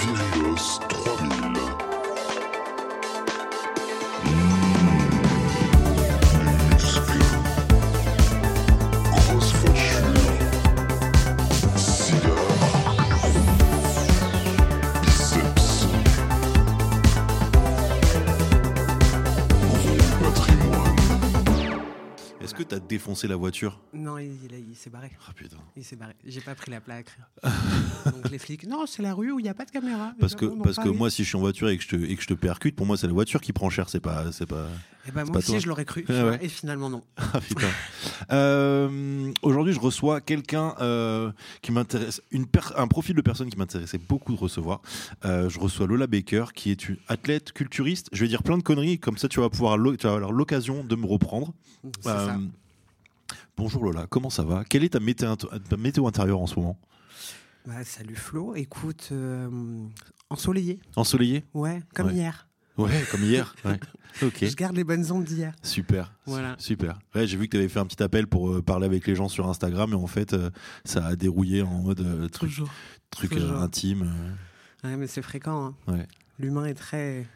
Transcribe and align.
Vieillos 0.00 0.80
3000. 0.88 1.33
Défoncé 22.94 23.28
la 23.28 23.36
voiture 23.36 23.80
Non, 23.92 24.18
il, 24.18 24.26
il- 24.44 24.64
il 24.70 24.76
s'est 24.76 24.90
barré. 24.90 25.10
Ah 25.28 25.32
putain. 25.34 25.56
Il 25.76 25.84
s'est 25.84 25.96
barré. 25.96 26.14
J'ai 26.24 26.40
pas 26.40 26.54
pris 26.54 26.70
la 26.70 26.80
plaque. 26.80 27.16
Donc 27.42 28.30
les 28.30 28.38
flics, 28.38 28.66
non, 28.66 28.86
c'est 28.86 29.02
la 29.02 29.14
rue 29.14 29.30
où 29.32 29.38
il 29.40 29.42
n'y 29.42 29.48
a 29.48 29.54
pas 29.54 29.64
de 29.64 29.70
caméra. 29.70 30.12
Parce 30.20 30.34
que, 30.34 30.46
parce 30.62 30.76
que 30.76 30.88
moi, 30.88 31.10
si 31.10 31.22
je 31.24 31.28
suis 31.28 31.36
en 31.36 31.40
voiture 31.40 31.68
et 31.68 31.76
que 31.78 31.82
je 31.84 31.88
te, 31.88 31.96
et 31.96 32.14
que 32.16 32.22
je 32.22 32.26
te 32.28 32.34
percute, 32.34 32.76
pour 32.76 32.86
moi, 32.86 32.96
c'est 32.96 33.06
la 33.06 33.12
voiture 33.12 33.40
qui 33.40 33.52
prend 33.52 33.70
cher. 33.70 33.88
C'est 33.88 34.00
pas, 34.00 34.30
c'est 34.32 34.46
pas. 34.46 34.66
Eh 35.06 35.10
ben, 35.12 35.24
c'est 35.26 35.30
moi 35.32 35.38
aussi, 35.38 35.50
toi. 35.50 35.58
je 35.58 35.68
l'aurais 35.68 35.84
cru. 35.84 36.04
Ah 36.08 36.12
ouais. 36.30 36.38
Et 36.42 36.48
finalement, 36.48 36.88
non. 36.90 37.02
Ah 37.34 37.40
putain. 37.40 37.68
Euh, 38.32 39.32
Aujourd'hui, 39.42 39.72
je 39.72 39.80
reçois 39.80 40.20
quelqu'un 40.20 40.74
euh, 40.80 41.32
qui 41.62 41.72
m'intéresse, 41.72 42.22
un 42.76 42.88
profil 42.88 43.14
de 43.16 43.20
personne 43.22 43.50
qui 43.50 43.58
m'intéressait 43.58 43.98
beaucoup 43.98 44.32
de 44.34 44.38
recevoir. 44.38 44.80
Euh, 45.24 45.48
je 45.48 45.58
reçois 45.60 45.86
Lola 45.86 46.06
Baker, 46.06 46.46
qui 46.54 46.70
est 46.70 46.88
une 46.88 46.96
athlète 47.08 47.52
culturiste. 47.52 48.08
Je 48.12 48.20
vais 48.22 48.28
dire 48.28 48.42
plein 48.42 48.56
de 48.58 48.62
conneries, 48.62 48.98
comme 48.98 49.18
ça, 49.18 49.28
tu 49.28 49.40
vas 49.40 49.50
pouvoir, 49.50 49.76
lo- 49.76 49.96
tu 49.96 50.06
vas 50.06 50.14
avoir 50.14 50.32
l'occasion 50.32 50.84
de 50.84 50.96
me 50.96 51.06
reprendre. 51.06 51.52
C'est 52.00 52.08
Euh, 52.10 52.26
ça. 52.26 52.38
Bonjour 53.56 53.84
Lola, 53.84 54.06
comment 54.08 54.30
ça 54.30 54.42
va? 54.42 54.64
Quelle 54.64 54.84
est 54.84 54.90
ta 54.90 55.00
météo, 55.00 55.34
ta 55.36 55.76
météo 55.76 56.06
intérieure 56.06 56.40
en 56.40 56.46
ce 56.46 56.56
moment? 56.56 56.78
Bah, 57.66 57.82
salut 57.84 58.16
Flo. 58.16 58.54
Écoute, 58.54 59.08
euh, 59.12 59.48
ensoleillé. 60.30 60.80
Ensoleillé 60.96 61.44
Ouais, 61.54 61.82
comme 61.94 62.08
Ouais. 62.08 62.14
hier. 62.14 62.48
Ouais, 62.76 63.04
comme 63.10 63.22
hier. 63.22 63.54
Ouais. 63.64 63.78
Ok. 64.22 64.44
Je 64.44 64.54
garde 64.54 64.76
les 64.76 64.84
bonnes 64.84 65.10
ondes 65.10 65.24
d'hier. 65.24 65.54
Super. 65.62 66.12
Voilà. 66.26 66.54
Super. 66.58 66.98
Ouais, 67.14 67.26
j'ai 67.26 67.36
vu 67.36 67.46
que 67.46 67.52
tu 67.52 67.56
avais 67.56 67.68
fait 67.68 67.80
un 67.80 67.86
petit 67.86 68.02
appel 68.02 68.26
pour 68.28 68.50
euh, 68.50 68.62
parler 68.62 68.86
avec 68.86 69.06
les 69.06 69.14
gens 69.16 69.28
sur 69.28 69.48
Instagram 69.48 69.92
et 69.92 69.96
en 69.96 70.06
fait, 70.06 70.34
euh, 70.34 70.50
ça 70.84 71.04
a 71.06 71.16
dérouillé 71.16 71.62
en 71.62 71.80
mode 71.82 72.00
euh, 72.00 72.28
truc, 72.28 72.50
Toujours. 72.50 72.70
truc 73.10 73.30
toujours. 73.32 73.56
intime. 73.60 74.12
Ouais, 74.84 74.96
mais 74.96 75.06
c'est 75.08 75.22
fréquent. 75.22 75.66
hein. 75.66 75.74
Ouais. 75.92 76.06
L'humain 76.38 76.66
est 76.66 76.74
très 76.74 77.26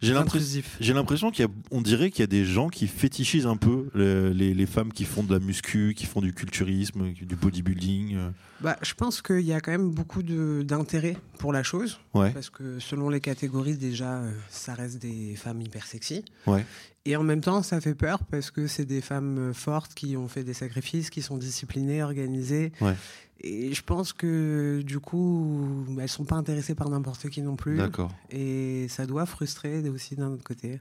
J'ai 0.00 0.14
l'impression. 0.14 0.38
intrusif. 0.38 0.76
J'ai 0.80 0.92
l'impression 0.94 1.30
qu'il 1.30 1.44
y 1.44 1.48
a, 1.48 1.50
on 1.70 1.80
dirait 1.82 2.10
qu'il 2.10 2.20
y 2.20 2.24
a 2.24 2.28
des 2.28 2.44
gens 2.44 2.68
qui 2.68 2.86
fétichisent 2.86 3.46
un 3.46 3.56
peu 3.56 3.88
le- 3.94 4.30
les, 4.30 4.54
les 4.54 4.66
femmes 4.66 4.92
qui 4.92 5.04
font 5.04 5.22
de 5.24 5.32
la 5.32 5.40
muscu, 5.40 5.94
qui 5.96 6.06
font 6.06 6.20
du 6.20 6.32
culturisme, 6.32 7.12
du 7.12 7.34
bodybuilding. 7.34 8.16
euh. 8.16 8.30
Bah, 8.60 8.76
je 8.82 8.94
pense 8.94 9.22
qu'il 9.22 9.40
y 9.40 9.52
a 9.52 9.60
quand 9.60 9.72
même 9.72 9.90
beaucoup 9.90 10.22
d'intérêt 10.22 11.16
pour 11.38 11.52
la 11.52 11.62
chose. 11.62 11.98
Ouais, 12.14 12.30
Parce 12.32 12.50
que 12.50 12.78
selon 12.78 13.08
les 13.08 13.20
catégories, 13.20 13.76
déjà, 13.76 14.18
euh, 14.18 14.32
ça 14.48 14.74
reste 14.74 14.98
des 15.00 15.34
femmes 15.36 15.60
hyper 15.62 15.86
sexy. 15.86 16.24
ouais, 16.46 16.64
Et 17.04 17.16
en 17.16 17.22
même 17.22 17.40
temps, 17.40 17.62
ça 17.62 17.80
fait 17.80 17.94
peur 17.94 18.24
parce 18.24 18.50
que 18.50 18.66
c'est 18.66 18.84
des 18.84 19.00
femmes 19.00 19.52
fortes 19.54 19.94
qui 19.94 20.16
ont 20.16 20.28
fait 20.28 20.44
des 20.44 20.54
sacrifices, 20.54 21.10
qui 21.10 21.22
sont 21.22 21.38
disciplinées, 21.38 22.02
organisées. 22.02 22.72
Ouais. 22.80 22.94
Et 23.40 23.72
je 23.72 23.82
pense 23.82 24.12
que 24.12 24.82
du 24.84 24.98
coup, 24.98 25.86
elles 26.00 26.08
sont 26.08 26.24
pas 26.24 26.34
intéressées 26.36 26.74
par 26.74 26.88
n'importe 26.90 27.28
qui 27.28 27.40
non 27.42 27.54
plus. 27.56 27.76
d'accord. 27.76 28.12
Et 28.30 28.86
ça 28.88 29.06
doit 29.06 29.26
frustrer 29.26 29.88
aussi 29.88 30.16
d'un 30.16 30.30
autre 30.32 30.42
côté. 30.44 30.80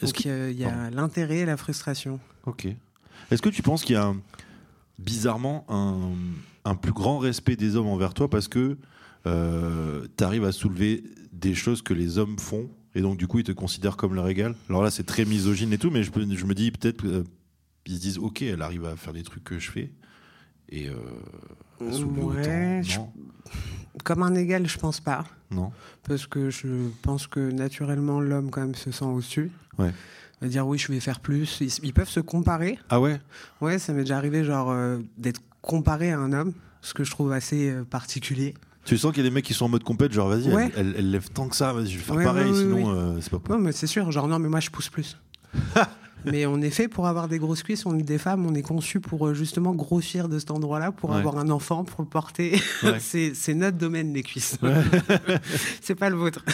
Est-ce 0.00 0.12
Donc 0.14 0.26
euh, 0.26 0.50
y 0.56 0.64
a 0.64 0.90
l'intérêt 0.90 1.38
et 1.38 1.44
la 1.44 1.56
frustration. 1.58 2.18
Ok. 2.46 2.66
Est-ce 3.30 3.42
que 3.42 3.50
tu 3.50 3.62
penses 3.62 3.84
qu'il 3.84 3.94
y 3.94 3.98
a 3.98 4.06
un- 4.06 4.20
bizarrement 4.98 5.64
un, 5.68 6.12
un 6.64 6.74
plus 6.74 6.92
grand 6.92 7.18
respect 7.18 7.56
des 7.56 7.76
hommes 7.76 7.88
envers 7.88 8.14
toi 8.14 8.28
parce 8.30 8.48
que 8.48 8.78
tu 9.24 10.24
arrives 10.24 10.44
à 10.44 10.52
soulever 10.52 11.04
des 11.32 11.54
choses 11.54 11.82
que 11.82 11.94
les 11.94 12.18
hommes 12.18 12.38
font 12.38 12.68
et 12.94 13.00
donc 13.00 13.16
du 13.18 13.26
coup 13.26 13.38
ils 13.38 13.44
te 13.44 13.52
considèrent 13.52 13.96
comme 13.96 14.14
leur 14.14 14.28
égal? 14.28 14.54
Alors 14.68 14.82
là 14.82 14.90
c'est 14.90 15.04
très 15.04 15.24
misogyne 15.24 15.72
et 15.72 15.78
tout, 15.78 15.90
mais 15.90 16.02
je, 16.02 16.10
peux- 16.10 16.26
je 16.34 16.44
me 16.46 16.54
dis 16.54 16.70
peut-être 16.72 17.04
euh, 17.06 17.24
ils 17.86 17.96
se 17.96 18.00
disent 18.00 18.18
ok 18.18 18.42
elle 18.42 18.62
arrive 18.62 18.84
à 18.84 18.96
faire 18.96 19.12
des 19.12 19.22
trucs 19.22 19.44
que 19.44 19.58
je 19.58 19.70
fais 19.70 19.92
et 20.68 20.88
euh, 20.88 20.94
Ouais, 21.90 22.80
je- 22.84 22.98
Comme 24.04 24.22
un 24.22 24.34
égal, 24.34 24.66
je 24.68 24.78
pense 24.78 25.00
pas. 25.00 25.24
non. 25.50 25.70
Parce 26.08 26.26
que 26.26 26.50
je 26.50 26.66
pense 27.02 27.26
que 27.26 27.38
naturellement, 27.52 28.20
l'homme, 28.20 28.50
quand 28.50 28.60
même, 28.62 28.74
se 28.74 28.90
sent 28.90 29.04
au-dessus. 29.04 29.50
Ouais. 29.78 29.92
Va 30.40 30.48
dire 30.48 30.66
oui, 30.66 30.78
je 30.78 30.90
vais 30.90 30.98
faire 30.98 31.20
plus. 31.20 31.58
Ils, 31.60 31.72
ils 31.84 31.92
peuvent 31.94 32.08
se 32.08 32.18
comparer. 32.20 32.78
Ah 32.88 33.00
ouais? 33.00 33.20
Ouais, 33.60 33.78
ça 33.78 33.92
m'est 33.92 34.00
déjà 34.00 34.16
arrivé, 34.16 34.42
genre, 34.44 34.70
euh, 34.70 34.98
d'être 35.18 35.40
comparé 35.60 36.10
à 36.10 36.18
un 36.18 36.32
homme, 36.32 36.52
ce 36.80 36.94
que 36.94 37.04
je 37.04 37.10
trouve 37.12 37.30
assez 37.32 37.70
euh, 37.70 37.84
particulier. 37.84 38.54
Tu 38.84 38.98
sens 38.98 39.12
qu'il 39.12 39.22
y 39.22 39.26
a 39.26 39.28
des 39.30 39.34
mecs 39.34 39.44
qui 39.44 39.54
sont 39.54 39.66
en 39.66 39.68
mode 39.68 39.84
compète, 39.84 40.12
genre 40.12 40.28
vas-y, 40.28 40.52
Ouais. 40.52 40.72
elle, 40.74 40.88
elle- 40.88 40.94
elle 40.98 41.10
lève 41.12 41.28
tant 41.30 41.48
que 41.48 41.54
ça, 41.54 41.72
vas-y, 41.72 41.86
je 41.90 41.98
vais 41.98 42.02
faire 42.02 42.16
Ouais, 42.16 42.24
pareil, 42.24 42.50
ouais, 42.50 42.58
sinon 42.58 42.90
euh, 42.90 43.18
c'est 43.20 43.30
pas 43.30 43.36
Ouais, 43.36 43.42
possible. 43.44 43.62
mais 43.64 43.72
c'est 43.72 43.86
sûr, 43.86 44.10
genre, 44.10 44.26
non, 44.26 44.40
mais 44.40 44.48
moi, 44.48 44.58
je 44.58 44.70
pousse 44.70 44.88
plus. 44.88 45.16
mais 46.24 46.46
on 46.46 46.60
est 46.60 46.70
fait 46.70 46.88
pour 46.88 47.06
avoir 47.06 47.28
des 47.28 47.38
grosses 47.38 47.62
cuisses, 47.62 47.86
on 47.86 47.98
est 47.98 48.02
des 48.02 48.18
femmes, 48.18 48.46
on 48.46 48.54
est 48.54 48.62
conçus 48.62 49.00
pour 49.00 49.26
euh, 49.28 49.34
justement 49.34 49.74
grossir 49.74 50.28
de 50.28 50.38
cet 50.38 50.50
endroit-là, 50.50 50.92
pour 50.92 51.10
Ouais. 51.10 51.16
avoir 51.16 51.38
un 51.38 51.50
enfant, 51.50 51.84
pour 51.84 52.02
le 52.02 52.08
porter. 52.08 52.60
Ouais. 52.82 52.98
c'est 53.00 53.54
notre 53.54 53.76
domaine, 53.78 54.12
les 54.14 54.22
cuisses. 54.22 54.56
c'est 55.80 55.94
pas 55.94 56.10
le 56.10 56.16
vôtre. 56.16 56.44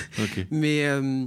Mais 0.51 0.87
euh, 0.87 1.25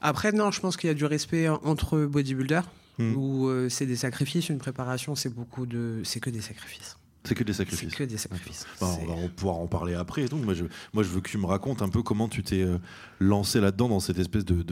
après, 0.00 0.32
non, 0.32 0.50
je 0.50 0.60
pense 0.60 0.76
qu'il 0.76 0.88
y 0.88 0.90
a 0.90 0.94
du 0.94 1.04
respect 1.04 1.48
entre 1.48 1.98
bodybuilders, 2.04 2.68
Hmm. 2.98 3.14
où 3.16 3.48
euh, 3.48 3.70
c'est 3.70 3.86
des 3.86 3.96
sacrifices, 3.96 4.50
une 4.50 4.58
préparation, 4.58 5.14
c'est 5.14 5.32
beaucoup 5.34 5.64
de. 5.64 6.02
C'est 6.04 6.20
que 6.20 6.28
des 6.28 6.42
sacrifices. 6.42 6.98
C'est 7.24 7.34
que 7.36 7.44
des 7.44 7.52
C'est 7.52 7.58
sacrifices. 7.58 7.94
que 7.94 8.04
des 8.04 8.16
sacrifices. 8.18 8.66
Bah, 8.80 8.88
on 9.00 9.06
va 9.06 9.12
en- 9.12 9.28
pouvoir 9.28 9.56
en 9.58 9.66
parler 9.68 9.94
après. 9.94 10.26
tout. 10.26 10.36
Moi, 10.36 10.54
je, 10.54 10.64
moi, 10.92 11.02
je 11.04 11.08
veux 11.08 11.20
que 11.20 11.30
tu 11.30 11.38
me 11.38 11.46
racontes 11.46 11.80
un 11.82 11.88
peu 11.88 12.02
comment 12.02 12.28
tu 12.28 12.42
t'es 12.42 12.62
euh, 12.62 12.78
lancé 13.20 13.60
là-dedans, 13.60 13.88
dans 13.88 14.00
cette 14.00 14.18
espèce 14.18 14.44
de, 14.44 14.64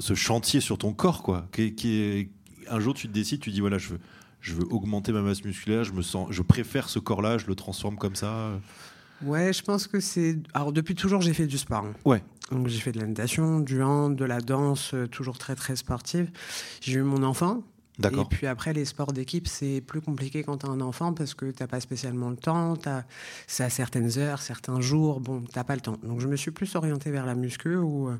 ce 0.00 0.14
chantier 0.14 0.60
sur 0.60 0.78
ton 0.78 0.92
corps, 0.94 1.22
quoi. 1.22 1.46
Qui, 1.52 1.74
qui 1.74 1.98
est- 2.00 2.30
un 2.70 2.80
jour, 2.80 2.94
tu 2.94 3.08
te 3.08 3.12
décides, 3.12 3.40
tu 3.40 3.50
dis 3.50 3.60
voilà, 3.60 3.76
je 3.78 3.90
veux, 3.90 3.98
je 4.40 4.54
veux 4.54 4.64
augmenter 4.72 5.12
ma 5.12 5.20
masse 5.22 5.44
musculaire, 5.44 5.84
je 5.84 5.92
me 5.92 6.02
sens, 6.02 6.28
je 6.30 6.42
préfère 6.42 6.88
ce 6.88 6.98
corps-là, 6.98 7.36
je 7.38 7.46
le 7.46 7.54
transforme 7.54 7.96
comme 7.96 8.14
ça. 8.14 8.52
Ouais, 9.22 9.52
je 9.52 9.62
pense 9.62 9.86
que 9.86 10.00
c'est. 10.00 10.38
Alors, 10.54 10.72
depuis 10.72 10.94
toujours, 10.94 11.20
j'ai 11.22 11.34
fait 11.34 11.46
du 11.46 11.58
sport. 11.58 11.84
hein. 11.84 11.92
Ouais. 12.04 12.22
Donc, 12.52 12.68
j'ai 12.68 12.78
fait 12.78 12.92
de 12.92 13.00
la 13.00 13.06
natation, 13.06 13.60
du 13.60 13.82
hand, 13.82 14.14
de 14.16 14.24
la 14.24 14.40
danse, 14.40 14.94
euh, 14.94 15.06
toujours 15.06 15.36
très, 15.38 15.54
très 15.56 15.76
sportive. 15.76 16.30
J'ai 16.80 16.94
eu 17.00 17.02
mon 17.02 17.22
enfant. 17.22 17.62
Et 18.22 18.24
puis 18.30 18.46
après, 18.46 18.72
les 18.72 18.84
sports 18.84 19.12
d'équipe, 19.12 19.48
c'est 19.48 19.80
plus 19.80 20.00
compliqué 20.00 20.42
quand 20.44 20.58
tu 20.58 20.66
as 20.66 20.68
un 20.68 20.80
enfant 20.80 21.12
parce 21.12 21.34
que 21.34 21.50
tu 21.50 21.66
pas 21.66 21.80
spécialement 21.80 22.30
le 22.30 22.36
temps. 22.36 22.76
t'as- 22.76 23.04
C'est 23.46 23.64
à 23.64 23.70
certaines 23.70 24.18
heures, 24.18 24.40
certains 24.40 24.80
jours. 24.80 25.20
Bon, 25.20 25.40
tu 25.42 25.64
pas 25.64 25.74
le 25.74 25.80
temps. 25.80 25.96
Donc, 26.02 26.20
je 26.20 26.28
me 26.28 26.36
suis 26.36 26.50
plus 26.52 26.74
orienté 26.76 27.10
vers 27.10 27.26
la 27.26 27.34
muscu 27.34 27.74
où 27.76 28.08
euh, 28.08 28.16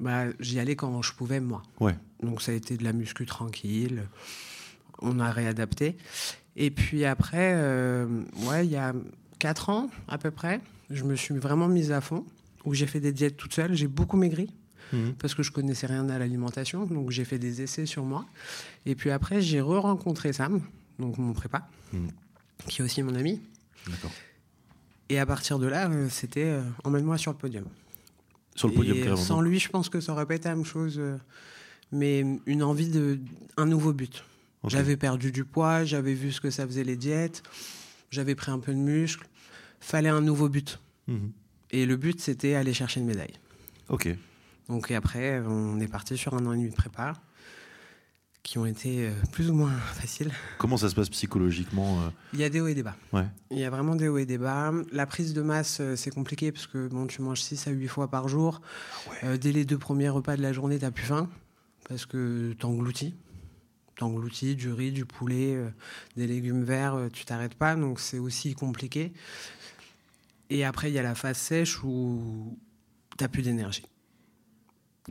bah, 0.00 0.26
j'y 0.40 0.60
allais 0.60 0.76
quand 0.76 1.02
je 1.02 1.12
pouvais, 1.12 1.40
moi. 1.40 1.62
Ouais. 1.80 1.96
Donc, 2.22 2.40
ça 2.40 2.52
a 2.52 2.54
été 2.54 2.76
de 2.76 2.84
la 2.84 2.92
muscu 2.92 3.26
tranquille. 3.26 4.04
On 5.02 5.18
a 5.18 5.30
réadapté. 5.30 5.96
Et 6.56 6.70
puis 6.70 7.04
après, 7.04 7.52
euh, 7.56 8.06
ouais, 8.48 8.64
il 8.64 8.70
y 8.70 8.76
a 8.76 8.92
4 9.40 9.70
ans 9.70 9.90
à 10.06 10.18
peu 10.18 10.30
près, 10.30 10.60
je 10.88 11.02
me 11.02 11.16
suis 11.16 11.36
vraiment 11.36 11.66
mise 11.66 11.90
à 11.90 12.00
fond, 12.00 12.24
où 12.64 12.74
j'ai 12.74 12.86
fait 12.86 13.00
des 13.00 13.12
diètes 13.12 13.36
toute 13.36 13.52
seule. 13.54 13.74
J'ai 13.74 13.88
beaucoup 13.88 14.16
maigri 14.16 14.50
Mhm. 14.92 15.14
parce 15.14 15.34
que 15.34 15.42
je 15.42 15.50
connaissais 15.50 15.86
rien 15.86 16.08
à 16.08 16.18
l'alimentation. 16.18 16.86
Donc 16.86 17.10
j'ai 17.10 17.24
fait 17.24 17.38
des 17.38 17.62
essais 17.62 17.86
sur 17.86 18.04
moi. 18.04 18.26
Et 18.86 18.94
puis 18.94 19.10
après, 19.10 19.40
j'ai 19.40 19.60
re-rencontré 19.60 20.32
Sam, 20.32 20.60
donc 20.98 21.18
mon 21.18 21.32
prépa, 21.32 21.68
Mhm. 21.92 22.08
qui 22.68 22.80
est 22.80 22.84
aussi 22.84 23.02
mon 23.02 23.14
ami. 23.14 23.40
D'accord. 23.88 24.12
Et 25.08 25.18
à 25.18 25.26
partir 25.26 25.58
de 25.58 25.66
là, 25.66 25.88
euh, 25.90 26.08
c'était 26.08 26.44
euh, 26.44 26.62
emmène-moi 26.84 27.18
sur 27.18 27.32
le 27.32 27.36
podium. 27.38 27.64
Sur 28.54 28.68
le 28.68 28.74
podium, 28.74 28.96
Et 28.96 29.00
carrément. 29.00 29.16
sans 29.16 29.40
lui, 29.40 29.58
je 29.58 29.68
pense 29.68 29.88
que 29.88 30.00
ça 30.00 30.12
aurait 30.12 30.26
pas 30.26 30.34
été 30.36 30.48
la 30.48 30.54
même 30.56 30.64
chose. 30.64 30.96
euh, 30.98 31.16
mais 31.92 32.24
une 32.46 32.62
envie 32.62 32.88
de 32.88 33.20
un 33.56 33.66
nouveau 33.66 33.92
but. 33.92 34.24
J'avais 34.66 34.96
perdu 34.96 35.30
du 35.30 35.44
poids, 35.44 35.84
j'avais 35.84 36.14
vu 36.14 36.32
ce 36.32 36.40
que 36.40 36.50
ça 36.50 36.66
faisait 36.66 36.82
les 36.84 36.96
diètes, 36.96 37.42
j'avais 38.10 38.34
pris 38.34 38.50
un 38.50 38.58
peu 38.58 38.72
de 38.72 38.78
muscle. 38.78 39.26
Fallait 39.80 40.08
un 40.08 40.22
nouveau 40.22 40.48
but. 40.48 40.80
Mhm. 41.06 41.30
Et 41.70 41.84
le 41.84 41.96
but, 41.96 42.20
c'était 42.20 42.54
aller 42.54 42.72
chercher 42.72 43.00
une 43.00 43.06
médaille. 43.06 43.34
Ok. 43.90 44.08
Donc 44.68 44.90
et 44.90 44.94
après, 44.94 45.40
on 45.40 45.78
est 45.80 45.88
parti 45.88 46.16
sur 46.16 46.34
un 46.34 46.46
an 46.46 46.52
et 46.52 46.56
demi 46.56 46.70
de 46.70 46.74
prépa, 46.74 47.14
qui 48.42 48.58
ont 48.58 48.66
été 48.66 49.06
euh, 49.06 49.12
plus 49.32 49.50
ou 49.50 49.54
moins 49.54 49.72
faciles. 49.72 50.32
Comment 50.58 50.76
ça 50.76 50.88
se 50.88 50.94
passe 50.94 51.08
psychologiquement 51.08 52.00
euh, 52.00 52.10
Il 52.32 52.40
y 52.40 52.44
a 52.44 52.48
des 52.48 52.60
hauts 52.60 52.66
et 52.66 52.74
des 52.74 52.82
bas. 52.82 52.96
Ouais. 53.12 53.26
Il 53.50 53.58
y 53.58 53.64
a 53.64 53.70
vraiment 53.70 53.96
des 53.96 54.08
hauts 54.08 54.18
et 54.18 54.26
des 54.26 54.38
bas. 54.38 54.72
La 54.92 55.06
prise 55.06 55.32
de 55.32 55.42
masse, 55.42 55.78
euh, 55.80 55.96
c'est 55.96 56.10
compliqué 56.10 56.52
parce 56.52 56.66
que 56.66 56.88
bon, 56.88 57.06
tu 57.06 57.22
manges 57.22 57.40
6 57.40 57.66
à 57.68 57.70
8 57.70 57.88
fois 57.88 58.08
par 58.08 58.28
jour. 58.28 58.60
Euh, 59.22 59.36
dès 59.38 59.52
les 59.52 59.64
deux 59.64 59.78
premiers 59.78 60.10
repas 60.10 60.36
de 60.36 60.42
la 60.42 60.52
journée, 60.52 60.78
tu 60.78 60.90
plus 60.90 61.04
faim 61.04 61.28
parce 61.88 62.06
que 62.06 62.54
tu 62.58 62.66
engloutis. 62.66 63.14
Tu 63.96 64.02
engloutis 64.02 64.56
du 64.56 64.72
riz, 64.72 64.90
du 64.90 65.04
poulet, 65.04 65.54
euh, 65.54 65.68
des 66.16 66.26
légumes 66.26 66.64
verts, 66.64 66.94
euh, 66.94 67.08
tu 67.12 67.24
t'arrêtes 67.24 67.54
pas. 67.54 67.76
Donc 67.76 68.00
c'est 68.00 68.18
aussi 68.18 68.54
compliqué. 68.54 69.12
Et 70.50 70.64
après, 70.64 70.90
il 70.90 70.94
y 70.94 70.98
a 70.98 71.02
la 71.02 71.14
phase 71.14 71.38
sèche 71.38 71.82
où 71.84 72.58
tu 73.16 73.28
plus 73.28 73.42
d'énergie. 73.42 73.84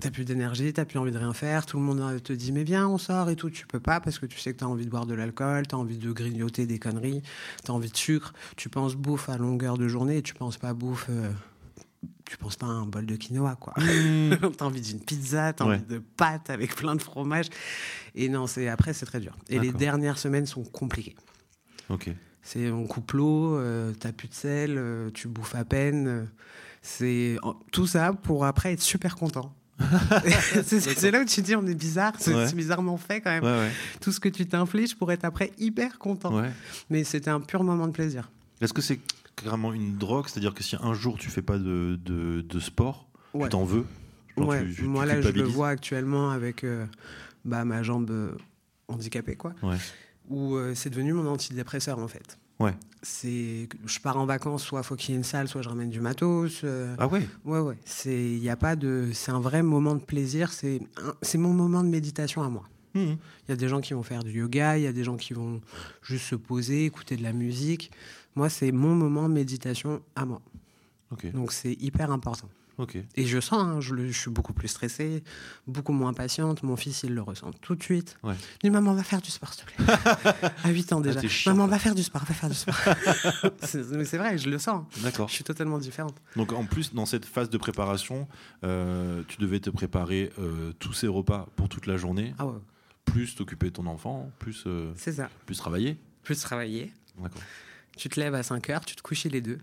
T'as 0.02 0.10
plus 0.10 0.26
d'énergie, 0.26 0.74
t'as 0.74 0.86
plus 0.86 0.98
envie 0.98 1.12
de 1.12 1.18
rien 1.20 1.34
faire. 1.34 1.66
Tout 1.68 1.78
le 1.78 1.84
monde 1.84 2.00
euh, 2.02 2.18
te 2.20 2.34
dit 2.34 2.52
mais 2.52 2.64
viens, 2.64 2.88
on 2.88 2.98
sort 2.98 3.30
et 3.30 3.36
tout. 3.36 3.50
Tu 3.52 3.68
peux 3.68 3.80
pas 3.80 4.00
parce 4.00 4.18
que 4.18 4.26
tu 4.26 4.40
sais 4.40 4.52
que 4.54 4.58
t'as 4.60 4.66
envie 4.66 4.86
de 4.86 4.90
boire 4.90 5.06
de 5.06 5.14
l'alcool, 5.14 5.68
t'as 5.68 5.78
envie 5.78 5.98
de 6.00 6.12
grignoter 6.12 6.66
des 6.66 6.80
conneries, 6.80 7.22
t'as 7.64 7.74
envie 7.74 7.92
de 7.92 7.98
sucre. 7.98 8.34
Tu 8.58 8.70
penses 8.70 8.96
bouffe 8.96 9.30
à 9.30 9.38
longueur 9.38 9.78
de 9.78 9.88
journée 9.88 10.18
et 10.18 10.22
tu 10.24 10.34
penses 10.34 10.58
pas 10.58 10.74
bouffe. 10.74 11.08
euh, 11.10 11.32
tu 12.26 12.38
penses 12.38 12.56
pas 12.56 12.66
à 12.66 12.70
un 12.70 12.86
bol 12.88 13.06
de 13.06 13.16
quinoa, 13.16 13.56
quoi. 13.58 13.74
Mmh. 13.78 14.32
t'as 14.58 14.66
envie 14.66 14.82
d'une 14.82 15.00
pizza, 15.00 15.54
t'as 15.54 15.66
Ouais. 15.66 15.76
envie 15.76 15.86
de 15.86 16.00
pâtes 16.00 16.50
avec 16.50 16.76
plein 16.76 16.96
de 16.96 17.02
fromage. 17.02 17.48
Et 18.16 18.30
non, 18.30 18.48
c'est 18.48 18.68
après, 18.70 18.94
c'est 18.94 19.06
très 19.06 19.20
dur. 19.20 19.38
Et 19.50 19.60
les 19.60 19.72
dernières 19.72 20.18
semaines 20.18 20.46
sont 20.48 20.64
compliquées. 20.64 21.16
Ok. 21.90 22.10
C'est 22.42 22.72
on 22.72 22.88
coupe 22.88 23.12
l'eau, 23.12 23.56
euh, 23.58 23.94
t'as 24.00 24.12
plus 24.12 24.28
de 24.28 24.34
sel, 24.34 24.76
euh, 24.78 25.12
tu 25.14 25.28
bouffes 25.28 25.54
à 25.56 25.64
peine. 25.66 26.28
c'est 26.82 27.38
tout 27.72 27.86
ça 27.88 28.12
pour 28.14 28.46
après 28.46 28.74
être 28.74 28.82
super 28.82 29.16
content. 29.16 29.54
c'est 30.66 31.12
là 31.12 31.22
où 31.22 31.26
tu 31.26 31.42
dis 31.42 31.56
on 31.56 31.66
est 31.66 31.76
bizarre, 31.76 32.14
c'est 32.20 32.34
Ouais. 32.34 32.52
bizarrement 32.54 32.98
fait 32.98 33.22
quand 33.22 33.30
même. 33.32 33.44
Ouais, 33.44 33.50
ouais. 33.60 33.72
Tout 34.02 34.12
ce 34.12 34.20
que 34.20 34.30
tu 34.30 34.46
t'infliges 34.46 34.96
pour 34.96 35.12
être 35.12 35.26
après 35.26 35.52
hyper 35.58 36.00
content. 36.00 36.42
Mais 36.90 37.04
c'était 37.04 37.30
un 37.30 37.40
pur 37.42 37.64
moment 37.64 37.88
de 37.88 37.92
plaisir. 37.94 38.30
Est-ce 38.62 38.74
que 38.74 38.82
c'est 38.82 39.00
carrément 39.36 39.74
une 39.74 39.98
drogue? 39.98 40.28
C'est-à-dire 40.28 40.54
que 40.54 40.64
si 40.64 40.76
un 40.82 40.94
jour 40.94 41.18
tu 41.18 41.30
fais 41.30 41.42
pas 41.42 41.58
de, 41.58 42.00
de, 42.04 42.42
de 42.42 42.60
sport, 42.60 43.08
tu 43.40 43.50
t'en 43.50 43.64
veux? 43.64 43.86
Genre, 44.38 44.48
Ouais, 44.48 44.64
tu- 44.64 44.70
tu- 44.70 44.76
tu 44.82 44.88
moi 44.88 45.06
là 45.06 45.22
je 45.22 45.30
le 45.30 45.44
vois 45.44 45.70
actuellement 45.70 46.32
avec 46.32 46.64
euh, 46.64 46.86
bah, 47.46 47.66
ma 47.66 47.84
jambe 47.84 48.10
euh, 48.10 48.32
handicapée 48.88 49.36
quoi. 49.36 49.54
Ouais. 49.62 49.78
Où 50.30 50.56
euh, 50.56 50.74
c'est 50.76 50.90
devenu 50.90 51.14
mon 51.14 51.28
antidépresseur 51.28 52.00
en 52.00 52.08
fait. 52.08 52.40
Ouais. 52.60 52.74
C'est 53.02 53.68
je 53.86 54.00
pars 54.00 54.18
en 54.18 54.26
vacances, 54.26 54.64
soit 54.64 54.84
faut 54.84 54.96
qu'il 54.96 55.12
y 55.12 55.14
ait 55.14 55.18
une 55.18 55.24
salle, 55.26 55.48
soit 55.48 55.62
je 55.62 55.70
ramène 55.70 55.90
du 55.90 56.00
matos. 56.00 56.62
euh, 56.64 56.96
Ah 56.98 57.08
ouais 57.08 57.28
Ouais, 57.44 57.60
ouais. 57.60 57.78
C'est, 57.84 58.16
il 58.16 58.44
y 58.44 58.50
a 58.50 58.56
pas 58.56 58.76
de, 58.76 59.10
c'est 59.14 59.32
un 59.32 59.40
vrai 59.42 59.62
moment 59.64 59.96
de 59.96 60.02
plaisir. 60.02 60.54
C'est, 60.54 60.80
c'est 61.22 61.38
mon 61.38 61.54
moment 61.54 61.84
de 61.84 61.90
méditation 61.90 62.44
à 62.44 62.50
moi. 62.50 62.64
Mhm. 62.96 63.18
Il 63.48 63.50
y 63.50 63.52
a 63.52 63.56
des 63.58 63.68
gens 63.68 63.82
qui 63.82 63.94
vont 63.94 64.04
faire 64.04 64.24
du 64.24 64.32
yoga, 64.32 64.78
il 64.78 64.84
y 64.84 64.88
a 64.88 64.94
des 64.94 65.04
gens 65.04 65.18
qui 65.18 65.34
vont 65.34 65.60
juste 66.04 66.26
se 66.26 66.36
poser, 66.36 66.86
écouter 66.86 67.18
de 67.18 67.24
la 67.24 67.34
musique. 67.34 67.92
Moi, 68.36 68.50
c'est 68.50 68.72
mon 68.72 68.96
moment 68.96 69.28
de 69.28 69.34
méditation 69.34 70.02
à 70.16 70.26
moi. 70.26 70.42
Donc, 71.34 71.52
c'est 71.52 71.74
hyper 71.74 72.12
important. 72.12 72.50
Et 73.16 73.26
je 73.26 73.40
sens, 73.40 73.62
hein, 73.62 73.80
je, 73.82 73.94
le- 73.94 74.08
je 74.12 74.18
suis 74.20 74.32
beaucoup 74.32 74.54
plus 74.54 74.68
stressée, 74.68 75.24
beaucoup 75.68 75.92
moins 75.94 76.14
patiente. 76.14 76.64
Mon 76.64 76.76
fils, 76.76 77.04
il 77.04 77.14
le 77.14 77.22
ressent 77.22 77.52
tout 77.62 77.76
de 77.76 77.84
suite. 77.84 78.18
Ouais. 78.24 78.34
Il 78.64 78.68
dit 78.68 78.70
Maman, 78.72 78.94
va 78.94 79.04
faire 79.04 79.22
du 79.22 79.30
sport, 79.30 79.54
s'il 79.54 79.66
te 79.66 79.72
plaît. 79.74 80.50
à 80.64 80.70
8 80.70 80.94
ans 80.94 81.00
déjà. 81.02 81.22
t'es 81.22 81.30
chiante, 81.30 81.56
Maman, 81.56 81.68
va 81.68 81.78
faire 81.80 81.94
du 81.96 82.04
sport, 82.04 82.24
va 82.26 82.34
faire 82.34 82.50
du 82.50 82.56
sport. 82.56 82.76
Mais 83.92 84.06
c'est 84.06 84.18
vrai, 84.18 84.38
je 84.38 84.50
le 84.50 84.58
sens. 84.60 84.86
D'accord. 85.02 85.28
Je 85.30 85.34
suis 85.36 85.44
totalement 85.44 85.78
différente. 85.78 86.16
Donc 86.36 86.52
en 86.52 86.66
plus, 86.66 86.94
dans 86.94 87.06
cette 87.06 87.26
phase 87.26 87.50
de 87.50 87.58
préparation, 87.58 88.28
euh, 88.64 89.22
tu 89.28 89.38
devais 89.38 89.60
te 89.60 89.70
préparer 89.70 90.32
euh, 90.40 90.74
tous 90.80 90.94
ces 90.94 91.08
repas 91.08 91.48
pour 91.56 91.70
toute 91.70 91.86
la 91.88 91.98
journée, 91.98 92.34
Ah 92.40 92.46
ouais, 92.48 92.58
plus 93.06 93.36
t'occuper 93.36 93.68
de 93.68 93.74
ton 93.74 93.86
enfant, 93.86 94.32
plus, 94.40 94.64
euh, 94.68 94.92
ça. 94.96 95.30
plus 95.46 95.58
travailler. 95.58 95.98
Plus 96.24 96.40
travailler. 96.40 96.92
D'accord. 97.22 97.42
Tu 97.98 98.10
te 98.10 98.20
lèves 98.20 98.34
à 98.34 98.42
5 98.42 98.70
heures, 98.72 98.84
tu 98.86 98.96
te 98.96 99.02
couches 99.04 99.26
les 99.26 99.42
deux. 99.42 99.60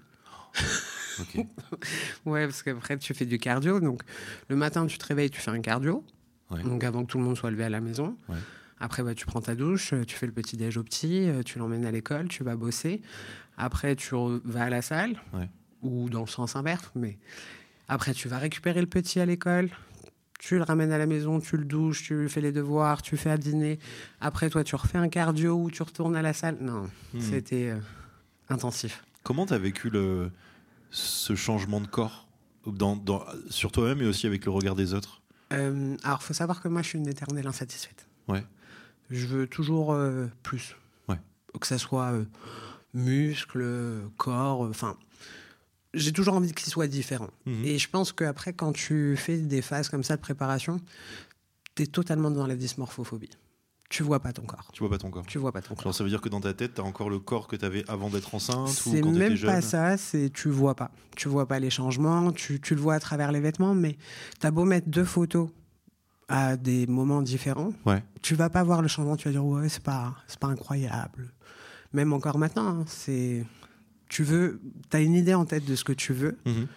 Ok. 1.20 1.46
Ouais, 2.26 2.46
parce 2.46 2.62
qu'après, 2.62 2.98
tu 2.98 3.14
fais 3.14 3.26
du 3.26 3.38
cardio. 3.38 3.80
Donc, 3.80 4.02
le 4.48 4.56
matin, 4.56 4.86
tu 4.86 4.98
te 4.98 5.06
réveilles, 5.06 5.30
tu 5.30 5.40
fais 5.40 5.50
un 5.50 5.60
cardio. 5.60 6.04
Ouais. 6.50 6.62
Donc, 6.62 6.84
avant 6.84 7.04
que 7.04 7.10
tout 7.10 7.18
le 7.18 7.24
monde 7.24 7.36
soit 7.36 7.50
levé 7.50 7.64
à 7.64 7.68
la 7.68 7.80
maison. 7.80 8.16
Ouais. 8.28 8.36
Après, 8.78 9.02
bah, 9.02 9.14
tu 9.14 9.26
prends 9.26 9.40
ta 9.40 9.54
douche, 9.54 9.92
euh, 9.92 10.04
tu 10.04 10.16
fais 10.16 10.26
le 10.26 10.32
petit 10.32 10.56
déj 10.56 10.76
au 10.78 10.82
petit, 10.82 11.28
euh, 11.28 11.42
tu 11.42 11.58
l'emmènes 11.58 11.84
à 11.84 11.90
l'école, 11.90 12.28
tu 12.28 12.42
vas 12.44 12.56
bosser. 12.56 13.02
Après, 13.56 13.94
tu 13.94 14.14
vas 14.44 14.62
à 14.64 14.70
la 14.70 14.80
salle, 14.82 15.20
Ouais. 15.34 15.48
ou 15.82 16.08
dans 16.08 16.20
le 16.22 16.26
sens 16.26 16.56
inverse. 16.56 16.90
Mais 16.94 17.18
après, 17.88 18.14
tu 18.14 18.28
vas 18.28 18.38
récupérer 18.38 18.80
le 18.80 18.86
petit 18.86 19.20
à 19.20 19.26
l'école. 19.26 19.68
Tu 20.38 20.56
le 20.56 20.62
ramènes 20.62 20.92
à 20.92 20.96
la 20.98 21.04
maison, 21.06 21.38
tu 21.40 21.58
le 21.58 21.66
douches, 21.66 22.02
tu 22.04 22.26
fais 22.30 22.40
les 22.40 22.52
devoirs, 22.52 23.02
tu 23.02 23.18
fais 23.18 23.28
à 23.30 23.36
dîner. 23.36 23.78
Après, 24.22 24.48
toi, 24.48 24.64
tu 24.64 24.74
refais 24.74 24.96
un 24.96 25.10
cardio 25.10 25.54
ou 25.56 25.70
tu 25.70 25.82
retournes 25.82 26.16
à 26.16 26.22
la 26.22 26.32
salle. 26.32 26.56
Non, 26.62 26.88
Mhm. 27.12 27.20
c'était 27.20 27.68
euh, 27.70 27.78
intensif. 28.48 29.04
Comment 29.22 29.44
tu 29.44 29.52
as 29.52 29.58
vécu 29.58 29.90
le, 29.90 30.30
ce 30.90 31.34
changement 31.34 31.80
de 31.80 31.86
corps 31.86 32.26
dans, 32.66 32.96
dans- 32.96 33.24
sur 33.48 33.72
toi-même 33.72 34.02
et 34.02 34.06
aussi 34.06 34.26
avec 34.26 34.44
le 34.44 34.50
regard 34.50 34.74
des 34.74 34.94
autres? 34.94 35.20
Euh, 35.52 35.96
alors, 36.04 36.22
faut 36.22 36.34
savoir 36.34 36.60
que 36.62 36.68
moi, 36.68 36.82
je 36.82 36.88
suis 36.88 36.98
une 36.98 37.08
éternelle 37.08 37.46
insatisfaite. 37.46 38.06
Ouais. 38.28 38.44
Je 39.10 39.26
veux 39.26 39.46
toujours 39.46 39.92
euh, 39.92 40.26
plus. 40.42 40.76
Ouais. 41.08 41.18
Que 41.60 41.66
ça 41.66 41.78
soit 41.78 42.12
euh, 42.12 42.24
muscles, 42.94 44.02
corps, 44.16 44.64
euh, 44.66 44.70
enfin. 44.70 44.96
j'ai 45.94 46.12
toujours 46.12 46.34
envie 46.34 46.52
qu'il 46.52 46.68
soit 46.70 46.86
différent. 46.86 47.30
Mhm. 47.46 47.64
Et 47.64 47.78
je 47.78 47.88
pense 47.88 48.12
qu'après, 48.12 48.52
quand 48.52 48.72
tu 48.72 49.16
fais 49.16 49.38
des 49.38 49.62
phases 49.62 49.88
comme 49.88 50.04
ça 50.04 50.16
de 50.16 50.20
préparation, 50.20 50.80
tu 51.74 51.82
es 51.82 51.86
totalement 51.86 52.30
dans 52.30 52.46
la 52.46 52.56
dysmorphophobie. 52.56 53.30
Tu 53.90 54.02
vois 54.04 54.20
pas 54.20 54.32
ton 54.32 54.42
corps. 54.42 54.70
Tu 54.72 54.80
vois 54.80 54.88
pas 54.88 54.98
ton 54.98 55.10
corps. 55.10 55.26
Tu 55.26 55.38
vois 55.38 55.50
pas 55.52 55.60
ton 55.60 55.74
corps. 55.74 55.82
Genre, 55.82 55.94
ça 55.94 56.04
veut 56.04 56.10
dire 56.10 56.20
que 56.20 56.28
dans 56.28 56.40
ta 56.40 56.54
tête, 56.54 56.74
tu 56.74 56.80
as 56.80 56.84
encore 56.84 57.10
le 57.10 57.18
corps 57.18 57.48
que 57.48 57.56
tu 57.56 57.64
avais 57.64 57.84
avant 57.90 58.08
d'être 58.08 58.32
enceinte 58.34 58.68
C'est 58.68 59.02
même 59.02 59.36
pas 59.40 59.60
ça, 59.60 59.96
c'est 59.96 60.30
tu 60.32 60.48
vois 60.48 60.74
pas. 60.76 60.92
Tu 61.16 61.28
vois 61.28 61.46
pas 61.46 61.58
les 61.58 61.70
changements, 61.70 62.30
tu, 62.32 62.60
tu 62.60 62.74
le 62.76 62.80
vois 62.80 62.94
à 62.94 63.00
travers 63.00 63.32
les 63.32 63.40
vêtements, 63.40 63.74
mais 63.74 63.98
t'as 64.38 64.52
beau 64.52 64.64
mettre 64.64 64.88
deux 64.88 65.04
photos 65.04 65.48
à 66.28 66.56
des 66.56 66.86
moments 66.86 67.20
différents, 67.22 67.72
Ouais. 67.84 68.04
tu 68.22 68.36
vas 68.36 68.48
pas 68.48 68.62
voir 68.62 68.80
le 68.82 68.86
changement, 68.88 69.16
tu 69.16 69.26
vas 69.26 69.32
dire 69.32 69.44
ouais, 69.44 69.68
c'est 69.68 69.82
pas, 69.82 70.14
c'est 70.28 70.38
pas 70.38 70.46
incroyable. 70.46 71.32
Même 71.92 72.12
encore 72.12 72.38
maintenant, 72.38 72.68
hein, 72.68 72.84
c'est. 72.86 73.44
Tu 74.08 74.22
veux. 74.22 74.60
T'as 74.88 75.02
une 75.02 75.14
idée 75.14 75.34
en 75.34 75.44
tête 75.44 75.64
de 75.64 75.74
ce 75.74 75.82
que 75.82 75.92
tu 75.92 76.12
veux, 76.12 76.38
Mhm. 76.46 76.68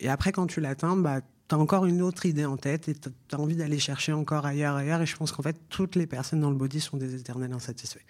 et 0.00 0.08
après, 0.08 0.32
quand 0.32 0.46
tu 0.46 0.62
l'atteins, 0.62 0.96
bah, 0.96 1.20
t'as 1.48 1.56
encore 1.56 1.84
une 1.86 2.00
autre 2.02 2.26
idée 2.26 2.44
en 2.44 2.56
tête, 2.56 2.88
et 2.88 2.94
t'as 2.94 3.10
as 3.32 3.36
envie 3.38 3.56
d'aller 3.56 3.78
chercher 3.78 4.12
encore 4.12 4.46
ailleurs, 4.46 4.76
ailleurs, 4.76 5.00
et 5.02 5.06
je 5.06 5.16
pense 5.16 5.30
qu'en 5.32 5.42
fait, 5.42 5.60
toutes 5.68 5.94
les 5.96 6.06
personnes 6.06 6.40
dans 6.40 6.50
le 6.50 6.56
body 6.56 6.80
sont 6.80 6.96
des 6.96 7.14
éternels 7.14 7.52
insatisfaits. 7.52 8.00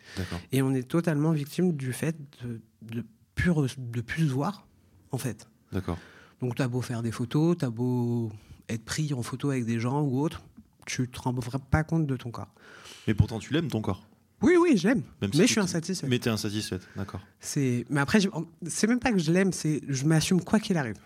Et 0.53 0.63
on 0.63 0.73
est 0.73 0.85
totalement 0.89 1.33
victime 1.33 1.73
du 1.75 1.93
fait 1.93 2.17
de, 2.43 2.61
de, 2.83 3.05
plus, 3.35 3.51
re- 3.51 3.75
de 3.79 4.01
plus 4.01 4.29
se 4.29 4.33
voir, 4.33 4.67
en 5.11 5.19
fait. 5.19 5.49
D'accord. 5.73 5.99
Donc, 6.41 6.55
t'as 6.57 6.69
beau 6.69 6.81
faire 6.83 7.03
des 7.03 7.13
photos, 7.13 7.57
t'as 7.59 7.71
beau 7.71 8.31
être 8.69 8.85
pris 8.85 9.13
en 9.15 9.23
photo 9.23 9.51
avec 9.51 9.65
des 9.65 9.81
gens 9.81 10.03
ou 10.03 10.21
autres, 10.21 10.43
tu 10.87 11.09
te 11.09 11.19
rends 11.21 11.35
pas 11.35 11.85
compte 11.85 12.07
de 12.07 12.17
ton 12.17 12.31
corps. 12.31 12.53
Mais 13.07 13.15
pourtant, 13.15 13.39
tu 13.39 13.53
l'aimes 13.53 13.69
ton 13.69 13.81
corps. 13.81 14.07
Oui, 14.43 14.57
oui, 14.61 14.77
je 14.77 14.89
l'aime, 14.89 15.03
Même 15.23 15.33
si 15.33 15.39
mais 15.39 15.45
tu- 15.45 15.49
je 15.49 15.53
suis 15.53 15.61
insatisfait. 15.61 16.07
Mais 16.09 16.19
tu 16.19 16.29
es 16.29 16.33
insatisfaite. 16.33 16.87
D'accord. 16.97 17.21
C'est, 17.41 17.85
mais 17.89 18.01
après, 18.01 18.21
je- 18.21 18.29
c'est 18.67 18.87
même 18.87 18.99
pas 19.01 19.11
que 19.13 19.19
je 19.19 19.33
l'aime, 19.33 19.53
c'est 19.53 19.81
je 19.89 20.05
m'assume 20.05 20.43
quoi 20.43 20.61
qu'il 20.61 20.77
arrive. 20.77 20.97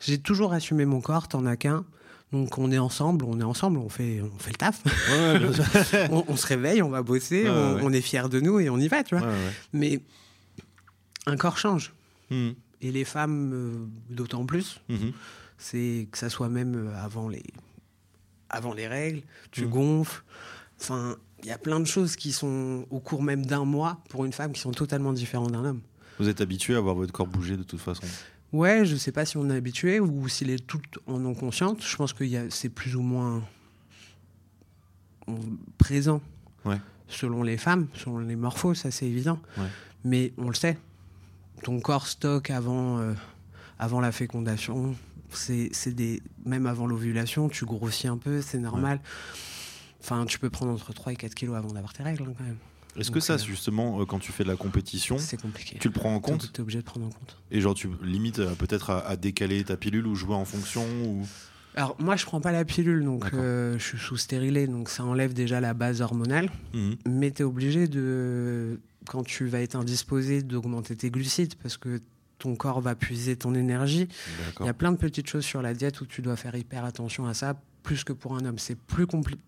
J'ai 0.00 0.18
toujours 0.18 0.52
assumé 0.52 0.84
mon 0.84 1.00
corps, 1.00 1.28
t'en 1.28 1.44
as 1.46 1.56
qu'un. 1.56 1.84
Donc 2.32 2.58
on 2.58 2.70
est 2.70 2.78
ensemble, 2.78 3.24
on 3.24 3.40
est 3.40 3.44
ensemble, 3.44 3.78
on 3.78 3.88
fait, 3.88 4.20
on 4.20 4.38
fait 4.38 4.50
le 4.50 4.56
taf. 4.56 4.82
Ouais, 4.84 5.38
ouais, 5.38 6.08
on, 6.12 6.24
on 6.28 6.36
se 6.36 6.46
réveille, 6.46 6.82
on 6.82 6.90
va 6.90 7.02
bosser, 7.02 7.44
Ouais, 7.44 7.80
on, 7.82 7.90
est 7.92 8.02
fiers 8.02 8.28
de 8.28 8.38
nous 8.40 8.60
et 8.60 8.68
on 8.68 8.78
y 8.78 8.88
va, 8.88 9.02
tu 9.02 9.16
vois. 9.16 9.26
Mais 9.72 10.00
un 11.26 11.36
corps 11.36 11.56
change. 11.58 11.92
Mhm. 12.30 12.54
Et 12.82 12.92
les 12.92 13.04
femmes, 13.04 13.50
euh, 13.54 13.86
d'autant 14.14 14.44
plus. 14.44 14.80
Mhm. 14.88 15.12
C'est 15.56 16.06
que 16.12 16.18
ça 16.18 16.28
soit 16.28 16.48
même 16.50 16.74
euh, 16.76 17.02
avant 17.04 17.28
les, 17.28 17.42
avant 18.50 18.74
les 18.74 18.86
règles, 18.86 19.22
tu 19.50 19.64
Mhm. 19.64 19.70
gonfles. 19.70 20.22
Enfin, 20.80 21.16
il 21.42 21.46
y 21.48 21.50
a 21.52 21.58
plein 21.58 21.80
de 21.80 21.86
choses 21.86 22.14
qui 22.14 22.32
sont 22.32 22.86
au 22.90 23.00
cours 23.00 23.22
même 23.22 23.44
d'un 23.46 23.64
mois 23.64 23.98
pour 24.10 24.24
une 24.24 24.32
femme 24.32 24.52
qui 24.52 24.60
sont 24.60 24.70
totalement 24.72 25.12
différentes 25.12 25.52
d'un 25.52 25.64
homme. 25.64 25.80
Vous 26.18 26.28
êtes 26.28 26.40
habitué 26.40 26.74
à 26.74 26.80
voir 26.80 26.94
votre 26.94 27.12
corps 27.12 27.26
bouger 27.26 27.56
de 27.56 27.62
toute 27.62 27.80
façon? 27.80 28.02
Ouais, 28.52 28.84
je 28.86 28.96
sais 28.96 29.12
pas 29.12 29.24
si 29.26 29.36
on 29.36 29.48
est 29.50 29.56
habitué 29.56 30.00
ou 30.00 30.26
s'il 30.28 30.50
est 30.50 30.66
tout 30.66 30.80
en 31.06 31.18
non 31.18 31.34
consciente. 31.34 31.82
Je 31.84 31.96
pense 31.96 32.12
que 32.12 32.24
y 32.24 32.36
a- 32.36 32.50
c'est 32.50 32.70
plus 32.70 32.96
ou 32.96 33.02
moins 33.02 33.42
présent 35.76 36.20
Ouais. 36.64 36.78
selon 37.08 37.42
les 37.42 37.56
femmes, 37.58 37.86
selon 37.94 38.18
les 38.18 38.36
morphos, 38.36 38.74
ça 38.74 38.90
c'est 38.90 39.06
évident. 39.06 39.38
Ouais. 39.58 39.66
Mais 40.04 40.32
on 40.38 40.48
le 40.48 40.54
sait. 40.54 40.78
Ton 41.62 41.80
corps 41.80 42.06
stocke 42.06 42.50
avant, 42.50 42.98
euh, 42.98 43.12
avant 43.78 44.00
la 44.00 44.12
fécondation. 44.12 44.94
C'est 45.30 45.68
c'est 45.72 45.92
des 45.92 46.22
même 46.46 46.66
avant 46.66 46.86
l'ovulation, 46.86 47.48
tu 47.50 47.66
grossis 47.66 48.08
un 48.08 48.16
peu, 48.16 48.40
c'est 48.40 48.58
normal. 48.58 49.00
Enfin, 50.00 50.24
tu 50.24 50.38
peux 50.38 50.48
prendre 50.48 50.72
entre 50.72 50.92
3 50.94 51.12
et 51.12 51.16
4 51.16 51.34
kilos 51.34 51.56
avant 51.56 51.72
d'avoir 51.72 51.92
tes 51.92 52.02
règles 52.02 52.22
hein, 52.22 52.32
quand 52.38 52.44
même. 52.44 52.56
Est-ce 52.96 53.10
que 53.10 53.20
ça, 53.20 53.34
euh, 53.34 53.38
justement, 53.38 54.00
euh, 54.00 54.04
quand 54.04 54.18
tu 54.18 54.32
fais 54.32 54.42
de 54.44 54.48
la 54.48 54.56
compétition, 54.56 55.16
compliqué. 55.42 55.76
tu 55.78 55.88
le 55.88 55.92
prends 55.94 56.14
en 56.14 56.20
compte 56.20 56.50
Tu 56.52 56.58
es 56.58 56.62
obligé 56.62 56.78
de 56.78 56.84
prendre 56.84 57.06
en 57.06 57.10
compte. 57.10 57.36
Et 57.50 57.60
genre, 57.60 57.74
tu 57.74 57.88
limites 58.02 58.38
euh, 58.40 58.54
peut-être 58.54 58.90
à, 58.90 59.06
à 59.06 59.16
décaler 59.16 59.62
ta 59.64 59.76
pilule 59.76 60.06
ou 60.06 60.14
jouer 60.14 60.34
en 60.34 60.44
fonction 60.44 60.84
ou... 61.04 61.26
Alors 61.76 61.94
moi 62.00 62.16
je 62.16 62.24
prends 62.24 62.40
pas 62.40 62.50
la 62.50 62.64
pilule 62.64 63.04
donc 63.04 63.26
euh, 63.34 63.78
je 63.78 63.84
suis 63.84 63.98
sous 63.98 64.16
stérilé 64.16 64.66
donc 64.66 64.88
ça 64.88 65.04
enlève 65.04 65.32
déjà 65.32 65.60
la 65.60 65.74
base 65.74 66.00
hormonale 66.00 66.50
Mhm. 66.74 66.96
mais 67.06 67.30
tu 67.30 67.42
es 67.42 67.44
obligé 67.44 67.86
de 67.86 68.80
quand 69.06 69.22
tu 69.22 69.46
vas 69.46 69.60
être 69.60 69.76
indisposé 69.76 70.42
d'augmenter 70.42 70.96
tes 70.96 71.08
glucides 71.10 71.54
parce 71.62 71.76
que 71.76 72.00
ton 72.38 72.56
corps 72.56 72.80
va 72.80 72.94
puiser 72.96 73.36
ton 73.36 73.54
énergie. 73.54 74.08
Il 74.60 74.66
y 74.66 74.68
a 74.68 74.72
plein 74.74 74.90
de 74.90 74.96
petites 74.96 75.28
choses 75.28 75.44
sur 75.44 75.62
la 75.62 75.72
diète 75.74 76.00
où 76.00 76.06
tu 76.06 76.20
dois 76.20 76.36
faire 76.36 76.54
hyper 76.56 76.84
attention 76.84 77.26
à 77.26 77.34
ça 77.34 77.54
plus 77.84 78.02
que 78.02 78.12
pour 78.12 78.34
un 78.36 78.44
homme. 78.44 78.58
C'est 78.58 78.78
plus 78.78 79.06
compliqué 79.06 79.40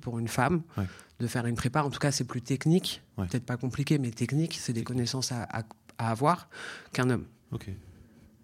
pour 0.00 0.18
une 0.18 0.28
femme 0.28 0.62
Ouais. 0.76 0.84
de 1.20 1.26
faire 1.26 1.46
une 1.46 1.56
prépa. 1.56 1.82
En 1.82 1.90
tout 1.90 1.98
cas, 1.98 2.10
c'est 2.12 2.24
plus 2.24 2.42
technique. 2.42 3.02
Ouais. 3.18 3.26
Peut-être 3.26 3.44
pas 3.46 3.56
compliqué, 3.56 3.98
mais 3.98 4.10
technique. 4.10 4.56
C'est 4.60 4.72
des 4.72 4.84
connaissances 4.84 5.32
à, 5.32 5.42
à- 5.44 5.62
à 5.98 6.10
avoir 6.10 6.48
qu'un 6.92 7.10
homme. 7.10 7.24
Ok. 7.52 7.68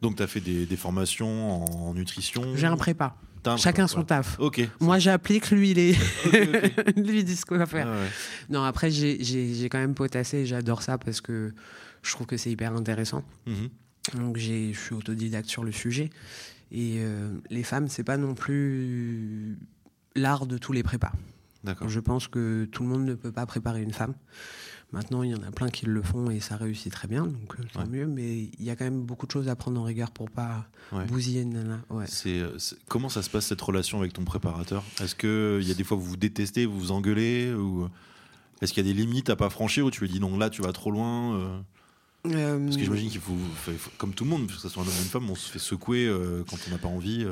Donc, 0.03 0.17
tu 0.17 0.23
as 0.23 0.27
fait 0.27 0.41
des, 0.41 0.67
des 0.67 0.77
formations 0.77 1.65
en, 1.89 1.95
nutrition? 1.95 2.55
J'ai 2.57 2.67
un 2.67 2.77
prépa. 2.77 3.17
Un 3.47 3.57
Chacun 3.57 3.87
prépa, 3.87 4.01
son 4.01 4.05
taf. 4.05 4.37
Ok. 4.41 4.61
Moi, 4.81 4.99
j'applique, 4.99 5.51
lui, 5.51 5.71
il 5.71 5.79
est... 5.79 5.93
Ok, 6.27 6.35
ok. 6.35 6.97
lui, 6.97 7.19
il 7.21 7.25
dit 7.25 7.37
ce 7.37 7.47
qu'on 7.47 7.57
va 7.59 7.67
faire. 7.67 7.89
Ah. 7.89 7.97
Non, 8.51 8.63
après, 8.65 8.91
j'ai- 8.91 9.69
quand 9.71 9.79
même 9.79 9.95
potassé 9.95 10.45
j'adore 10.47 10.83
ça 10.83 10.99
parce 10.99 11.21
que 11.21 11.55
je 12.03 12.11
trouve 12.13 12.27
que 12.27 12.37
c'est 12.37 12.51
hyper 12.51 12.75
intéressant. 12.75 13.23
Mhm. 13.47 13.69
Donc 14.21 14.37
je 14.37 14.73
suis 14.73 14.95
autodidacte 14.95 15.49
sur 15.49 15.65
le 15.65 15.73
sujet. 15.73 16.11
Et 16.73 16.97
euh, 16.99 17.31
les 17.51 17.63
femmes, 17.63 17.89
c'est 17.89 18.05
pas 18.05 18.17
non 18.17 18.35
plus 18.35 19.57
l'art 20.17 20.47
de 20.47 20.59
tous 20.59 20.73
les 20.73 20.83
prépas. 20.83 21.13
Je 21.89 21.99
pense 22.01 22.29
que 22.29 22.65
tout 22.71 22.83
le 22.85 22.89
monde 22.89 23.05
ne 23.05 23.15
peut 23.15 23.33
pas 23.33 23.45
préparer 23.47 23.83
une 23.83 23.93
femme. 23.93 24.15
Maintenant, 24.93 25.25
il 25.25 25.31
y 25.33 25.35
en 25.35 25.43
a 25.43 25.51
plein 25.51 25.69
qui 25.69 25.85
le 25.85 26.01
font 26.01 26.31
et 26.31 26.39
ça 26.39 26.57
réussit 26.57 26.93
très 26.93 27.09
bien, 27.09 27.27
donc 27.27 27.57
euh, 27.59 27.65
tant 27.73 27.81
Ouais. 27.81 27.89
mieux. 27.89 28.07
Mais 28.07 28.45
il 28.57 28.63
y 28.65 28.71
a 28.71 28.77
quand 28.77 28.85
même 28.85 29.03
beaucoup 29.03 29.27
de 29.27 29.33
choses 29.33 29.49
à 29.49 29.57
prendre 29.57 29.81
en 29.81 29.85
rigueur 29.85 30.13
pour 30.13 30.31
pas 30.31 30.69
Ouais. 30.93 31.05
bousiller 31.07 31.41
une 31.41 31.55
nana. 31.55 31.81
Ouais. 31.91 32.05
Euh, 32.27 32.57
comment 32.87 33.09
ça 33.09 33.23
se 33.23 33.29
passe 33.31 33.47
cette 33.47 33.61
relation 33.61 33.99
avec 33.99 34.13
ton 34.13 34.23
préparateur? 34.23 34.85
Est-ce 35.01 35.17
que 35.17 35.59
il 35.61 35.67
y 35.67 35.73
a 35.73 35.75
des 35.75 35.83
fois 35.83 35.97
vous 35.97 36.05
vous 36.05 36.17
détestez, 36.17 36.67
vous 36.67 36.79
vous 36.79 36.93
engueulez 36.93 37.53
ou 37.53 37.89
est-ce 38.63 38.73
qu'il 38.73 38.87
y 38.87 38.89
a 38.89 38.93
des 38.95 38.99
limites 38.99 39.29
à 39.29 39.35
pas 39.35 39.51
franchir 39.51 39.85
ou 39.87 39.91
tu 39.91 40.03
lui 40.03 40.09
dis 40.09 40.21
non 40.21 40.39
là 40.39 40.51
tu 40.51 40.63
vas 40.63 40.73
trop 40.73 40.93
loin 40.93 41.35
euh? 41.35 41.59
Euh, 42.29 42.65
Parce 42.65 42.77
que 42.77 42.85
j'imagine 42.85 43.11
qu'il 43.11 43.21
faut, 43.21 43.37
faut- 43.57 43.73
faut- 43.73 43.91
comme 43.99 44.15
tout 44.15 44.23
le 44.25 44.31
monde, 44.31 44.47
que 44.47 44.53
ce 44.53 44.69
soit 44.69 44.83
un 44.83 44.87
homme 44.87 44.93
ou 44.93 45.03
une 45.03 45.09
femme, 45.09 45.29
on 45.31 45.35
se 45.35 45.51
fait 45.51 45.59
secouer 45.59 46.07
euh, 46.07 46.45
quand 46.49 46.57
on 46.69 46.71
n'a 46.71 46.79
pas 46.79 46.89
envie. 46.89 47.25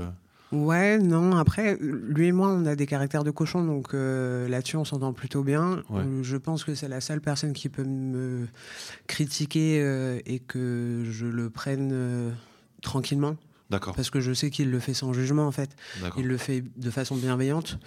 Ouais, 0.53 0.99
non. 0.99 1.37
Après, 1.37 1.77
lui 1.81 2.29
et 2.29 2.33
moi, 2.33 2.49
on 2.49 2.65
a 2.67 2.77
des 2.77 2.87
caractères 2.87 3.25
de 3.25 3.31
cochon, 3.31 3.65
donc 3.65 3.93
euh, 3.93 4.49
là-dessus, 4.49 4.77
on 4.77 4.85
s'entend 4.85 5.13
plutôt 5.13 5.43
bien. 5.43 5.83
Ouais. 5.91 6.03
Je 6.23 6.37
pense 6.37 6.65
que 6.65 6.75
c'est 6.75 6.89
la 6.89 7.01
seule 7.01 7.21
personne 7.21 7.53
qui 7.53 7.69
peut 7.69 7.85
me 7.85 8.47
critiquer 9.07 9.81
euh, 9.83 10.21
et 10.27 10.39
que 10.39 11.03
je 11.11 11.27
le 11.27 11.51
prenne 11.51 11.91
euh, 11.93 12.31
tranquillement, 12.83 13.37
D'accord, 13.71 13.95
parce 13.97 14.11
que 14.11 14.21
je 14.21 14.33
sais 14.35 14.51
qu'il 14.51 14.71
le 14.71 14.79
fait 14.79 14.93
sans 14.93 15.13
jugement, 15.15 15.47
en 15.47 15.51
fait. 15.51 15.75
Il 16.19 16.27
le 16.27 16.37
fait 16.37 16.63
de 16.77 16.91
façon 16.91 17.17
bienveillante, 17.17 17.79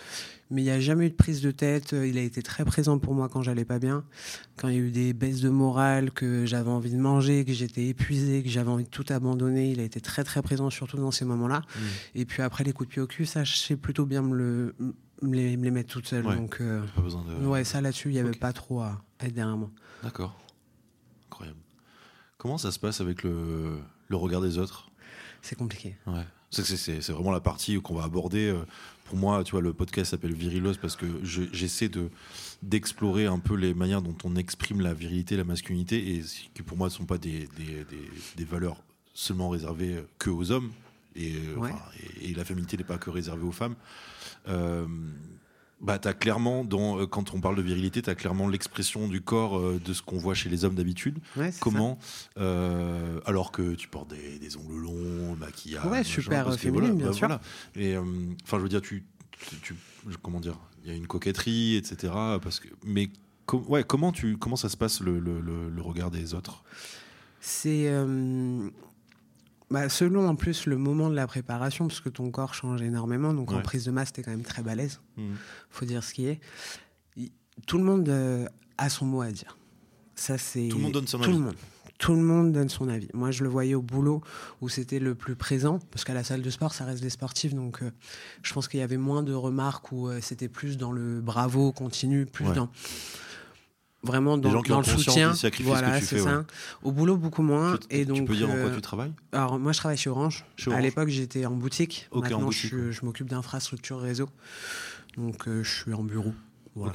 mais 0.49 0.61
il 0.61 0.65
n'y 0.65 0.71
a 0.71 0.79
jamais 0.79 1.05
eu 1.05 1.09
de 1.11 1.15
prise 1.15 1.39
de 1.41 1.51
tête. 1.51 1.91
Il 1.91 2.17
a 2.17 2.21
été 2.21 2.41
très 2.41 2.65
présent 2.65 2.97
pour 2.97 3.13
moi 3.13 3.29
quand 3.29 3.43
j'allais 3.43 3.63
pas 3.63 3.77
bien, 3.77 4.03
quand 4.55 4.69
il 4.69 4.73
y 4.73 4.77
a 4.77 4.81
eu 4.81 4.89
des 4.91 5.13
baisses 5.13 5.39
de 5.39 5.49
morale, 5.49 6.09
que 6.11 6.47
j'avais 6.47 6.71
envie 6.71 6.91
de 6.91 6.97
manger, 6.97 7.45
que 7.45 7.53
j'étais 7.53 7.85
épuisé, 7.85 8.41
que 8.41 8.49
j'avais 8.49 8.71
envie 8.71 8.85
de 8.85 8.89
tout 8.89 9.05
abandonner. 9.09 9.71
Il 9.71 9.79
a 9.79 9.83
été 9.83 10.01
très 10.01 10.23
très 10.23 10.41
présent, 10.41 10.71
surtout 10.71 10.97
dans 10.97 11.11
ces 11.11 11.25
moments-là. 11.25 11.59
Mm. 11.59 11.79
Et 12.15 12.25
puis 12.25 12.41
après 12.41 12.63
les 12.63 12.73
coups 12.73 12.89
de 12.89 12.93
pied 12.93 13.01
au 13.03 13.07
cul, 13.07 13.27
ça, 13.27 13.43
je 13.43 13.55
sais 13.55 13.75
plutôt 13.75 14.07
bien 14.07 14.23
me, 14.23 14.35
le, 14.35 14.75
me 15.21 15.35
les, 15.35 15.57
me 15.57 15.63
les 15.63 15.71
mettre 15.71 15.93
toute 15.93 16.07
seule. 16.07 16.25
Ouais. 16.25 16.35
Donc 16.35 16.57
euh, 16.59 16.81
Pas 16.95 17.01
besoin 17.01 17.23
de. 17.23 17.45
ouais, 17.45 17.63
ça 17.63 17.81
là-dessus, 17.81 18.09
il 18.09 18.13
n'y 18.13 18.19
avait 18.19 18.31
pas 18.31 18.51
trop 18.51 18.81
à 18.81 18.99
être 19.19 19.33
derrière 19.33 19.57
moi. 19.57 19.69
D'accord. 20.01 20.39
Incroyable. 21.27 21.59
Comment 22.39 22.57
ça 22.57 22.71
se 22.71 22.79
passe 22.79 22.99
avec 22.99 23.21
le, 23.23 23.77
le 24.07 24.15
regard 24.15 24.41
des 24.41 24.57
autres? 24.57 24.89
C'est 25.41 25.55
compliqué. 25.57 25.95
Ouais. 26.07 26.23
C'est, 26.49 27.09
vraiment 27.11 27.31
la 27.31 27.41
partie 27.41 27.79
qu'on 27.81 27.95
va 27.95 28.03
aborder. 28.03 28.47
euh, 28.47 28.63
Pour 29.05 29.17
moi, 29.17 29.43
tu 29.43 29.51
vois, 29.51 29.61
le 29.61 29.73
podcast 29.73 30.11
s'appelle 30.11 30.33
Virilos 30.33 30.75
parce 30.81 30.95
que 30.95 31.05
je- 31.23 31.43
j'essaie 31.53 31.89
de 31.89 32.09
d'explorer 32.63 33.25
un 33.27 33.39
peu 33.39 33.55
les 33.55 33.73
manières 33.73 34.01
dont 34.01 34.17
on 34.23 34.35
exprime 34.35 34.81
la 34.81 34.93
virilité, 34.93 35.37
la 35.37 35.43
masculinité, 35.43 36.15
et 36.15 36.23
qui 36.53 36.61
pour 36.63 36.75
moi 36.77 36.87
ne 36.87 36.91
sont 36.93 37.05
pas 37.05 37.17
des, 37.19 37.47
des, 37.57 37.85
des- 37.89 38.09
des 38.35 38.43
valeurs 38.45 38.81
seulement 39.13 39.49
réservées 39.49 40.03
que 40.19 40.29
aux 40.29 40.51
hommes, 40.51 40.71
et, 41.15 41.35
euh, 41.35 41.55
Ouais. 41.55 41.71
enfin, 41.71 41.81
et, 42.21 42.31
et 42.31 42.33
la 42.33 42.43
féminité 42.45 42.75
n'est 42.77 42.83
pas 42.83 42.97
que 42.97 43.09
réservée 43.11 43.43
aux 43.43 43.51
femmes. 43.51 43.75
Euh, 44.47 44.87
bah, 45.79 45.99
t'as 45.99 46.13
clairement, 46.13 46.63
dans, 46.63 46.99
euh, 46.99 47.05
quand 47.05 47.33
on 47.33 47.41
parle 47.41 47.55
de 47.55 47.61
virilité, 47.61 48.01
tu 48.01 48.09
as 48.09 48.15
clairement 48.15 48.47
l'expression 48.47 49.07
du 49.07 49.21
corps 49.21 49.59
euh, 49.59 49.79
de 49.83 49.93
ce 49.93 50.01
qu'on 50.01 50.17
voit 50.17 50.33
chez 50.33 50.49
les 50.49 50.65
hommes 50.65 50.75
d'habitude. 50.75 51.19
Ouais, 51.35 51.51
Comment 51.59 51.99
euh, 52.39 53.19
Alors 53.25 53.51
que 53.51 53.75
tu 53.75 53.87
portes 53.87 54.09
des, 54.09 54.39
des 54.39 54.57
ongles 54.57 54.81
longs, 54.81 55.35
maquillage. 55.35 55.85
Ouais, 55.85 56.03
super, 56.03 56.53
féminine, 56.55 56.89
voilà, 56.91 56.95
bien 56.95 57.07
bah, 57.07 57.13
sûr. 57.13 57.27
voilà. 57.27 57.41
Et 57.75 57.95
enfin, 58.43 58.57
je 58.57 58.63
veux 58.63 58.69
dire, 58.69 58.81
tu, 58.81 59.05
tu, 59.31 59.55
tu- 59.61 59.75
comment 60.23 60.39
dire, 60.39 60.57
il 60.83 60.89
y 60.89 60.93
a 60.93 60.95
une 60.97 61.05
coquetterie, 61.07 61.75
etc. 61.75 62.11
Parce 62.41 62.59
que, 62.59 62.69
mais 62.83 63.09
com- 63.45 63.63
ouais, 63.67 63.83
comment 63.83 64.11
tu, 64.11 64.37
comment 64.37 64.55
ça 64.55 64.69
se 64.69 64.77
passe 64.77 65.01
le, 65.01 65.19
le- 65.19 65.41
le- 65.41 65.69
le 65.69 65.81
regard 65.81 66.09
des 66.11 66.33
autres? 66.33 66.63
C'est 67.39 67.87
bah, 69.69 69.89
selon 69.89 70.27
en 70.27 70.35
plus 70.35 70.65
le 70.65 70.77
moment 70.77 71.09
de 71.09 71.15
la 71.15 71.27
préparation, 71.27 71.87
parce 71.87 71.99
que 71.99 72.09
ton 72.09 72.31
corps 72.31 72.53
change 72.53 72.81
énormément. 72.81 73.33
Donc 73.33 73.51
en 73.51 73.61
prise 73.61 73.85
de 73.85 73.91
masse, 73.91 74.13
t'es 74.13 74.23
quand 74.23 74.31
même 74.31 74.43
très 74.43 74.61
balèze. 74.63 75.01
Mhm. 75.17 75.35
Faut 75.69 75.85
dire 75.85 76.03
ce 76.03 76.13
qui 76.13 76.27
est. 76.27 76.39
Tout 77.65 77.77
le 77.79 77.83
monde 77.83 78.07
euh, 78.09 78.47
a 78.77 78.89
son 78.89 79.05
mot 79.05 79.21
à 79.21 79.31
dire. 79.31 79.57
Ça 80.15 80.37
c'est 80.37 80.67
Tout 80.69 80.77
le 80.77 80.83
monde 80.83 80.91
donne 80.93 81.07
son 81.07 81.17
tout 81.19 81.25
avis. 81.25 81.33
le 81.33 81.43
monde. 81.45 81.55
Tout 81.99 82.13
le 82.13 82.21
monde 82.21 82.51
donne 82.51 82.69
son 82.69 82.87
avis. 82.89 83.07
Moi, 83.15 83.31
je 83.31 83.43
le 83.43 83.49
voyais 83.49 83.73
au 83.73 83.81
boulot 83.81 84.21
où 84.61 84.69
c'était 84.69 84.99
le 84.99 85.15
plus 85.15 85.35
présent, 85.35 85.79
parce 85.89 86.03
qu'à 86.05 86.13
la 86.13 86.23
salle 86.23 86.43
de 86.43 86.49
sport, 86.51 86.71
ça 86.75 86.85
reste 86.85 87.01
des 87.01 87.09
sportifs, 87.09 87.55
donc 87.55 87.81
euh, 87.81 87.89
je 88.43 88.53
pense 88.53 88.67
qu'il 88.67 88.79
y 88.79 88.83
avait 88.83 88.97
moins 88.97 89.23
de 89.23 89.33
remarques 89.33 89.91
où 89.91 90.07
euh, 90.07 90.19
c'était 90.21 90.47
plus 90.47 90.77
dans 90.77 90.91
le 90.91 91.21
bravo 91.21 91.71
continu, 91.71 92.27
plus 92.27 92.45
Ouais. 92.45 92.53
dans 92.53 92.69
vraiment 94.03 94.37
dans, 94.37 94.51
gens 94.51 94.61
qui 94.61 94.69
dans 94.69 94.77
ont 94.77 94.81
le 94.81 94.85
soutien. 94.85 95.33
voilà, 95.63 95.99
tu 95.99 96.05
c'est 96.05 96.19
ça. 96.19 96.39
ouais. 96.39 96.43
Au 96.83 96.91
boulot, 96.91 97.17
beaucoup 97.17 97.41
moins. 97.41 97.77
tu, 97.77 97.87
et 97.89 98.05
tu 98.05 98.05
donc, 98.05 98.27
peux 98.27 98.35
dire 98.35 98.49
en 98.49 98.53
quoi 98.53 98.61
euh, 98.61 98.75
tu 98.75 98.81
travailles? 98.81 99.13
alors 99.31 99.59
moi 99.59 99.71
je 99.71 99.77
travaille 99.77 99.97
chez 99.97 100.09
Orange. 100.09 100.45
Chez 100.55 100.71
À 100.73 100.81
l'époque 100.81 101.09
j'étais 101.09 101.45
en 101.45 101.55
boutique. 101.55 102.07
Ok, 102.11 102.17
en 102.17 102.21
Maintenant 102.21 102.45
boutique, 102.45 102.73
je, 102.91 103.05
m'occupe 103.05 103.29
d'infrastructure 103.29 103.99
réseau. 103.99 104.29
Donc 105.17 105.47
euh, 105.47 105.63
je 105.63 105.81
suis 105.81 105.93
en 105.93 106.03
bureau. 106.03 106.33
Voilà. 106.75 106.93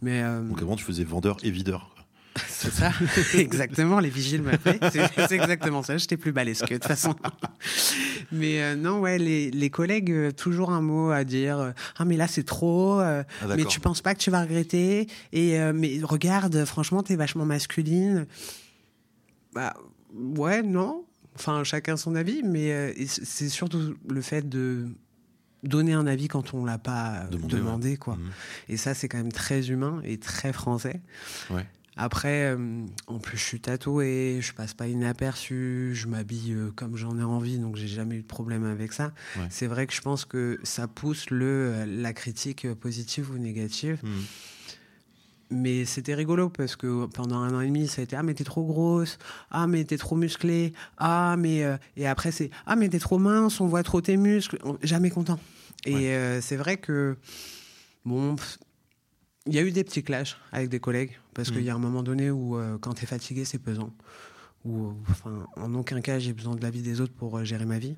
Mais 0.00 0.22
euh, 0.22 0.42
Donc 0.42 0.62
avant, 0.62 0.76
tu 0.76 0.84
faisais 0.84 1.04
vendeur 1.04 1.38
et 1.42 1.50
videur. 1.50 1.90
c'est 2.48 2.72
ça, 2.72 2.92
exactement. 3.34 3.98
Les 4.00 4.08
vigiles 4.10 4.42
m'appelaient. 4.42 4.78
C'est 4.90 5.32
exactement 5.32 5.82
ça. 5.82 5.96
J'étais 5.96 6.16
plus 6.16 6.32
balèze 6.32 6.60
que 6.60 6.66
de 6.74 6.74
toute 6.74 6.84
façon. 6.86 7.14
Mais 8.32 8.62
euh, 8.62 8.76
non, 8.76 9.00
ouais, 9.00 9.18
les, 9.18 9.50
les 9.50 9.70
collègues, 9.70 10.10
euh, 10.10 10.30
toujours 10.32 10.70
un 10.70 10.80
mot 10.82 11.10
à 11.10 11.24
dire. 11.24 11.58
euh, 11.58 11.70
Ah, 11.98 12.04
mais 12.04 12.16
là, 12.16 12.28
c'est 12.28 12.44
trop. 12.44 13.00
euh, 13.00 13.22
Ah, 13.42 13.46
mais 13.56 13.64
tu 13.64 13.80
penses 13.80 14.02
pas 14.02 14.14
que 14.14 14.20
tu 14.20 14.30
vas 14.30 14.42
regretter? 14.42 15.06
Et 15.32 15.58
mais 15.72 15.98
regarde, 16.02 16.64
franchement, 16.64 17.02
t'es 17.02 17.16
vachement 17.16 17.44
masculine. 17.46 18.26
Bah, 19.54 19.74
ouais, 20.14 20.62
non. 20.62 21.04
Enfin, 21.34 21.64
chacun 21.64 21.96
son 21.96 22.14
avis. 22.14 22.42
Mais 22.44 22.94
c'est 23.06 23.48
surtout 23.48 23.94
le 24.08 24.20
fait 24.20 24.48
de 24.48 24.88
donner 25.64 25.92
un 25.92 26.06
avis 26.06 26.28
quand 26.28 26.54
on 26.54 26.64
l'a 26.64 26.78
pas 26.78 27.24
Demandé, 27.30 27.56
demandé, 27.56 27.96
quoi. 27.96 28.16
Mhm. 28.16 28.30
Et 28.68 28.76
ça, 28.76 28.94
c'est 28.94 29.08
quand 29.08 29.18
même 29.18 29.32
très 29.32 29.70
humain 29.70 30.00
et 30.04 30.18
très 30.18 30.52
français. 30.52 31.00
Ouais. 31.50 31.66
Après, 32.00 32.54
euh, 32.54 32.84
en 33.08 33.18
plus, 33.18 33.36
je 33.36 33.42
suis 33.42 33.60
tatoué, 33.60 34.38
je 34.40 34.52
passe 34.52 34.72
pas 34.72 34.86
inaperçu, 34.86 35.90
je 35.94 36.06
m'habille 36.06 36.52
euh, 36.54 36.70
comme 36.76 36.96
j'en 36.96 37.18
ai 37.18 37.24
envie, 37.24 37.58
donc 37.58 37.74
j'ai 37.74 37.88
jamais 37.88 38.14
eu 38.14 38.22
de 38.22 38.26
problème 38.26 38.64
avec 38.64 38.92
ça. 38.92 39.12
Ouais. 39.36 39.48
C'est 39.50 39.66
vrai 39.66 39.86
que 39.88 39.92
je 39.92 40.00
pense 40.00 40.24
que 40.24 40.60
ça 40.62 40.86
pousse 40.86 41.28
le, 41.30 41.44
euh, 41.44 41.86
la 41.86 42.12
critique 42.12 42.72
positive 42.74 43.32
ou 43.32 43.38
négative. 43.38 43.98
Mhm. 44.04 44.22
Mais 45.50 45.86
c'était 45.86 46.14
rigolo 46.14 46.50
parce 46.50 46.76
que 46.76 47.06
pendant 47.06 47.38
un 47.38 47.54
an 47.54 47.60
et 47.62 47.66
demi, 47.66 47.88
ça 47.88 48.02
a 48.02 48.04
été 48.04 48.14
Ah, 48.16 48.22
mais 48.22 48.34
t'es 48.34 48.44
trop 48.44 48.64
grosse, 48.66 49.18
Ah, 49.50 49.66
mais 49.66 49.82
t'es 49.84 49.96
trop 49.96 50.14
musclé, 50.14 50.74
Ah, 50.98 51.36
mais. 51.38 51.64
euh, 51.64 51.76
Et 51.96 52.06
après, 52.06 52.32
c'est 52.32 52.50
Ah, 52.66 52.76
mais 52.76 52.88
t'es 52.90 52.98
trop 52.98 53.18
mince, 53.18 53.60
on 53.60 53.66
voit 53.66 53.82
trop 53.82 54.00
tes 54.02 54.16
muscles. 54.18 54.58
Jamais 54.82 55.08
content. 55.10 55.40
Et 55.86 55.94
Ouais. 55.94 56.06
euh, 56.14 56.40
c'est 56.42 56.56
vrai 56.56 56.76
que. 56.76 57.16
Bon. 58.04 58.36
pff, 58.36 58.58
Il 59.48 59.54
y 59.54 59.58
a 59.58 59.62
eu 59.62 59.72
des 59.72 59.82
petits 59.82 60.02
clashs 60.04 60.36
avec 60.52 60.68
des 60.68 60.78
collègues 60.78 61.18
parce 61.34 61.50
Mm. 61.50 61.52
qu'il 61.54 61.62
y 61.64 61.70
a 61.70 61.74
un 61.74 61.78
moment 61.78 62.02
donné 62.02 62.30
où, 62.30 62.56
euh, 62.56 62.78
quand 62.80 62.94
t'es 62.94 63.06
fatigué, 63.06 63.44
c'est 63.44 63.58
pesant. 63.58 63.92
Enfin, 65.10 65.46
en 65.56 65.74
aucun 65.74 66.00
cas, 66.00 66.18
j'ai 66.18 66.32
besoin 66.32 66.54
de 66.54 66.62
l'avis 66.62 66.82
des 66.82 67.00
autres 67.00 67.14
pour 67.14 67.38
euh, 67.38 67.44
gérer 67.44 67.64
ma 67.64 67.78
vie. 67.78 67.96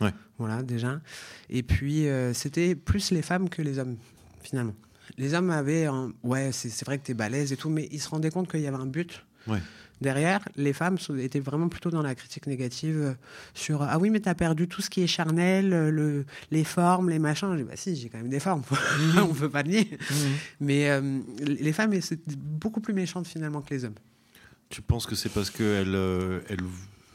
Ouais. 0.00 0.12
Voilà, 0.38 0.62
déjà. 0.62 1.00
Et 1.48 1.62
puis, 1.62 2.08
euh, 2.08 2.32
c'était 2.34 2.74
plus 2.74 3.12
les 3.12 3.22
femmes 3.22 3.48
que 3.48 3.62
les 3.62 3.78
hommes, 3.78 3.96
finalement. 4.42 4.74
Les 5.18 5.34
hommes 5.34 5.50
avaient 5.50 5.86
un... 5.86 6.12
Ouais, 6.24 6.50
c'est 6.52 6.84
vrai 6.84 6.98
que 6.98 7.04
t'es 7.04 7.14
balèze 7.14 7.52
et 7.52 7.56
tout, 7.56 7.68
mais 7.68 7.88
ils 7.92 8.00
se 8.00 8.08
rendaient 8.08 8.30
compte 8.30 8.50
qu'il 8.50 8.60
y 8.60 8.66
avait 8.66 8.76
un 8.78 8.86
but. 8.86 9.24
Ouais. 9.46 9.60
Derrière, 10.02 10.46
les 10.56 10.72
femmes 10.72 10.98
étaient 11.18 11.40
vraiment 11.40 11.68
plutôt 11.68 11.90
dans 11.90 12.02
la 12.02 12.14
critique 12.14 12.46
négative 12.46 12.96
euh, 13.00 13.14
sur 13.54 13.82
Ah 13.82 13.98
oui, 13.98 14.10
mais 14.10 14.20
t'as 14.20 14.34
perdu 14.34 14.68
tout 14.68 14.82
ce 14.82 14.90
qui 14.90 15.02
est 15.02 15.06
charnel, 15.06 15.72
euh, 15.72 15.90
le, 15.90 16.26
les 16.50 16.64
formes, 16.64 17.08
les 17.08 17.18
machins. 17.18 17.56
J'ai 17.56 17.64
Bah 17.64 17.76
si, 17.76 17.96
j'ai 17.96 18.08
quand 18.08 18.18
même 18.18 18.28
des 18.28 18.40
formes, 18.40 18.62
on 19.16 19.32
peut 19.32 19.48
pas 19.48 19.62
le 19.62 19.70
nier. 19.70 19.98
Mais 20.60 20.90
euh, 20.90 21.20
les 21.40 21.72
femmes, 21.72 21.98
c'est 22.00 22.20
beaucoup 22.36 22.80
plus 22.80 22.94
méchantes 22.94 23.26
finalement 23.26 23.62
que 23.62 23.72
les 23.72 23.84
hommes. 23.84 23.94
Tu 24.68 24.82
penses 24.82 25.06
que 25.06 25.14
c'est 25.14 25.28
parce 25.28 25.50
qu'elle 25.50 25.94
euh, 25.94 26.40
elle, 26.48 26.60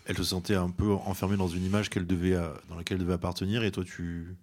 elle 0.05 0.17
se 0.17 0.23
sentait 0.23 0.55
un 0.55 0.69
peu 0.69 0.91
enfermée 0.91 1.37
dans 1.37 1.47
une 1.47 1.65
image 1.65 1.89
qu'elle 1.89 2.07
devait, 2.07 2.35
euh, 2.35 2.49
dans 2.69 2.75
laquelle 2.75 2.97
elle 2.97 3.03
devait 3.03 3.15
appartenir 3.15 3.63
et 3.63 3.71
toi 3.71 3.83
tu, 3.83 4.35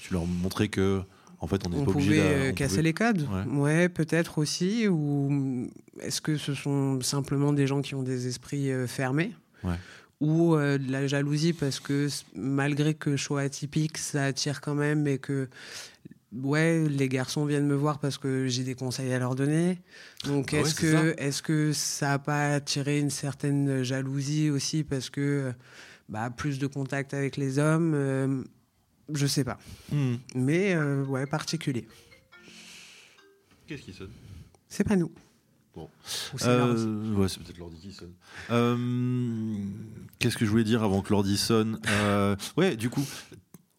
tu 0.00 0.12
leur 0.12 0.26
montrais 0.26 0.68
que 0.68 1.02
en 1.40 1.46
fait 1.46 1.66
on 1.66 1.70
n'est 1.70 1.84
pas 1.84 1.90
obligé 1.90 2.20
euh, 2.20 2.52
casser 2.52 2.76
pouvait- 2.76 2.82
les 2.82 2.92
codes. 2.94 3.28
Ouais. 3.32 3.58
Ouais, 3.58 3.88
peut-être 3.88 4.38
aussi. 4.38 4.86
Ou 4.88 5.68
est-ce 6.00 6.20
que 6.20 6.36
ce 6.36 6.54
sont 6.54 7.00
simplement 7.00 7.52
des 7.52 7.66
gens 7.66 7.80
qui 7.82 7.94
ont 7.94 8.02
des 8.02 8.26
esprits 8.28 8.70
euh, 8.70 8.86
fermés? 8.86 9.32
Ouais. 9.64 9.74
Ou 10.20 10.54
euh, 10.54 10.76
de 10.78 10.92
la 10.92 11.06
jalousie 11.06 11.54
parce 11.54 11.80
que 11.80 12.08
malgré 12.36 12.92
que 12.94 13.16
je 13.16 13.22
sois 13.24 13.40
atypique, 13.40 13.96
ça 13.98 14.24
attire 14.24 14.60
quand 14.60 14.74
même 14.74 15.06
et 15.06 15.16
que 15.18 15.48
ouais, 16.42 16.86
les 16.88 17.08
garçons 17.08 17.44
viennent 17.46 17.66
me 17.66 17.74
voir 17.74 17.98
parce 17.98 18.18
que 18.18 18.46
j'ai 18.46 18.62
des 18.62 18.74
conseils 18.74 19.12
à 19.12 19.18
leur 19.18 19.34
donner. 19.34 19.78
Donc 20.26 20.52
Ah 20.52 20.58
est-ce 20.58 20.74
que 20.74 21.14
est-ce 21.18 21.42
que 21.42 21.72
ça 21.72 22.12
a 22.14 22.18
pas 22.18 22.54
attiré 22.54 22.98
une 23.00 23.08
certaine 23.10 23.82
jalousie 23.82 24.50
aussi 24.50 24.84
parce 24.84 25.08
que 25.10 25.52
bah, 26.10 26.28
plus 26.28 26.58
de 26.58 26.66
contact 26.66 27.14
avec 27.14 27.36
les 27.38 27.58
hommes 27.58 27.92
euh, 27.94 28.42
je 29.14 29.26
sais 29.26 29.44
pas. 29.44 29.58
Mhm. 29.92 30.18
Mais 30.34 30.74
euh, 30.74 31.04
ouais, 31.04 31.26
particulier. 31.26 31.86
Qu'est-ce 33.66 33.82
qui 33.82 33.92
sonne? 33.92 34.10
C'est 34.68 34.84
pas 34.84 34.96
nous. 34.96 35.10
Bon. 35.74 35.88
Ou 36.34 36.38
c'est 36.38 36.46
leur- 36.56 36.66
Euh, 36.68 37.14
ouais, 37.14 37.28
c'est 37.28 37.40
peut-être 37.42 37.58
l'ordi 37.58 37.78
qui 37.78 37.92
sonne. 37.92 38.12
Euh, 38.50 39.54
Qu'est-ce 40.18 40.36
que 40.36 40.44
je 40.44 40.50
voulais 40.50 40.64
dire 40.64 40.82
avant 40.82 41.00
que 41.02 41.10
l'ordi 41.12 41.36
sonne? 41.38 41.78
Euh, 41.88 42.34
Ouais, 42.56 42.76
du 42.76 42.90
coup, 42.90 43.04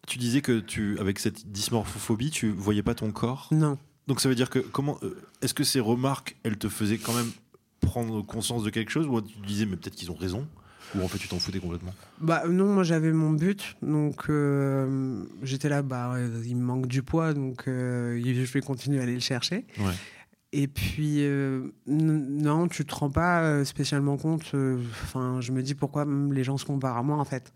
tu 0.06 0.18
disais 0.18 0.40
que 0.40 0.60
tu, 0.60 0.98
avec 0.98 1.18
cette 1.18 1.50
dysmorphophobie, 1.52 2.30
tu 2.30 2.50
voyais 2.50 2.82
pas 2.82 2.94
ton 2.94 3.10
corps? 3.12 3.48
Non. 3.50 3.78
Donc 4.08 4.20
ça 4.20 4.28
veut 4.28 4.34
dire 4.34 4.50
que 4.50 4.58
comment 4.58 4.98
euh, 5.02 5.16
Est-ce 5.42 5.54
que 5.54 5.64
ces 5.64 5.80
remarques, 5.80 6.36
elles 6.42 6.56
te 6.58 6.68
faisaient 6.68 6.98
quand 6.98 7.14
même 7.14 7.30
prendre 7.80 8.22
conscience 8.22 8.64
de 8.64 8.70
quelque 8.70 8.90
chose, 8.90 9.06
ou 9.06 9.20
tu 9.20 9.38
disais 9.46 9.66
mais 9.66 9.76
peut-être 9.76 9.94
qu'ils 9.96 10.10
ont 10.10 10.14
raison, 10.16 10.48
ou 10.94 11.02
en 11.02 11.08
fait 11.08 11.18
tu 11.18 11.28
t'en 11.28 11.38
foutais 11.38 11.58
complètement 11.58 11.94
Bah 12.20 12.44
non, 12.48 12.66
moi 12.66 12.82
j'avais 12.82 13.12
mon 13.12 13.30
but, 13.30 13.76
donc 13.82 14.28
euh, 14.28 15.24
j'étais 15.42 15.68
là, 15.68 15.82
bah 15.82 16.14
il 16.44 16.56
me 16.56 16.62
manque 16.62 16.86
du 16.86 17.02
poids, 17.02 17.34
donc 17.34 17.68
euh, 17.68 18.20
je 18.24 18.52
vais 18.52 18.60
continuer 18.60 19.00
à 19.00 19.02
aller 19.02 19.14
le 19.14 19.20
chercher. 19.20 19.66
Ouais. 19.78 19.92
Et 20.52 20.68
puis 20.68 21.24
euh, 21.24 21.68
non, 21.86 22.68
tu 22.68 22.84
te 22.84 22.94
rends 22.94 23.10
pas 23.10 23.64
spécialement 23.64 24.16
compte. 24.18 24.54
Enfin, 25.04 25.40
je 25.40 25.50
me 25.52 25.62
dis 25.62 25.74
pourquoi 25.74 26.06
les 26.30 26.44
gens 26.44 26.58
se 26.58 26.64
comparent 26.64 26.98
à 26.98 27.02
moi 27.02 27.16
en 27.16 27.24
fait. 27.24 27.52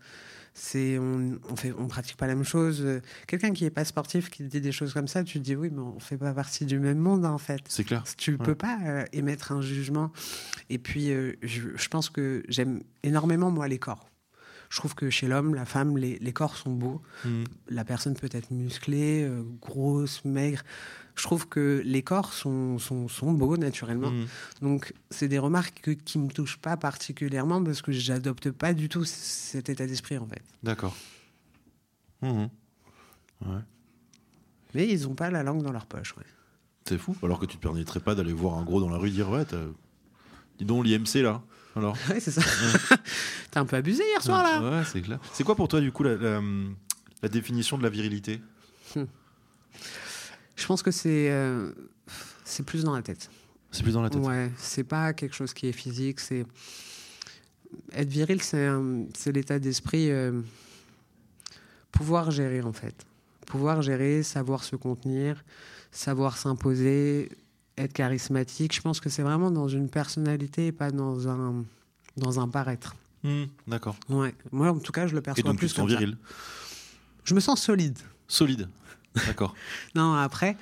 C'est 0.59 0.97
on, 0.97 1.37
on 1.51 1.55
fait 1.55 1.71
on 1.77 1.87
pratique 1.87 2.17
pas 2.17 2.25
la 2.25 2.33
même 2.33 2.43
chose. 2.43 2.83
Quelqu'un 3.27 3.51
qui 3.51 3.63
est 3.65 3.69
pas 3.69 3.85
sportif 3.85 4.31
qui 4.31 4.43
dit 4.43 4.59
des 4.59 4.71
choses 4.71 4.91
comme 4.91 5.07
ça, 5.07 5.23
tu 5.23 5.37
te 5.37 5.43
dis 5.43 5.55
oui, 5.55 5.69
mais 5.71 5.81
on 5.81 5.99
fait 5.99 6.17
pas 6.17 6.33
partie 6.33 6.65
du 6.65 6.79
même 6.79 6.97
monde 6.97 7.25
en 7.25 7.37
fait. 7.37 7.61
C'est 7.67 7.83
clair. 7.83 8.03
Tu 8.17 8.31
Ouais. 8.31 8.37
peux 8.37 8.55
pas 8.55 8.79
euh, 8.85 9.05
émettre 9.13 9.51
un 9.51 9.61
jugement. 9.61 10.11
Et 10.69 10.79
puis, 10.79 11.11
euh, 11.11 11.33
je, 11.43 11.61
je 11.75 11.87
pense 11.89 12.09
que 12.09 12.43
j'aime 12.49 12.81
énormément, 13.03 13.51
moi, 13.51 13.67
les 13.67 13.77
corps. 13.77 14.09
Je 14.69 14.77
trouve 14.77 14.95
que 14.95 15.09
chez 15.09 15.27
l'homme, 15.27 15.55
la 15.55 15.65
femme, 15.65 15.97
les, 15.97 16.17
les 16.19 16.33
corps 16.33 16.57
sont 16.57 16.73
beaux. 16.73 17.01
Mhm. 17.25 17.45
La 17.69 17.85
personne 17.85 18.15
peut 18.15 18.29
être 18.31 18.51
musclée, 18.51 19.23
euh, 19.23 19.41
grosse, 19.61 20.23
maigre. 20.25 20.61
Je 21.15 21.23
trouve 21.23 21.47
que 21.47 21.81
les 21.85 22.03
corps 22.03 22.33
sont, 22.33 22.77
sont, 22.77 23.07
sont 23.07 23.31
beaux 23.33 23.57
naturellement. 23.57 24.11
Mhm. 24.11 24.27
Donc, 24.61 24.93
c'est 25.09 25.27
des 25.27 25.39
remarques 25.39 25.79
que- 25.81 25.91
qui 25.91 26.19
me 26.19 26.29
touchent 26.29 26.57
pas 26.57 26.77
particulièrement 26.77 27.63
parce 27.63 27.81
que 27.81 27.91
j'adopte 27.91 28.51
pas 28.51 28.73
du 28.73 28.87
tout 28.89 29.03
cet 29.05 29.69
état 29.69 29.87
d'esprit, 29.87 30.17
en 30.17 30.27
fait. 30.27 30.41
D'accord. 30.63 30.95
Ouais. 32.21 33.61
Mais 34.73 34.87
ils 34.87 35.07
ont 35.07 35.15
pas 35.15 35.29
la 35.29 35.43
langue 35.43 35.63
dans 35.63 35.71
leur 35.71 35.85
poche. 35.85 36.15
ouais. 36.17 36.23
C'est 36.85 36.97
fou. 36.97 37.15
Alors 37.23 37.39
que 37.39 37.45
tu 37.45 37.57
te 37.57 37.61
permettrais 37.61 37.99
pas 37.99 38.15
d'aller 38.15 38.33
voir 38.33 38.57
un 38.57 38.63
gros 38.63 38.79
dans 38.79 38.89
la 38.89 38.97
rue 38.97 39.09
et 39.09 39.11
dire 39.11 39.29
ouais, 39.29 39.43
dis 40.57 40.65
donc 40.65 40.85
l'IMC 40.85 41.21
là. 41.21 41.41
Alors. 41.77 41.97
Ouais, 42.09 42.19
c'est 42.19 42.31
ça. 42.31 42.41
T'as 43.51 43.61
un 43.61 43.65
peu 43.65 43.75
abusé 43.75 44.03
hier 44.03 44.21
soir, 44.23 44.43
là. 44.43 44.79
Ouais, 44.79 44.83
c'est 44.85 45.01
clair. 45.01 45.19
C'est 45.33 45.43
quoi 45.43 45.55
pour 45.55 45.67
toi 45.67 45.79
du 45.81 45.91
coup 45.91 46.03
la, 46.03 46.15
la- 46.15 46.41
la 47.23 47.29
définition 47.29 47.77
de 47.77 47.83
la 47.83 47.89
virilité? 47.89 48.41
Je 50.55 50.65
pense 50.65 50.81
que 50.81 50.91
c'est 50.91 51.29
euh, 51.31 51.71
c'est 52.43 52.65
plus 52.65 52.83
dans 52.83 52.95
la 52.95 53.01
tête. 53.01 53.29
C'est 53.71 53.83
plus 53.83 53.93
dans 53.93 54.01
la 54.01 54.09
tête. 54.09 54.21
Ouais, 54.23 54.51
c'est 54.57 54.83
pas 54.83 55.13
quelque 55.13 55.35
chose 55.35 55.53
qui 55.53 55.67
est 55.67 55.71
physique. 55.71 56.19
C'est 56.19 56.45
être 57.93 58.09
viril, 58.09 58.41
c'est 58.41 59.31
l'état 59.31 59.59
d'esprit. 59.59 60.09
euh, 60.09 60.41
pouvoir 61.91 62.31
gérer 62.31 62.61
en 62.61 62.73
fait, 62.73 62.95
pouvoir 63.47 63.81
gérer, 63.81 64.21
savoir 64.23 64.63
se 64.63 64.75
contenir, 64.75 65.43
savoir 65.91 66.37
s'imposer, 66.37 67.29
être 67.77 67.93
charismatique. 67.93 68.73
Je 68.75 68.81
pense 68.81 68.99
que 68.99 69.09
c'est 69.09 69.21
vraiment 69.23 69.51
dans 69.51 69.67
une 69.67 69.89
personnalité 69.89 70.67
et 70.67 70.71
pas 70.71 70.91
dans 70.91 71.27
un 71.27 71.63
dans 72.17 72.39
un 72.39 72.47
paraître. 72.47 72.95
Mhm. 73.23 73.47
D'accord. 73.67 73.95
Ouais, 74.09 74.33
moi 74.51 74.69
en 74.71 74.79
tout 74.79 74.91
cas, 74.91 75.07
je 75.07 75.13
le 75.13 75.19
Et 75.19 75.21
perçois 75.21 75.43
donc 75.43 75.53
tu 75.55 75.59
plus 75.59 75.73
comme 75.73 75.87
ça. 75.89 75.95
viril, 75.97 76.17
Je 77.23 77.33
me 77.35 77.39
sens 77.39 77.61
solide. 77.61 77.97
solide. 78.27 78.69
D'accord. 79.25 79.53
Non, 79.95 80.13
après, 80.13 80.57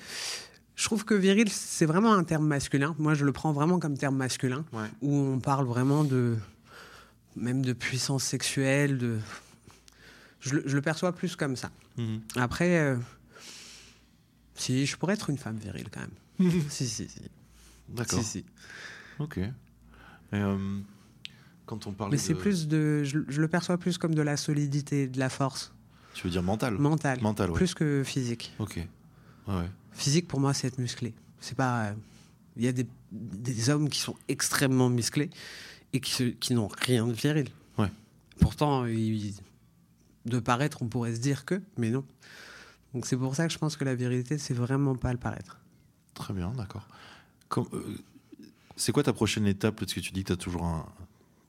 je 0.75 0.83
trouve 0.85 1.05
que 1.05 1.13
viril, 1.13 1.49
c'est 1.49 1.85
vraiment 1.85 2.13
un 2.13 2.23
terme 2.23 2.45
masculin. 2.47 2.95
Moi, 2.99 3.13
je 3.13 3.23
le 3.25 3.31
prends 3.31 3.51
vraiment 3.53 3.79
comme 3.79 3.97
terme 3.97 4.15
masculin, 4.17 4.65
Ouais. 4.73 4.87
où 5.01 5.13
on 5.15 5.39
parle 5.39 5.65
vraiment 5.65 6.03
de 6.03 6.35
même 7.35 7.61
de 7.63 7.73
puissance 7.73 8.23
sexuelle. 8.23 8.97
De, 8.97 9.17
je, 10.41 10.55
le- 10.55 10.63
je 10.65 10.75
le 10.75 10.81
perçois 10.81 11.13
plus 11.13 11.35
comme 11.35 11.55
ça. 11.55 11.69
Mhm. 11.97 12.21
Après, 12.37 12.79
euh, 12.79 12.97
si 14.55 14.85
je 14.85 14.95
pourrais 14.97 15.13
être 15.15 15.29
une 15.29 15.37
femme 15.37 15.57
virile 15.57 15.87
quand 15.91 16.01
même. 16.01 16.09
si, 16.69 16.87
si, 16.87 17.07
si. 17.07 17.19
D'accord. 17.89 18.19
si, 18.19 18.25
si. 18.25 18.45
Ok. 19.19 19.37
Et, 19.37 19.51
euh, 20.33 20.79
quand 21.65 21.87
on 21.87 21.93
parle 21.93 22.11
Mais 22.11 22.17
c'est 22.17 22.35
plus 22.35 22.67
de, 22.67 23.03
je, 23.03 23.19
je 23.27 23.41
le 23.41 23.47
perçois 23.47 23.77
plus 23.77 23.97
comme 23.97 24.13
de 24.15 24.21
la 24.21 24.37
solidité, 24.37 25.07
de 25.07 25.19
la 25.19 25.29
force 25.29 25.73
Tu 26.13 26.23
veux 26.25 26.29
dire 26.31 26.43
mental 26.43 26.77
mentale, 26.77 27.21
Mental, 27.21 27.49
ouais. 27.51 27.55
plus 27.57 27.73
que 27.73 28.03
physique. 28.05 28.53
Ok. 28.59 28.77
Ouais, 29.47 29.53
ouais. 29.55 29.69
Physique, 29.93 30.27
pour 30.27 30.39
moi, 30.39 30.53
c'est 30.53 30.67
être 30.67 30.79
musclé. 30.79 31.13
C'est 31.39 31.55
pas. 31.55 31.85
euh, 31.85 31.93
Il 32.57 32.63
y 32.63 32.67
a 32.67 32.71
des, 32.71 32.85
des 33.11 33.69
hommes 33.69 33.89
qui 33.89 33.99
sont 33.99 34.15
extrêmement 34.27 34.89
musclés 34.89 35.29
et 35.93 35.99
qui, 35.99 36.11
se- 36.11 36.23
qui 36.23 36.53
n'ont 36.53 36.67
rien 36.67 37.07
de 37.07 37.13
viril. 37.13 37.47
Ouais. 37.77 37.91
Pourtant, 38.39 38.85
ils- 38.85 39.35
de 40.25 40.39
paraître, 40.39 40.81
on 40.81 40.87
pourrait 40.87 41.13
se 41.15 41.19
dire 41.19 41.45
que, 41.45 41.61
mais 41.77 41.91
non. 41.91 42.03
Donc 42.93 43.05
c'est 43.05 43.15
pour 43.17 43.35
ça 43.35 43.45
que 43.47 43.53
je 43.53 43.57
pense 43.59 43.77
que 43.77 43.83
la 43.85 43.93
virilité, 43.95 44.37
c'est 44.37 44.53
vraiment 44.55 44.95
pas 44.95 45.11
le 45.13 45.19
paraître. 45.19 45.59
Très 46.15 46.33
bien, 46.33 46.51
d'accord. 46.57 46.87
Euh, 47.57 47.63
c'est 48.75 48.91
quoi 48.91 49.03
ta 49.03 49.13
prochaine 49.13 49.45
étape? 49.45 49.75
Parce 49.79 49.93
que 49.93 49.99
tu 49.99 50.11
dis 50.11 50.23
que 50.23 50.27
tu 50.27 50.33
as 50.33 50.37
toujours 50.37 50.63
un, 50.65 50.85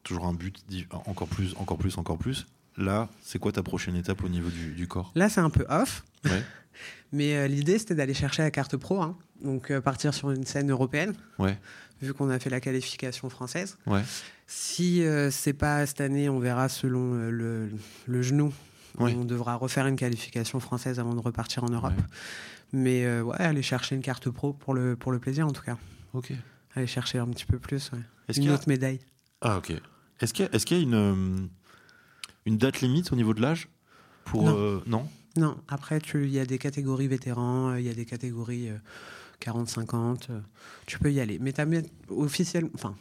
toujours 0.03 0.27
un 0.27 0.35
but, 0.35 0.59
encore 1.07 1.29
plus, 1.29 1.55
encore 1.57 1.79
plus, 1.79 1.97
encore 1.99 2.19
plus. 2.19 2.47
Là, 2.77 3.09
c'est 3.23 3.39
quoi 3.39 3.53
ta 3.53 3.63
prochaine 3.63 3.97
étape 3.97 4.23
au 4.23 4.29
niveau 4.29 4.51
du, 4.51 4.73
du 4.75 4.87
corps? 4.87 5.11
Là, 5.15 5.29
c'est 5.31 5.41
un 5.41 5.49
peu 5.51 5.65
off, 5.71 6.05
Ouais. 6.25 6.43
mais 7.13 7.35
euh, 7.37 7.47
l'idée, 7.49 7.79
c'était 7.79 7.95
d'aller 7.95 8.13
chercher 8.15 8.43
la 8.43 8.51
carte 8.51 8.77
pro. 8.77 9.01
hein. 9.03 9.17
Donc 9.43 9.71
euh, 9.71 9.81
partir 9.81 10.13
sur 10.15 10.31
une 10.31 10.45
scène 10.45 10.71
européenne, 10.71 11.15
Ouais. 11.39 11.59
vu 12.03 12.13
qu'on 12.13 12.29
a 12.31 12.39
fait 12.39 12.51
la 12.51 12.61
qualification 12.61 13.31
française. 13.31 13.79
Ouais. 13.87 14.03
Si 14.47 15.03
euh, 15.03 15.31
c'est 15.31 15.53
pas 15.55 15.87
cette 15.87 16.01
année, 16.03 16.29
on 16.29 16.39
verra 16.39 16.69
selon 16.69 17.15
le, 17.31 17.71
le 18.07 18.23
genou. 18.23 18.53
On 18.99 19.25
devra 19.27 19.57
refaire 19.57 19.87
une 19.89 19.97
qualification 19.97 20.59
française 20.59 20.99
avant 21.01 21.13
de 21.15 21.21
repartir 21.21 21.65
en 21.65 21.69
Europe. 21.69 21.93
Mais 22.73 23.05
euh, 23.05 23.23
ouais, 23.23 23.37
aller 23.41 23.63
chercher 23.63 23.95
une 23.97 24.03
carte 24.03 24.29
pro 24.31 24.53
pour 24.53 24.75
le, 24.75 24.97
pour 24.97 25.13
le 25.13 25.19
plaisir 25.19 25.47
en 25.47 25.53
tout 25.53 25.63
cas. 25.63 25.79
Ok. 26.13 26.33
Aller 26.75 26.87
chercher 26.87 27.19
un 27.19 27.29
petit 27.29 27.47
peu 27.47 27.59
plus. 27.59 27.91
ouais. 27.93 28.01
Est-ce 28.29 28.41
Une 28.41 28.49
a... 28.49 28.55
autre 28.55 28.69
médaille. 28.69 29.01
Ah, 29.41 29.59
ok. 29.59 29.73
Est-ce 30.21 30.35
qu'il 30.35 30.45
y 30.45 30.49
a, 30.49 30.53
est-ce 30.55 30.67
qu'il 30.67 30.77
y 30.79 30.81
a 30.81 30.83
une, 30.83 30.95
euh, 30.95 31.47
une 32.47 32.59
date 32.59 32.81
limite 32.81 33.13
au 33.13 33.17
niveau 33.17 33.35
de 33.35 33.41
l'âge 33.41 33.69
pour 34.25 34.43
Non. 34.45 34.57
euh, 34.57 34.81
non? 34.87 35.09
Non, 35.37 35.59
après, 35.69 36.01
tu- 36.01 36.25
il 36.25 36.31
y 36.33 36.39
a 36.41 36.47
des 36.47 36.59
catégories 36.59 37.09
vétérans, 37.09 37.71
euh, 37.73 37.81
il 37.81 37.87
y 37.87 37.91
a 37.91 37.95
des 37.95 38.07
catégories 38.07 38.71
euh, 38.71 38.79
40-50. 39.41 40.31
euh, 40.31 40.41
tu 40.87 40.99
peux 40.99 41.13
y 41.13 41.21
aller. 41.21 41.39
Mais 41.39 41.53
officiellement, 42.09 42.71
enfin, 42.75 42.95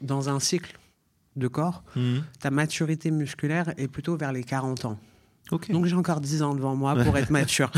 dans 0.00 0.28
un 0.28 0.38
cycle 0.40 0.78
de 1.36 1.48
corps, 1.48 1.82
ta 2.38 2.50
maturité 2.52 3.10
musculaire 3.10 3.74
est 3.76 3.88
plutôt 3.88 4.16
vers 4.16 4.32
les 4.32 4.44
40 4.44 4.84
ans. 4.84 5.00
Donc 5.50 5.86
j'ai 5.86 5.94
encore 5.94 6.20
10 6.20 6.42
ans 6.42 6.54
devant 6.54 6.74
moi 6.74 6.94
pour 6.96 7.16
être 7.18 7.30
mature. 7.30 7.70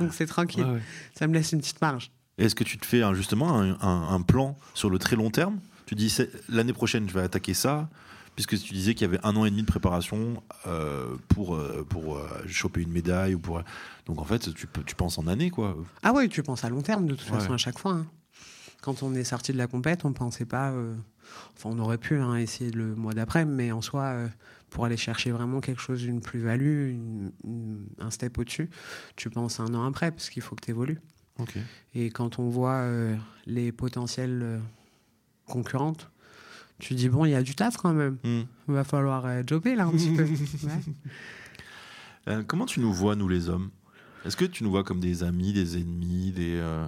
Donc 0.00 0.12
c'est 0.12 0.26
tranquille. 0.26 0.64
Ouais, 0.64 0.70
ouais. 0.74 0.82
Ça 1.14 1.26
me 1.26 1.34
laisse 1.34 1.52
une 1.52 1.58
petite 1.60 1.80
marge. 1.80 2.10
Est-ce 2.38 2.54
que 2.54 2.64
tu 2.64 2.78
te 2.78 2.86
fais 2.86 3.02
un- 3.02 3.14
justement 3.14 3.58
un, 3.58 3.72
un- 3.80 4.08
un 4.14 4.22
plan 4.22 4.56
sur 4.74 4.90
le 4.90 4.98
très 4.98 5.16
long 5.16 5.30
terme? 5.30 5.58
Tu 5.86 5.94
dis 5.94 6.16
l'année 6.48 6.72
prochaine 6.72 7.08
je 7.08 7.14
vais 7.14 7.20
attaquer 7.22 7.52
ça, 7.54 7.88
puisque 8.34 8.58
tu 8.58 8.72
disais 8.72 8.94
qu'il 8.94 9.06
y 9.06 9.10
avait 9.10 9.20
un 9.24 9.36
an 9.36 9.44
et 9.44 9.50
demi 9.50 9.62
de 9.62 9.66
préparation 9.66 10.42
euh, 10.66 11.14
pour, 11.28 11.54
euh, 11.54 11.84
pour 11.88 12.16
euh, 12.16 12.26
choper 12.48 12.80
une 12.80 12.90
médaille 12.92 13.34
ou 13.34 13.38
pour. 13.38 13.60
Donc 14.06 14.20
en 14.20 14.24
fait 14.24 14.54
tu, 14.54 14.66
peux- 14.66 14.82
tu 14.84 14.94
penses 14.94 15.18
en 15.18 15.26
année 15.26 15.50
quoi. 15.50 15.76
Ah 16.02 16.12
ouais, 16.12 16.28
tu 16.28 16.42
penses 16.42 16.64
à 16.64 16.70
long 16.70 16.80
terme 16.82 17.06
de 17.06 17.14
toute 17.14 17.30
Ouais. 17.30 17.38
façon 17.38 17.52
à 17.52 17.58
chaque 17.58 17.78
fois. 17.78 17.92
hein. 17.92 18.06
Quand 18.82 19.02
on 19.02 19.14
est 19.14 19.24
sorti 19.24 19.52
de 19.52 19.58
la 19.58 19.66
compète, 19.66 20.04
on 20.04 20.12
pensait 20.12 20.44
pas. 20.44 20.70
euh, 20.72 20.94
Enfin, 21.56 21.70
on 21.72 21.78
aurait 21.78 21.96
pu 21.98 22.18
hein, 22.18 22.34
essayer 22.36 22.70
le 22.72 22.94
mois 22.94 23.14
d'après, 23.14 23.46
mais 23.46 23.72
en 23.72 23.80
soi, 23.80 24.02
euh, 24.02 24.28
pour 24.68 24.84
aller 24.84 24.96
chercher 24.98 25.30
vraiment 25.30 25.60
quelque 25.60 25.80
chose, 25.80 26.00
d'une 26.02 26.20
plus-value, 26.20 26.90
une- 26.90 27.32
une- 27.44 27.86
un 28.00 28.10
step 28.10 28.36
au-dessus, 28.38 28.68
tu 29.16 29.30
penses 29.30 29.58
un 29.60 29.72
an 29.72 29.84
après, 29.86 30.10
parce 30.10 30.28
qu'il 30.28 30.42
faut 30.42 30.54
que 30.56 30.64
tu 30.64 30.70
évolues. 30.72 30.98
Et 31.94 32.10
quand 32.10 32.38
on 32.38 32.50
voit 32.50 32.80
euh, 32.82 33.16
les 33.46 33.72
potentielles 33.72 34.40
euh, 34.42 34.58
concurrentes, 35.46 36.10
tu 36.80 36.94
dis 36.94 37.08
bon, 37.08 37.24
il 37.24 37.30
y 37.30 37.34
a 37.34 37.42
du 37.42 37.54
taf 37.54 37.76
quand 37.76 37.94
même. 37.94 38.18
Hmm. 38.24 38.42
Il 38.68 38.74
va 38.74 38.84
falloir 38.84 39.24
jobber 39.46 39.74
là 39.76 39.86
un 39.86 39.92
petit 39.92 40.10
peu. 40.14 40.24
Ouais. 40.66 40.80
Euh, 42.28 42.42
comment 42.46 42.66
tu 42.66 42.80
nous 42.80 42.92
vois 42.92 43.16
nous 43.16 43.28
les 43.28 43.48
hommes? 43.48 43.70
Est-ce 44.24 44.36
que 44.36 44.44
tu 44.44 44.62
nous 44.64 44.70
vois 44.70 44.84
comme 44.84 45.00
des 45.00 45.22
amis, 45.24 45.52
des 45.52 45.78
ennemis, 45.78 46.30
des 46.32 46.56
euh, 46.60 46.86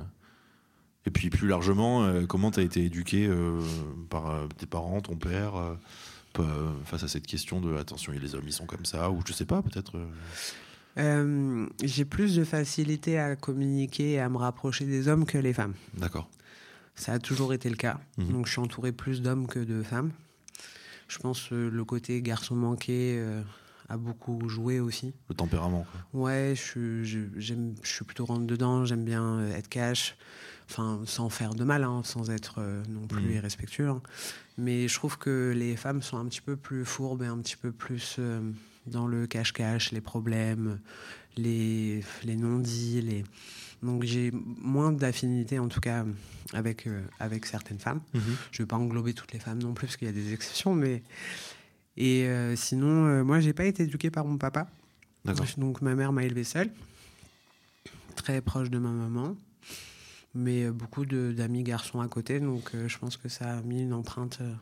et 1.07 1.11
puis 1.11 1.31
plus 1.31 1.49
largement, 1.49 2.05
euh, 2.05 2.27
comment 2.27 2.51
tu 2.51 2.61
as 2.61 2.63
été 2.63 2.85
éduqué 2.85 3.27
euh, 3.27 3.61
par 4.09 4.31
euh, 4.31 4.47
tes 4.59 4.67
parents, 4.67 5.01
ton 5.01 5.17
père, 5.17 5.55
face 6.85 7.05
à 7.05 7.09
cette 7.09 7.27
question 7.27 7.61
de 7.61 7.77
attention, 7.77 8.13
les 8.13 8.35
hommes 8.35 8.45
ils 8.47 8.53
sont 8.53 8.67
comme 8.67 8.85
ça, 8.85 9.11
ou 9.11 9.21
je 9.27 9.33
sais 9.33 9.45
pas, 9.45 9.63
peut-être. 9.63 9.99
J'ai 11.83 12.05
plus 12.05 12.35
de 12.37 12.45
facilité 12.45 13.19
à 13.19 13.37
communiquer 13.37 14.13
et 14.13 14.21
à 14.21 14.29
me 14.29 14.39
rapprocher 14.39 14.85
des 14.85 15.07
hommes 15.09 15.27
que 15.27 15.39
les 15.39 15.53
femmes. 15.53 15.75
D'accord. 15.97 16.29
Ça 16.97 17.13
a 17.13 17.19
toujours 17.19 17.53
été 17.53 17.69
le 17.69 17.77
cas. 17.77 18.01
Mhm. 18.19 18.33
Donc 18.33 18.47
je 18.47 18.53
suis 18.53 18.61
entouré 18.61 18.93
plus 18.93 19.23
d'hommes 19.23 19.47
que 19.47 19.59
de 19.61 19.83
femmes. 19.83 20.11
Je 21.09 21.19
pense 21.19 21.49
que 21.49 21.55
le 21.55 21.85
côté 21.85 22.21
garçon 22.23 22.57
manqué 22.57 23.23
a 23.89 23.97
beaucoup 23.97 24.49
joué 24.49 24.81
aussi. 24.81 25.13
Le 25.29 25.35
tempérament. 25.37 25.87
quoi. 26.13 26.23
Ouais, 26.23 26.55
je, 26.57 26.63
suis- 26.63 27.05
je, 27.05 27.51
suis 27.83 28.05
plutôt 28.05 28.25
rentre 28.25 28.47
dedans, 28.47 28.85
j'aime 28.85 29.05
bien 29.05 29.47
être 29.51 29.69
cash. 29.69 30.17
Enfin, 30.71 31.03
sans 31.05 31.29
faire 31.29 31.55
de 31.55 31.63
mal, 31.65 31.85
hein, 31.85 32.03
sans 32.05 32.31
être 32.31 32.57
euh, 32.59 32.83
non 32.89 33.07
plus 33.07 33.23
Mhm. 33.23 33.33
irrespectueux. 33.33 33.89
hein. 33.89 34.03
Mais 34.57 34.89
je 34.89 34.95
trouve 34.95 35.19
que 35.19 35.53
les 35.55 35.77
femmes 35.77 36.03
sont 36.03 36.17
un 36.17 36.25
petit 36.27 36.41
peu 36.41 36.57
plus 36.57 36.85
fourbes 36.85 37.23
et 37.23 37.27
un 37.27 37.39
petit 37.39 37.57
peu 37.57 37.71
plus 37.73 38.17
euh, 38.19 38.41
dans 38.87 39.07
le 39.07 39.27
cache-cache, 39.27 39.93
les 39.93 40.01
problèmes, 40.01 40.81
les, 41.37 42.03
les 42.25 42.37
non-dits. 42.37 43.03
Les... 43.03 43.25
Donc 43.83 44.05
j'ai 44.05 44.31
moins 44.33 44.91
d'affinité, 44.93 45.59
en 45.59 45.69
tout 45.69 45.81
cas, 45.81 46.05
avec, 46.55 46.87
euh, 46.87 47.03
avec 47.21 47.45
certaines 47.47 47.79
femmes. 47.81 48.01
Mhm. 48.15 48.23
Je 48.53 48.63
ne 48.63 48.65
vais 48.65 48.69
pas 48.69 48.77
englober 48.77 49.13
toutes 49.13 49.33
les 49.33 49.41
femmes 49.41 49.63
non 49.63 49.75
plus, 49.75 49.87
parce 49.87 49.97
qu'il 49.97 50.07
y 50.07 50.11
a 50.11 50.15
des 50.15 50.33
exceptions. 50.33 50.75
Mais... 50.75 51.03
Et 51.97 52.25
euh, 52.25 52.57
sinon, 52.57 53.07
euh, 53.07 53.23
moi, 53.23 53.39
j'ai 53.41 53.53
pas 53.53 53.65
été 53.67 53.83
éduquée 53.85 54.11
par 54.11 54.25
mon 54.25 54.39
papa. 54.39 54.69
Donc 55.59 55.81
ma 55.83 55.95
mère 55.95 56.13
m'a 56.13 56.25
élevé 56.25 56.45
seule, 56.45 56.71
très 58.17 58.41
proche 58.41 58.69
de 58.71 58.79
ma 58.79 58.91
maman, 58.91 59.37
mais 60.35 60.65
euh, 60.65 60.73
beaucoup 60.73 61.05
d'amis 61.07 61.63
garçons 61.63 62.01
à 62.01 62.09
côté, 62.09 62.41
donc 62.41 62.71
euh, 62.75 62.89
je 62.89 62.99
pense 62.99 63.17
que 63.17 63.29
ça 63.29 63.59
a 63.59 63.63
mis 63.63 63.83
une 63.83 63.93
empreinte 63.93 64.39
euh, 64.41 64.53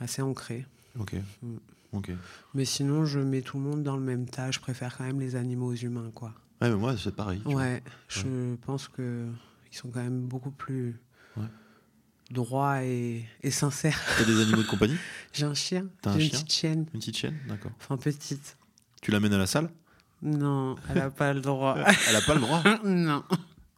assez 0.00 0.22
ancrée. 0.22 0.66
Ok. 0.98 1.14
Mm. 1.42 1.56
Ok. 1.92 2.10
Mais 2.54 2.64
sinon, 2.64 3.04
je 3.04 3.18
mets 3.20 3.42
tout 3.42 3.58
le 3.58 3.64
monde 3.64 3.82
dans 3.82 3.96
le 3.96 4.02
même 4.02 4.26
tas. 4.26 4.50
Je 4.50 4.60
préfère 4.60 4.96
quand 4.96 5.04
même 5.04 5.20
les 5.20 5.36
animaux 5.36 5.66
aux 5.72 5.74
humains, 5.76 6.10
quoi. 6.14 6.32
Ouais, 6.60 6.70
mais 6.70 6.76
moi, 6.76 6.96
c'est 6.96 7.14
pareil. 7.14 7.42
Ouais, 7.44 7.82
je 8.08 8.54
pense 8.66 8.88
que 8.88 9.26
ils 9.70 9.76
sont 9.76 9.90
quand 9.90 10.02
même 10.02 10.22
beaucoup 10.26 10.50
plus 10.50 10.98
Ouais. 11.36 11.44
droits 12.30 12.82
et, 12.84 13.24
et 13.42 13.50
sincères. 13.50 13.98
T'as 14.16 14.24
des 14.24 14.40
animaux 14.40 14.62
de 14.62 14.68
compagnie? 14.68 14.96
J'ai 15.32 15.44
un 15.44 15.54
chien, 15.54 15.86
T'as 16.02 16.10
un 16.12 16.18
j'ai 16.18 16.24
une 16.24 16.30
chien? 16.30 16.38
petite 16.40 16.52
chienne, 16.52 16.78
Une 16.94 17.00
petite 17.00 17.16
chienne? 17.16 17.38
D'accord. 17.48 17.72
enfin 17.78 17.96
petite. 17.96 18.56
Tu 19.02 19.10
l'amènes 19.10 19.32
à 19.34 19.38
la 19.38 19.46
salle? 19.46 19.70
Non, 20.22 20.76
elle 20.88 20.98
a 20.98 21.10
pas 21.10 21.32
le 21.34 21.40
droit. 21.40 21.76
Elle 22.08 22.16
a 22.16 22.20
pas 22.20 22.34
le 22.34 22.40
droit? 22.40 22.62
non. 22.84 23.24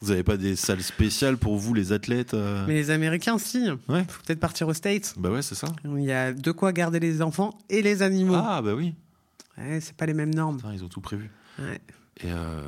Vous 0.04 0.10
avez 0.10 0.22
pas 0.22 0.36
des 0.36 0.54
salles 0.54 0.82
spéciales 0.82 1.38
pour 1.38 1.56
vous, 1.56 1.72
les 1.72 1.92
athlètes 1.92 2.34
euh 2.34 2.66
Mais 2.66 2.74
les 2.74 2.90
Américains, 2.90 3.38
si. 3.38 3.70
Ouais. 3.88 4.04
Faut 4.06 4.20
peut-être 4.26 4.38
partir 4.40 4.68
aux 4.68 4.74
States. 4.74 5.14
Bah 5.16 5.30
ouais, 5.30 5.40
c'est 5.40 5.54
ça. 5.54 5.68
Il 5.84 6.02
y 6.04 6.12
a 6.12 6.34
de 6.34 6.50
quoi 6.52 6.72
garder 6.72 7.00
les 7.00 7.22
enfants 7.22 7.56
et 7.70 7.80
les 7.80 8.02
animaux. 8.02 8.34
Ah, 8.36 8.60
bah 8.60 8.74
oui. 8.74 8.94
Ouais, 9.56 9.80
c'est 9.80 9.96
pas 9.96 10.04
les 10.04 10.12
mêmes 10.12 10.34
normes. 10.34 10.56
Putain, 10.58 10.74
ils 10.74 10.84
ont 10.84 10.88
tout 10.88 11.00
prévu. 11.00 11.30
Ouais. 11.58 11.80
Et 12.20 12.26
euh, 12.26 12.60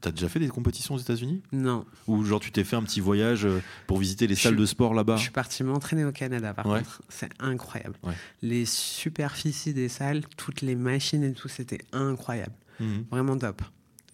t'as 0.00 0.12
déjà 0.12 0.28
fait 0.28 0.38
des 0.38 0.46
compétitions 0.48 0.94
aux 0.94 0.98
États-Unis? 0.98 1.42
Non, 1.52 1.84
Ou 2.06 2.24
genre 2.24 2.38
tu 2.40 2.52
t'es 2.52 2.62
fait 2.64 2.76
un 2.76 2.82
petit 2.84 3.00
voyage 3.00 3.44
euh, 3.44 3.60
pour 3.88 3.98
visiter 3.98 4.26
les 4.28 4.34
salles 4.36 4.56
de 4.56 4.64
sport 4.64 4.94
là-bas? 4.94 5.16
Je 5.16 5.22
suis 5.22 5.30
parti 5.30 5.64
m'entraîner 5.64 6.04
au 6.04 6.12
Canada 6.12 6.54
par 6.54 6.66
Ouais. 6.66 6.78
contre. 6.78 7.02
C'est 7.08 7.28
incroyable. 7.40 7.96
Ouais. 8.04 8.14
Les 8.40 8.64
superficies 8.66 9.74
des 9.74 9.88
salles, 9.88 10.22
toutes 10.36 10.62
les 10.62 10.76
machines 10.76 11.24
et 11.24 11.32
tout, 11.32 11.48
c'était 11.48 11.80
incroyable. 11.92 12.54
Mhm. 12.80 13.04
Vraiment 13.10 13.36
top. 13.36 13.62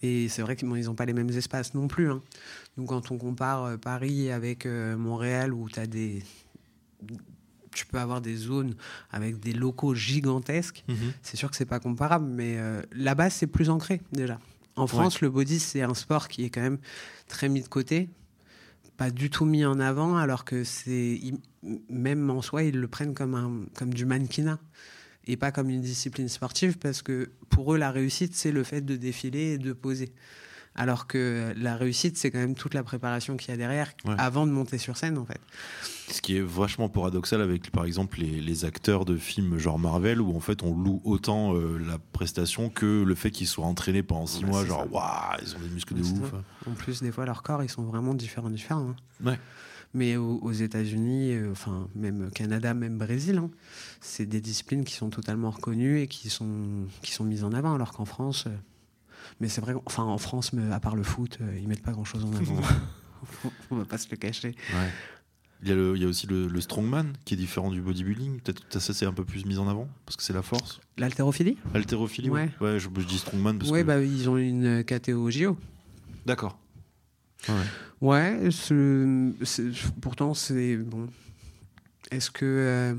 Et 0.02 0.28
c'est 0.28 0.42
vrai 0.42 0.56
qu'ils 0.56 0.68
n'ont 0.68 0.94
pas 0.94 1.06
les 1.06 1.12
mêmes 1.12 1.30
espaces 1.30 1.74
non 1.74 1.88
plus. 1.88 2.10
hein. 2.10 2.22
Donc 2.76 2.88
quand 2.88 3.10
on 3.10 3.18
compare 3.18 3.64
euh, 3.64 3.76
Paris 3.76 4.30
avec 4.30 4.64
euh, 4.66 4.96
Montréal, 4.96 5.52
où 5.52 5.68
tu 5.68 5.80
as 5.80 5.86
des. 5.86 6.22
Tu 7.72 7.86
peux 7.86 7.98
avoir 7.98 8.20
des 8.20 8.34
zones 8.36 8.74
avec 9.10 9.38
des 9.38 9.52
locaux 9.52 9.94
gigantesques. 9.94 10.84
Mhm. 10.88 11.12
C'est 11.22 11.36
sûr 11.36 11.50
que 11.50 11.56
c'est 11.56 11.64
pas 11.64 11.80
comparable, 11.80 12.26
mais 12.26 12.56
euh, 12.58 12.82
là-bas, 12.92 13.30
c'est 13.30 13.46
plus 13.46 13.70
ancré 13.70 14.00
déjà. 14.12 14.38
En 14.76 14.86
France, 14.86 15.20
le 15.20 15.30
body, 15.30 15.58
c'est 15.58 15.82
un 15.82 15.94
sport 15.94 16.28
qui 16.28 16.44
est 16.44 16.50
quand 16.50 16.60
même 16.60 16.78
très 17.26 17.48
mis 17.48 17.62
de 17.62 17.68
côté, 17.68 18.08
pas 18.96 19.10
du 19.10 19.28
tout 19.28 19.44
mis 19.44 19.64
en 19.64 19.80
avant, 19.80 20.16
alors 20.16 20.44
que 20.44 20.62
c'est 20.62 21.20
même 21.88 22.30
en 22.30 22.42
soi, 22.42 22.62
ils 22.62 22.78
le 22.78 22.86
prennent 22.88 23.14
comme, 23.14 23.34
un, 23.34 23.66
comme 23.76 23.92
du 23.92 24.06
mannequinat 24.06 24.58
et 25.28 25.36
pas 25.36 25.52
comme 25.52 25.70
une 25.70 25.80
discipline 25.82 26.28
sportive, 26.28 26.78
parce 26.78 27.02
que 27.02 27.30
pour 27.50 27.74
eux, 27.74 27.78
la 27.78 27.90
réussite, 27.92 28.34
c'est 28.34 28.50
le 28.50 28.64
fait 28.64 28.80
de 28.80 28.96
défiler 28.96 29.52
et 29.52 29.58
de 29.58 29.72
poser. 29.72 30.10
Alors 30.74 31.08
que 31.08 31.52
la 31.56 31.76
réussite, 31.76 32.16
c'est 32.16 32.30
quand 32.30 32.38
même 32.38 32.54
toute 32.54 32.72
la 32.72 32.84
préparation 32.84 33.36
qu'il 33.36 33.50
y 33.50 33.52
a 33.52 33.56
derrière 33.56 33.90
Ouais. 34.04 34.14
avant 34.16 34.46
de 34.46 34.52
monter 34.52 34.78
sur 34.78 34.96
scène, 34.96 35.18
en 35.18 35.24
fait. 35.24 35.40
Ce 36.08 36.22
qui 36.22 36.36
est 36.36 36.40
vachement 36.40 36.88
paradoxal 36.88 37.42
avec, 37.42 37.70
par 37.72 37.84
exemple, 37.84 38.20
les, 38.20 38.40
les 38.40 38.64
acteurs 38.64 39.04
de 39.04 39.16
films 39.16 39.58
genre 39.58 39.78
Marvel, 39.78 40.20
où 40.20 40.36
en 40.36 40.40
fait 40.40 40.62
on 40.62 40.76
loue 40.76 41.00
autant 41.04 41.54
euh, 41.56 41.78
la 41.78 41.98
prestation 42.12 42.70
que 42.70 43.02
le 43.02 43.14
fait 43.16 43.30
qu'ils 43.32 43.48
soient 43.48 43.66
entraînés 43.66 44.04
pendant 44.04 44.26
six 44.26 44.44
Ouais, 44.44 44.50
mois, 44.50 44.64
genre 44.64 44.86
waouh, 44.92 45.36
ils 45.42 45.56
ont 45.56 45.60
des 45.60 45.68
muscles 45.68 45.94
de 45.94 46.02
Ouais, 46.02 46.10
ouf. 46.20 46.30
ça. 46.30 46.42
En 46.70 46.74
plus, 46.74 47.02
des 47.02 47.10
fois, 47.10 47.26
leurs 47.26 47.42
corps, 47.42 47.62
ils 47.64 47.68
sont 47.68 47.82
vraiment 47.82 48.14
différents, 48.14 48.48
différents. 48.50 48.90
hein. 48.90 48.96
Ouais. 49.30 49.38
Mais 49.94 50.16
aux, 50.16 50.38
aux 50.42 50.52
États-Unis, 50.52 51.32
euh, 51.32 51.50
enfin 51.52 51.88
même 51.94 52.30
Canada, 52.30 52.74
même 52.74 52.98
Brésil, 52.98 53.38
hein, 53.38 53.50
c'est 54.00 54.26
des 54.26 54.40
disciplines 54.40 54.84
qui 54.84 54.94
sont 54.94 55.08
totalement 55.08 55.50
reconnues 55.50 56.00
et 56.00 56.06
qui 56.08 56.28
sont 56.30 56.86
qui 57.02 57.12
sont 57.12 57.24
mises 57.24 57.42
en 57.44 57.52
avant, 57.52 57.74
alors 57.74 57.92
qu'en 57.92 58.04
France, 58.04 58.44
euh, 58.46 58.50
mais 59.40 59.48
c'est 59.48 59.60
vrai, 59.62 59.74
enfin 59.86 60.04
en 60.04 60.18
France, 60.18 60.52
mais 60.52 60.70
à 60.72 60.78
part 60.80 60.94
le 60.94 61.02
foot, 61.02 61.38
euh, 61.40 61.58
ils 61.60 61.66
mettent 61.68 61.82
pas 61.82 61.92
grand-chose 61.92 62.24
en 62.24 62.32
avant. 62.34 62.60
On 63.70 63.76
va 63.76 63.84
pas 63.84 63.98
se 63.98 64.08
le 64.10 64.16
cacher. 64.16 64.54
Ouais. 64.74 64.90
Il 65.62 65.68
y, 65.68 65.72
a 65.72 65.74
le- 65.74 65.96
il 65.96 66.02
y 66.02 66.04
a 66.04 66.08
aussi 66.08 66.28
le, 66.28 66.46
le 66.46 66.60
strongman 66.60 67.14
qui 67.24 67.34
est 67.34 67.36
différent 67.36 67.70
du 67.72 67.80
bodybuilding. 67.82 68.40
Peut-être 68.40 68.68
que 68.68 68.78
ça 68.78 68.94
c'est 68.94 69.06
un 69.06 69.12
peu 69.12 69.24
plus 69.24 69.44
mis 69.44 69.58
en 69.58 69.66
avant 69.68 69.88
parce 70.06 70.16
que 70.16 70.22
c'est 70.22 70.32
la 70.32 70.42
force. 70.42 70.80
L'haltérophilie? 70.98 71.56
Haltérophilie, 71.74 72.30
ouais. 72.30 72.50
Ouais. 72.60 72.72
Ouais, 72.74 72.78
je, 72.78 72.88
je 72.96 73.04
dis 73.06 73.18
strongman 73.18 73.58
parce 73.58 73.70
Ouais, 73.70 73.80
que. 73.82 73.86
bah 73.86 74.00
ils 74.00 74.28
ont 74.30 74.36
une 74.36 74.84
catégorie 74.84 75.32
JO. 75.32 75.56
D'accord. 76.26 76.58
Ouais. 77.48 77.54
Ouais, 78.00 78.48
pourtant 80.00 80.34
c'est 80.34 80.76
bon. 80.76 81.08
Est-ce 82.10 82.30
que 82.30 82.44
euh, 82.44 82.94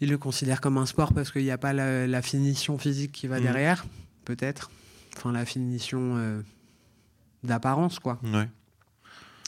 ils 0.00 0.08
le 0.10 0.18
considèrent 0.18 0.60
comme 0.60 0.78
un 0.78 0.86
sport 0.86 1.12
parce 1.12 1.30
qu'il 1.30 1.42
n'y 1.44 1.50
a 1.50 1.58
pas 1.58 1.72
la, 1.72 2.06
la 2.06 2.22
finition 2.22 2.78
physique 2.78 3.12
qui 3.12 3.26
va 3.26 3.36
Mhm. 3.38 3.42
derrière 3.42 3.86
Peut-être? 4.24 4.70
Enfin, 5.16 5.32
la 5.32 5.44
finition 5.44 6.16
euh, 6.16 6.40
d'apparence, 7.44 7.98
quoi. 7.98 8.20
Ouais. 8.24 8.48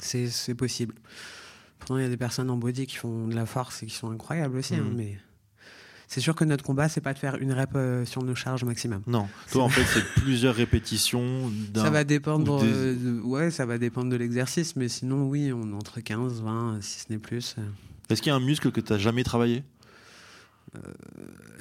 C'est 0.00 0.54
possible. 0.54 0.94
Pourtant, 1.78 1.98
il 1.98 2.02
y 2.02 2.06
a 2.06 2.08
des 2.08 2.16
personnes 2.16 2.50
en 2.50 2.56
body 2.56 2.86
qui 2.86 2.96
font 2.96 3.26
de 3.28 3.34
la 3.34 3.46
force 3.46 3.82
et 3.82 3.86
qui 3.86 3.94
sont 3.94 4.10
incroyables 4.10 4.56
aussi, 4.56 4.74
hein, 4.74 4.82
Mhm. 4.84 4.94
mais 4.96 5.18
c'est 6.12 6.20
sûr 6.20 6.34
que 6.34 6.44
notre 6.44 6.64
combat, 6.64 6.88
c'est 6.88 7.00
pas 7.00 7.14
de 7.14 7.18
faire 7.20 7.36
une 7.36 7.52
rep 7.52 7.70
euh, 7.76 8.04
sur 8.04 8.22
nos 8.24 8.34
charges 8.34 8.64
maximum. 8.64 9.02
Non. 9.06 9.28
Toi, 9.52 9.62
en 9.62 9.68
fait, 9.68 9.84
c'est 9.84 10.04
plusieurs 10.20 10.56
répétitions. 10.56 11.50
Ça 11.76 11.88
va 11.88 12.02
dépendre, 12.02 12.60
des- 12.62 12.66
euh, 12.68 12.94
de, 12.96 13.20
ouais, 13.20 13.52
ça 13.52 13.64
va 13.64 13.78
dépendre 13.78 14.10
de 14.10 14.16
l'exercice, 14.16 14.74
mais 14.74 14.88
sinon, 14.88 15.28
oui, 15.28 15.52
on 15.52 15.70
est 15.70 15.74
entre 15.74 16.00
15, 16.00 16.42
20, 16.42 16.78
si 16.82 17.00
ce 17.00 17.12
n'est 17.12 17.18
plus. 17.20 17.54
euh. 17.58 17.62
Est-ce 18.10 18.20
qu'il 18.22 18.30
y 18.30 18.32
a 18.32 18.36
un 18.36 18.40
muscle 18.40 18.72
que 18.72 18.80
tu 18.80 18.92
n'as 18.92 18.98
jamais 18.98 19.22
travaillé? 19.22 19.62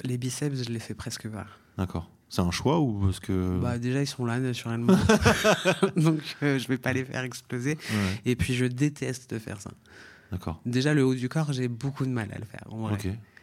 Les 0.04 0.18
biceps, 0.18 0.64
je 0.64 0.70
les 0.70 0.78
fais 0.78 0.94
presque 0.94 1.28
pas. 1.28 1.46
D'accord. 1.78 2.10
C'est 2.28 2.42
un 2.42 2.50
choix 2.52 2.78
ou 2.80 3.00
parce 3.06 3.18
que. 3.20 3.58
Bah, 3.60 3.78
déjà, 3.78 4.00
ils 4.02 4.06
sont 4.06 4.24
là 4.24 4.38
naturellement. 4.38 4.96
Donc, 5.96 6.20
euh, 6.42 6.58
je 6.58 6.68
vais 6.68 6.78
pas 6.78 6.92
les 6.92 7.04
faire 7.04 7.24
exploser. 7.24 7.76
Ouais. 7.90 8.20
Et 8.24 8.36
puis, 8.36 8.54
je 8.54 8.66
déteste 8.66 9.30
de 9.34 9.38
faire 9.40 9.60
ça. 9.60 9.70
D'accord. 10.30 10.60
Déjà, 10.64 10.94
le 10.94 11.04
haut 11.04 11.14
du 11.14 11.28
corps, 11.28 11.52
j'ai 11.52 11.66
beaucoup 11.66 12.04
de 12.04 12.10
mal 12.10 12.28
à 12.32 12.38
le 12.38 12.44
faire. 12.44 12.64
en 12.70 12.82
vrai. 12.86 12.98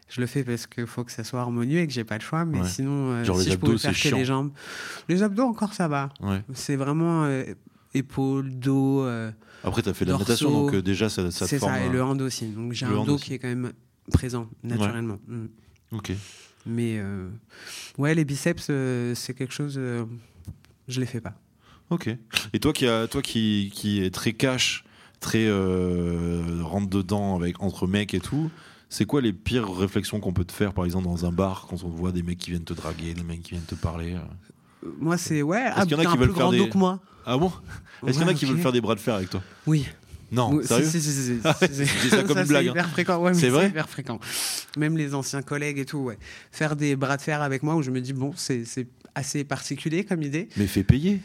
Je 0.10 0.22
le 0.22 0.28
fais 0.28 0.43
parce 0.43 0.67
qu'il 0.67 0.86
faut 0.88 1.04
que 1.04 1.12
ça 1.12 1.24
soit 1.26 1.41
harmonieux 1.41 1.80
et 1.80 1.88
que 1.88 1.91
j'ai 1.93 2.04
pas 2.06 2.15
le 2.17 2.24
choix. 2.24 2.46
Mais 2.46 2.62
Ouais. 2.62 2.67
sinon, 2.67 3.12
euh, 3.12 3.24
si 3.24 3.50
je 3.50 3.54
abdos, 3.54 3.65
pouvais 3.67 3.78
faire 3.78 3.91
que 3.91 3.98
chiant. 3.98 4.17
les 4.17 4.26
jambes. 4.26 4.52
Les 5.10 5.22
abdos, 5.24 5.43
encore, 5.43 5.74
ça 5.74 5.88
va. 5.89 6.10
Ouais. 6.22 6.41
C'est 6.54 6.78
vraiment 6.78 7.26
euh, 7.26 7.43
épaules, 7.93 8.50
dos. 8.58 9.02
euh, 9.04 9.32
Après, 9.63 9.82
tu 9.82 9.89
as 9.89 9.93
fait 9.93 10.06
de 10.06 10.12
la 10.13 10.17
natation, 10.17 10.50
donc 10.52 10.74
euh, 10.76 10.82
déjà, 10.82 11.10
ça, 11.10 11.30
ça 11.32 11.46
c'est 11.46 11.60
forme. 11.60 11.74
ça, 11.74 11.86
et 11.86 11.89
le 11.89 12.02
hand 12.02 12.22
aussi. 12.22 12.48
Donc, 12.48 12.72
j'ai 12.72 12.86
un 12.86 13.04
dos 13.04 13.15
aussi. 13.15 13.26
qui 13.26 13.34
est 13.34 13.39
quand 13.39 13.50
même 13.50 13.74
présent, 14.13 14.50
naturellement. 14.63 15.20
Mm. 15.28 15.46
Ok. 15.91 16.12
Mais 16.65 17.02
ouais, 17.98 18.13
les 18.15 18.26
biceps, 18.26 18.72
c'est 19.15 19.34
quelque 19.34 19.54
chose. 19.54 19.80
je 20.88 21.00
les 21.00 21.06
fais 21.06 21.22
pas. 21.22 21.34
Ok. 21.89 22.10
Et 22.54 22.60
toi 22.60 22.74
qui, 22.74 22.88
a, 22.88 23.08
toi 23.08 23.22
qui, 23.22 23.72
qui 23.74 24.04
est 24.04 24.13
très 24.13 24.34
cash, 24.34 24.84
très 25.20 25.50
rentre 26.62 26.88
dedans 26.89 27.36
avec, 27.36 27.62
entre 27.62 27.88
mecs 27.88 28.13
et 28.13 28.20
tout, 28.20 28.50
c'est 28.89 29.06
quoi 29.06 29.21
les 29.21 29.34
pires 29.34 29.71
réflexions 29.76 30.19
qu'on 30.19 30.34
peut 30.34 30.45
te 30.45 30.52
faire, 30.54 30.73
par 30.73 30.86
exemple, 30.86 31.06
dans 31.06 31.26
un 31.26 31.32
bar, 31.32 31.67
quand 31.69 31.84
on 31.84 31.89
voit 31.89 32.12
des 32.12 32.23
mecs 32.23 32.38
qui 32.38 32.52
viennent 32.52 32.63
te 32.63 32.73
draguer, 32.73 33.13
des 33.13 33.23
mecs 33.23 33.41
qui 33.41 33.52
viennent 33.52 33.63
te 33.63 33.76
parler 33.76 34.13
euh 34.15 34.19
Euh, 34.86 34.89
Moi, 35.00 35.17
c'est 35.17 35.41
ouais. 35.41 35.60
Est-ce 35.62 35.73
Ah, 35.76 35.82
qu'il 35.86 35.91
y 35.91 35.95
en 35.95 36.00
a 36.00 36.12
qui 36.12 36.17
veulent 36.17 36.34
faire 36.36 36.52
des- 36.52 36.69
que 36.69 36.78
moi. 36.78 37.00
Ah 37.26 37.38
bon? 37.38 37.52
Est-ce 38.06 38.13
qu'il 38.17 38.21
y 38.21 38.26
en 38.26 38.32
a 38.32 38.34
qui 38.34 38.45
veulent 38.45 38.60
faire 38.60 38.71
des 38.71 38.80
bras 38.82 38.95
de 38.95 39.00
fer 39.00 39.15
avec 39.15 39.30
toi? 39.30 39.41
Oui. 39.65 39.88
Non, 40.32 40.62
sérieux? 40.62 40.86
si, 40.86 41.02
si, 41.02 41.12
si, 41.12 41.23
si, 41.23 41.39
Ah 41.45 41.56
je 41.62 41.67
dis 41.67 42.10
ça 42.10 42.23
comme 42.23 42.43
blague, 42.43 42.47
C'est 42.47 42.56
hein. 42.69 42.71
hyper 42.71 42.89
fréquent. 42.89 43.17
Ouais, 43.23 43.32
mais 43.32 43.38
C'est 43.39 43.50
vrai? 43.50 43.69
hyper 43.69 43.89
fréquent. 43.89 44.19
Même 44.78 44.97
les 44.97 45.13
anciens 45.15 45.41
collègues 45.41 45.80
et 45.80 45.86
tout, 45.86 46.00
ouais. 46.00 46.17
Faire 46.52 46.76
des 46.76 46.95
bras 46.97 47.15
de 47.17 47.21
fer 47.21 47.41
avec 47.41 47.63
moi 47.63 47.76
où 47.76 47.82
je 47.82 47.91
me 47.91 48.02
dis, 48.02 48.12
bon, 48.13 48.34
c'est 48.36 48.63
assez 49.15 49.43
particulier 49.45 50.04
comme 50.04 50.21
idée. 50.21 50.47
Mais 50.58 50.67
fais 50.67 50.84
payer. 50.84 51.21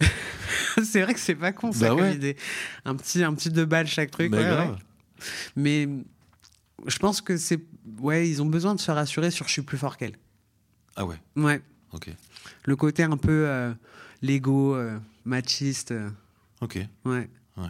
c'est 0.84 1.02
vrai 1.02 1.14
que 1.14 1.20
c'est 1.20 1.34
pas 1.34 1.52
con, 1.52 1.72
ça, 1.72 1.88
Bah 1.90 1.96
comme 1.96 2.10
idée. 2.12 2.36
Un 2.84 2.94
petit, 2.94 3.22
un 3.24 3.34
petit 3.34 3.50
deux 3.50 3.64
balles 3.64 3.86
chaque 3.86 4.10
truc. 4.10 4.30
Mais 4.30 4.38
ouais, 4.38 4.44
grave. 4.44 4.70
ouais. 4.70 4.76
Mais 5.56 5.88
je 6.86 6.98
pense 6.98 7.20
que 7.20 7.36
c'est. 7.36 7.60
Ouais, 8.00 8.28
ils 8.28 8.40
ont 8.42 8.46
besoin 8.46 8.74
de 8.74 8.80
se 8.80 8.90
rassurer 8.90 9.30
sur 9.30 9.46
je 9.46 9.52
suis 9.52 9.62
plus 9.62 9.78
fort 9.78 9.96
qu'elle. 9.96 10.16
Ah 10.96 11.04
ouais, 11.06 11.16
Ouais. 11.36 11.60
ok. 11.92 12.10
Le 12.64 12.76
côté 12.76 13.02
un 13.02 13.16
peu 13.16 13.44
euh, 13.48 13.72
Lego, 14.22 14.74
euh, 14.74 14.98
machiste. 15.24 15.92
euh, 15.92 16.10
Ok. 16.60 16.78
ouais. 17.04 17.28
Ouais. 17.56 17.66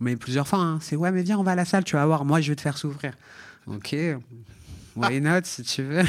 Mais 0.00 0.16
plusieurs 0.16 0.46
fois, 0.48 0.58
hein. 0.60 0.78
c'est 0.80 0.96
ouais, 0.96 1.10
mais 1.12 1.22
viens, 1.22 1.38
on 1.38 1.42
va 1.42 1.52
à 1.52 1.54
la 1.54 1.64
salle, 1.64 1.84
tu 1.84 1.96
vas 1.96 2.04
voir, 2.06 2.24
moi 2.24 2.40
je 2.40 2.50
vais 2.50 2.56
te 2.56 2.60
faire 2.60 2.76
souffrir. 2.76 3.14
Ok, 3.66 3.94
why 4.96 5.20
not 5.20 5.40
si 5.44 5.62
tu 5.62 5.82
veux. 5.82 6.02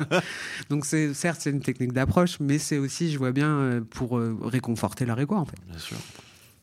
Donc, 0.70 0.84
c'est, 0.84 1.14
certes, 1.14 1.40
c'est 1.42 1.50
une 1.50 1.60
technique 1.60 1.92
d'approche, 1.92 2.40
mais 2.40 2.58
c'est 2.58 2.78
aussi, 2.78 3.12
je 3.12 3.18
vois 3.18 3.30
bien, 3.32 3.48
euh, 3.48 3.80
pour 3.82 4.18
euh, 4.18 4.36
réconforter 4.42 5.04
leur 5.06 5.18
ego 5.20 5.36
en 5.36 5.44
fait. 5.44 5.56
Bien 5.68 5.78
sûr. 5.78 5.96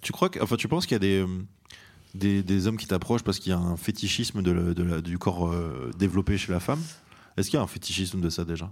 Tu 0.01 0.12
crois 0.12 0.29
que, 0.29 0.39
enfin, 0.41 0.55
tu 0.58 0.67
penses 0.67 0.86
qu'il 0.86 0.95
y 0.95 0.97
a 0.97 0.99
des, 0.99 1.21
euh, 1.21 1.27
des, 2.15 2.41
des 2.43 2.67
hommes 2.67 2.78
qui 2.78 2.88
t'approchent 2.88 3.23
parce 3.23 3.39
qu'il 3.39 3.51
y 3.51 3.54
a 3.54 3.60
un 3.60 3.78
fétichisme 3.78 4.41
de 4.41 4.51
la- 4.51 4.73
de 4.73 4.84
la- 4.84 5.01
du 5.01 5.17
corps 5.17 5.47
euh, 5.51 5.91
développé 5.97 6.38
chez 6.38 6.51
la 6.51 6.60
femme? 6.60 6.82
Est-ce 7.38 7.49
qu'il 7.49 7.58
y 7.58 7.60
a 7.60 7.63
un 7.63 7.67
fétichisme 7.67 8.21
de 8.21 8.30
ça 8.30 8.45
déjà? 8.45 8.71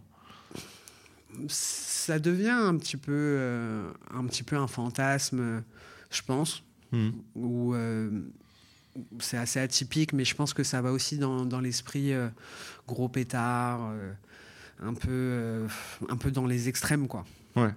Ça 1.47 2.19
devient 2.19 2.49
un 2.49 2.77
petit 2.77 2.97
peu, 2.97 3.11
euh, 3.11 3.89
un, 4.13 4.25
petit 4.25 4.43
peu 4.43 4.55
un 4.55 4.67
fantasme, 4.67 5.39
euh, 5.39 5.61
je 6.11 6.21
pense, 6.21 6.63
Hmm. 6.91 7.09
où 7.33 7.73
euh, 7.73 8.21
c'est 9.19 9.37
assez 9.37 9.59
atypique, 9.59 10.13
mais 10.13 10.25
je 10.25 10.35
pense 10.35 10.53
que 10.53 10.63
ça 10.63 10.79
va 10.79 10.91
aussi 10.91 11.17
dans, 11.17 11.43
dans 11.43 11.59
l'esprit 11.59 12.13
euh, 12.13 12.29
gros 12.87 13.09
pétard, 13.09 13.79
euh, 13.93 14.13
un, 14.79 14.93
peu, 14.93 15.07
euh, 15.09 15.67
un 16.07 16.17
peu 16.17 16.29
dans 16.29 16.45
les 16.45 16.69
extrêmes, 16.69 17.07
quoi. 17.07 17.25
Ouais. 17.55 17.73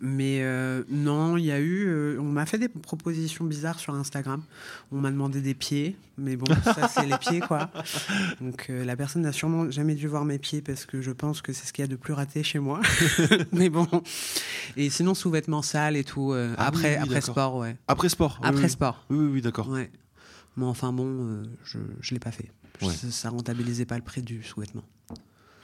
Mais 0.00 0.40
euh, 0.42 0.82
non, 0.88 1.36
il 1.36 1.44
y 1.44 1.52
a 1.52 1.60
eu. 1.60 1.86
euh, 1.86 2.18
on 2.20 2.24
m'a 2.24 2.44
fait 2.44 2.58
des 2.58 2.68
propositions 2.68 3.44
bizarres 3.44 3.78
sur 3.78 3.94
Instagram. 3.94 4.42
On 4.90 4.96
m'a 5.00 5.10
demandé 5.12 5.40
des 5.40 5.54
pieds, 5.54 5.96
mais 6.18 6.34
bon, 6.36 6.46
ça 6.64 6.88
c'est 6.88 7.06
les 7.06 7.16
pieds 7.18 7.38
quoi. 7.40 7.70
Donc 8.40 8.66
euh, 8.68 8.84
la 8.84 8.96
personne 8.96 9.22
n'a 9.22 9.32
sûrement 9.32 9.70
jamais 9.70 9.94
dû 9.94 10.08
voir 10.08 10.24
mes 10.24 10.38
pieds 10.38 10.60
parce 10.60 10.86
que 10.86 11.00
je 11.00 11.12
pense 11.12 11.40
que 11.40 11.52
c'est 11.52 11.66
ce 11.66 11.72
qu'il 11.72 11.82
y 11.82 11.84
a 11.84 11.88
de 11.88 11.94
plus 11.94 12.12
raté 12.14 12.42
chez 12.42 12.58
moi. 12.58 12.80
mais 13.52 13.68
bon. 13.68 13.86
Et 14.76 14.90
sinon 14.90 15.14
sous-vêtements 15.14 15.62
sales 15.62 15.96
et 15.96 16.04
tout. 16.04 16.34
Ah 16.34 16.66
après 16.66 16.96
oui, 16.96 17.02
après 17.04 17.20
sport, 17.20 17.56
ouais. 17.56 17.76
Après 17.86 18.08
sport 18.08 18.40
Après 18.42 18.64
oui. 18.64 18.70
sport, 18.70 19.04
Oui, 19.08 19.26
oui, 19.34 19.40
d'accord. 19.40 19.68
ouais. 19.68 19.90
Mais 20.56 20.64
enfin 20.64 20.92
bon, 20.92 21.44
je 21.64 21.78
je 22.00 22.12
l'ai 22.14 22.20
pas 22.20 22.32
fait. 22.32 22.50
Ouais. 22.82 22.92
Ça, 22.92 23.10
ça 23.10 23.30
rentabilisait 23.30 23.86
pas 23.86 23.96
le 23.96 24.02
prix 24.02 24.22
du 24.22 24.42
sous-vêtement. 24.42 24.82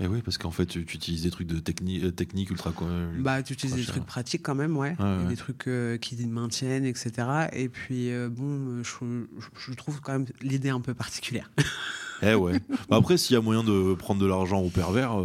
Et 0.02 0.08
oui, 0.08 0.20
parce 0.20 0.36
qu'en 0.36 0.50
fait, 0.50 0.66
tu, 0.66 0.84
tu 0.84 0.96
utilises 0.96 1.22
des 1.22 1.30
trucs 1.30 1.46
de 1.46 1.60
techni- 1.60 2.04
euh, 2.04 2.10
technique 2.10 2.50
ultra. 2.50 2.72
Bah, 3.20 3.42
tu 3.42 3.52
utilises 3.52 3.76
des 3.76 3.82
cher. 3.82 3.92
trucs 3.94 4.06
pratiques 4.06 4.42
quand 4.42 4.56
même, 4.56 4.76
ouais. 4.76 4.96
Des 5.28 5.36
trucs 5.36 5.68
euh, 5.68 5.96
qui 5.96 6.16
maintiennent, 6.26 6.84
etc. 6.84 7.12
Et 7.52 7.68
puis, 7.68 8.10
euh, 8.10 8.28
bon, 8.28 8.80
euh, 8.80 8.82
je, 8.82 9.24
je 9.70 9.72
trouve 9.74 10.00
quand 10.00 10.12
même 10.12 10.26
l'idée 10.42 10.70
un 10.70 10.80
peu 10.80 10.92
particulière. 10.94 11.50
Eh 12.24 12.34
ouais. 12.34 12.60
Bah 12.88 12.98
après, 12.98 13.16
s'il 13.16 13.34
y 13.34 13.36
a 13.36 13.40
moyen 13.40 13.64
de 13.64 13.94
prendre 13.94 14.20
de 14.20 14.26
l'argent 14.26 14.60
au 14.60 14.68
pervers. 14.68 15.16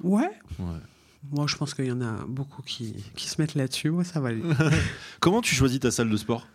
Ouais. 0.00 0.30
ouais. 0.60 0.80
Moi, 1.32 1.46
je 1.48 1.56
pense 1.56 1.74
qu'il 1.74 1.86
y 1.86 1.90
en 1.90 2.00
a 2.00 2.24
beaucoup 2.28 2.62
qui, 2.62 2.94
qui 3.16 3.28
se 3.28 3.40
mettent 3.40 3.56
là-dessus. 3.56 3.90
Moi, 3.90 4.04
ça 4.04 4.20
va 4.20 4.28
aller. 4.28 4.42
Comment 5.20 5.40
tu 5.42 5.56
choisis 5.56 5.80
ta 5.80 5.90
salle 5.90 6.08
de 6.08 6.16
sport? 6.16 6.46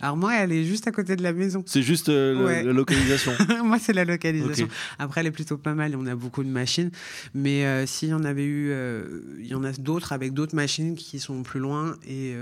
Alors, 0.00 0.16
moi, 0.16 0.34
elle 0.36 0.52
est 0.52 0.64
juste 0.64 0.86
à 0.86 0.92
côté 0.92 1.14
de 1.16 1.22
la 1.22 1.32
maison. 1.32 1.62
C'est 1.66 1.82
juste 1.82 2.08
euh, 2.08 2.34
la- 2.34 2.44
Ouais. 2.44 2.62
la 2.62 2.72
localisation. 2.72 3.32
moi, 3.64 3.78
c'est 3.78 3.92
la 3.92 4.04
localisation. 4.04 4.68
Après, 4.98 5.20
elle 5.20 5.26
est 5.26 5.30
plutôt 5.30 5.58
pas 5.58 5.74
mal. 5.74 5.94
On 5.96 6.06
a 6.06 6.14
beaucoup 6.14 6.42
de 6.42 6.48
machines. 6.48 6.90
Mais 7.34 7.64
euh, 7.66 7.86
s'il 7.86 8.08
y 8.10 8.14
en 8.14 8.24
avait 8.24 8.44
eu, 8.46 8.70
euh, 8.70 9.20
il 9.38 9.46
y 9.46 9.54
en 9.54 9.64
a 9.64 9.72
d'autres 9.72 10.12
avec 10.12 10.32
d'autres 10.32 10.54
machines 10.56 10.94
qui 10.96 11.18
sont 11.20 11.42
plus 11.42 11.60
loin 11.60 11.96
et 12.08 12.34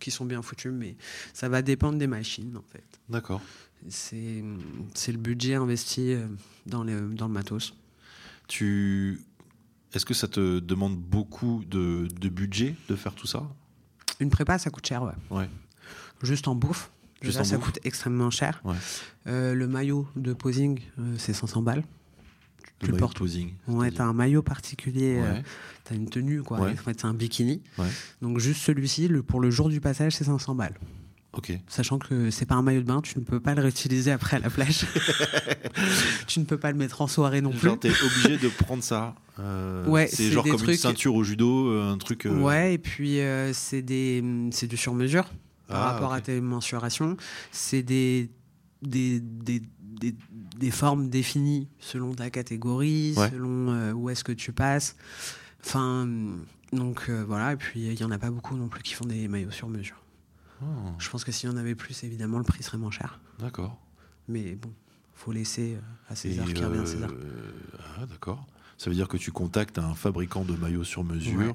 qui 0.00 0.10
sont 0.10 0.24
bien 0.24 0.42
foutues. 0.42 0.70
Mais 0.70 0.96
ça 1.32 1.48
va 1.48 1.60
dépendre 1.62 1.98
des 1.98 2.06
machines, 2.06 2.56
en 2.56 2.64
fait. 2.72 2.84
D'accord. 3.08 3.42
C'est 3.88 4.42
le 5.12 5.18
budget 5.18 5.54
investi 5.54 6.14
dans, 6.66 6.82
les, 6.84 6.94
dans 6.98 7.26
le 7.26 7.32
matos. 7.34 7.74
Tu. 8.48 9.20
Est-ce 9.92 10.04
que 10.04 10.14
ça 10.14 10.26
te 10.26 10.58
demande 10.58 10.96
beaucoup 10.98 11.62
de, 11.70 12.08
de 12.20 12.28
budget 12.28 12.74
de 12.88 12.96
faire 12.96 13.14
tout 13.14 13.26
ça? 13.26 13.42
Une 14.20 14.30
prépa, 14.30 14.58
ça 14.58 14.70
coûte 14.70 14.86
cher, 14.86 15.02
ouais. 15.02 15.12
Ouais. 15.30 15.48
Juste 16.24 16.48
en 16.48 16.54
bouffe. 16.54 16.90
Juste 17.22 17.38
Déjà, 17.38 17.40
en 17.40 17.44
ça 17.44 17.56
bouffe. 17.56 17.66
coûte 17.66 17.78
extrêmement 17.84 18.30
cher. 18.30 18.60
Ouais. 18.64 18.74
Euh, 19.28 19.54
le 19.54 19.66
maillot 19.68 20.06
de 20.16 20.32
posing, 20.32 20.80
euh, 20.98 21.14
c'est 21.18 21.32
500 21.32 21.62
balles. 21.62 21.84
Tu 22.80 22.90
Le 22.90 22.96
portes. 22.96 23.16
posing. 23.16 23.52
Ouais, 23.68 23.90
t'as 23.90 24.04
un 24.04 24.12
maillot 24.12 24.42
particulier, 24.42 25.16
euh, 25.18 25.34
Ouais. 25.34 25.42
t'as 25.84 25.94
une 25.94 26.10
tenue, 26.10 26.42
quoi. 26.42 26.60
Ouais. 26.60 26.72
En 26.72 26.76
fait, 26.76 26.98
c'est 27.00 27.06
un 27.06 27.14
bikini. 27.14 27.62
Donc, 28.20 28.38
juste 28.40 28.60
celui-ci, 28.62 29.08
le, 29.08 29.22
pour 29.22 29.40
le 29.40 29.50
jour 29.50 29.68
du 29.68 29.80
passage, 29.80 30.16
c'est 30.16 30.24
500 30.24 30.54
balles. 30.54 30.74
Ok. 31.32 31.52
Sachant 31.66 31.98
que 31.98 32.30
c'est 32.30 32.46
pas 32.46 32.54
un 32.56 32.62
maillot 32.62 32.80
de 32.82 32.86
bain, 32.86 33.00
tu 33.00 33.18
ne 33.18 33.24
peux 33.24 33.40
pas 33.40 33.54
le 33.54 33.62
réutiliser 33.62 34.10
après 34.12 34.36
à 34.36 34.40
la 34.40 34.50
plage. 34.50 34.84
tu 36.26 36.40
ne 36.40 36.44
peux 36.44 36.58
pas 36.58 36.70
le 36.70 36.76
mettre 36.78 37.00
en 37.02 37.06
soirée 37.06 37.40
non 37.40 37.50
plus. 37.50 37.60
Genre, 37.68 37.78
t'es 37.78 37.90
obligé 37.90 38.38
de 38.38 38.48
prendre 38.48 38.82
ça. 38.82 39.14
euh, 39.40 39.86
Ouais, 39.86 40.06
c'est 40.06 40.16
c'est 40.16 40.30
genre 40.30 40.44
comme 40.46 40.68
une 40.68 40.76
ceinture 40.76 41.14
au 41.14 41.24
judo, 41.24 41.68
euh, 41.70 41.92
un 41.92 41.98
truc. 41.98 42.26
euh, 42.26 42.38
Ouais, 42.40 42.74
et 42.74 42.78
puis 42.78 43.20
euh, 43.20 43.52
c'est 43.52 43.82
des, 43.82 44.22
c'est 44.52 44.66
du 44.66 44.76
sur-mesure 44.76 45.24
par 45.66 45.80
Ah, 45.82 45.92
rapport 45.92 46.12
à 46.12 46.20
tes 46.20 46.40
mensurations. 46.40 47.16
C'est 47.52 47.82
des, 47.82 48.30
des, 48.82 49.20
des, 49.20 49.62
des, 49.82 50.14
des 50.58 50.70
formes 50.70 51.08
définies 51.08 51.68
selon 51.78 52.14
ta 52.14 52.30
catégorie, 52.30 53.14
Ouais. 53.16 53.30
selon 53.30 53.70
euh, 53.72 53.92
où 53.92 54.10
est-ce 54.10 54.24
que 54.24 54.32
tu 54.32 54.52
passes. 54.52 54.96
Enfin, 55.64 56.06
donc 56.72 57.06
euh, 57.08 57.24
voilà, 57.26 57.52
et 57.52 57.56
puis 57.56 57.80
il 57.80 57.94
n'y 57.94 58.04
en 58.04 58.10
a 58.10 58.18
pas 58.18 58.30
beaucoup 58.30 58.56
non 58.56 58.68
plus 58.68 58.82
qui 58.82 58.94
font 58.94 59.06
des 59.06 59.28
maillots 59.28 59.50
sur 59.50 59.68
mesure. 59.68 59.96
Oh, 60.62 60.66
Je 60.98 61.08
pense 61.10 61.24
que 61.24 61.32
s'il 61.32 61.48
y 61.50 61.52
en 61.52 61.56
avait 61.56 61.74
plus, 61.74 62.04
évidemment, 62.04 62.38
le 62.38 62.44
prix 62.44 62.62
serait 62.62 62.78
moins 62.78 62.90
cher. 62.90 63.20
d'accord. 63.38 63.78
Mais 64.28 64.54
bon, 64.54 64.72
faut 65.14 65.32
laisser 65.32 65.74
euh, 65.74 65.80
à 66.12 66.14
César 66.16 66.46
qui 66.46 66.64
revient 66.64 66.80
à 66.80 66.86
César. 66.86 67.10
Ah, 67.98 68.06
d'accord. 68.06 68.46
Ça 68.78 68.90
veut 68.90 68.96
dire 68.96 69.06
que 69.08 69.16
tu 69.16 69.30
contactes 69.32 69.78
un 69.78 69.94
fabricant 69.94 70.44
de 70.44 70.54
maillots 70.56 70.84
sur 70.84 71.04
mesure 71.04 71.38
Ouais. 71.38 71.54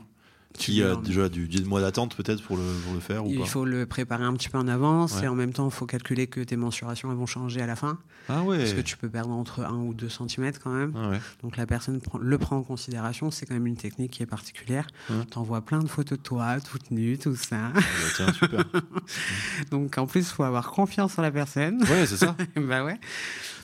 Qui 0.57 0.81
a 0.83 0.95
lui- 0.95 1.01
déjà 1.03 1.29
du, 1.29 1.47
du 1.47 1.63
mois 1.63 1.79
d'attente 1.79 2.15
peut-être 2.15 2.41
pour 2.43 2.57
le, 2.57 2.63
pour 2.83 2.93
le 2.93 2.99
faire 2.99 3.25
ou 3.25 3.29
Il 3.29 3.39
pas 3.39 3.45
faut 3.45 3.65
le 3.65 3.85
préparer 3.85 4.23
un 4.25 4.33
petit 4.33 4.49
peu 4.49 4.57
en 4.57 4.67
avance 4.67 5.15
Ouais. 5.15 5.25
et 5.25 5.27
en 5.27 5.35
même 5.35 5.53
temps, 5.53 5.65
il 5.67 5.71
faut 5.71 5.85
calculer 5.85 6.27
que 6.27 6.41
tes 6.41 6.57
mensurations 6.57 7.11
elles 7.11 7.17
vont 7.17 7.25
changer 7.27 7.61
à 7.61 7.67
la 7.67 7.75
fin. 7.75 7.97
Ah 8.27 8.43
ouais. 8.43 8.57
Parce 8.57 8.73
que 8.73 8.81
tu 8.81 8.97
peux 8.97 9.09
perdre 9.09 9.31
entre 9.31 9.61
1 9.63 9.73
ou 9.75 9.93
2 9.93 10.09
cm 10.09 10.51
quand 10.63 10.71
même. 10.71 10.93
Ah 10.97 11.09
ouais. 11.09 11.19
Donc 11.43 11.55
la 11.57 11.65
personne 11.65 11.99
le 12.19 12.37
prend 12.37 12.57
en 12.57 12.63
considération. 12.63 13.31
C'est 13.31 13.45
quand 13.45 13.53
même 13.53 13.67
une 13.67 13.77
technique 13.77 14.11
qui 14.11 14.23
est 14.23 14.27
particulière. 14.27 14.87
Ouais. 15.09 15.23
T'envoies 15.31 15.61
plein 15.61 15.79
de 15.79 15.87
photos 15.87 16.17
de 16.17 16.23
toi, 16.23 16.59
toute 16.59 16.91
nue, 16.91 17.17
tout 17.17 17.35
ça. 17.35 17.71
Ah 17.73 17.79
bah 17.79 17.81
tiens, 18.15 18.33
super. 18.33 18.65
Donc 19.71 19.97
en 19.97 20.07
plus, 20.07 20.21
il 20.21 20.25
faut 20.25 20.43
avoir 20.43 20.71
confiance 20.71 21.17
en 21.17 21.21
la 21.21 21.31
personne. 21.31 21.81
ouais, 21.83 22.05
c'est 22.05 22.17
ça. 22.17 22.35
bah 22.55 22.83
ouais. 22.83 22.99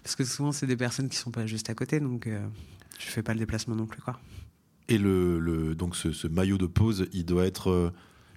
Parce 0.03 0.15
que 0.15 0.23
souvent, 0.23 0.51
c'est 0.51 0.67
des 0.67 0.77
personnes 0.77 1.09
qui 1.09 1.17
sont 1.17 1.31
pas 1.31 1.45
juste 1.45 1.69
à 1.69 1.73
côté. 1.73 1.99
Donc 1.99 2.27
euh, 2.27 2.39
tu 2.97 3.07
fais 3.09 3.23
pas 3.23 3.33
le 3.33 3.39
déplacement 3.39 3.75
non 3.75 3.85
plus. 3.85 4.01
quoi. 4.01 4.19
Et 4.87 4.97
le, 4.97 5.39
le 5.39 5.73
donc 5.75 5.95
ce, 5.95 6.11
ce 6.11 6.27
maillot 6.27 6.57
de 6.57 6.67
pose, 6.67 7.07
il 7.11 7.25
doit 7.25 7.45
être, 7.45 7.69
euh, 7.71 7.91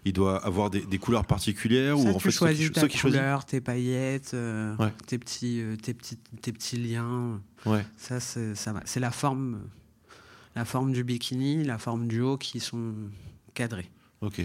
il 0.05 0.13
doit 0.15 0.45
avoir 0.45 0.71
des, 0.71 0.81
des 0.81 0.99
couleurs 0.99 1.27
particulières 1.27 1.99
Ça, 1.99 2.03
ou 2.05 2.09
en 2.09 2.15
tu 2.15 2.21
fait 2.25 2.31
ceux 2.31 2.39
choisis 2.39 2.67
qui, 2.69 2.73
ta 2.73 2.81
ceux 2.83 2.89
qui 2.89 2.97
choisissent 2.99 3.19
couleur, 3.21 3.45
tes 3.45 3.61
paillettes, 3.61 4.33
euh, 4.35 4.75
Ouais. 4.77 4.93
tes, 5.07 5.19
petits, 5.19 5.61
euh, 5.61 5.77
tes, 5.77 5.93
petits, 5.93 6.17
tes 6.41 6.53
petits 6.53 6.77
liens. 6.79 7.41
Ouais. 7.67 7.85
Ça, 7.99 8.19
c'est 8.21 8.55
ça. 8.55 8.75
C'est 8.87 9.01
la 9.01 9.11
forme, 9.11 9.61
la 10.57 10.65
forme 10.65 10.93
du 10.93 11.05
bikini, 11.05 11.65
la 11.65 11.77
forme 11.79 12.09
du 12.09 12.21
haut 12.23 12.39
qui 12.39 12.61
sont 12.61 12.95
cadrés. 13.53 13.91
Ok. 14.23 14.41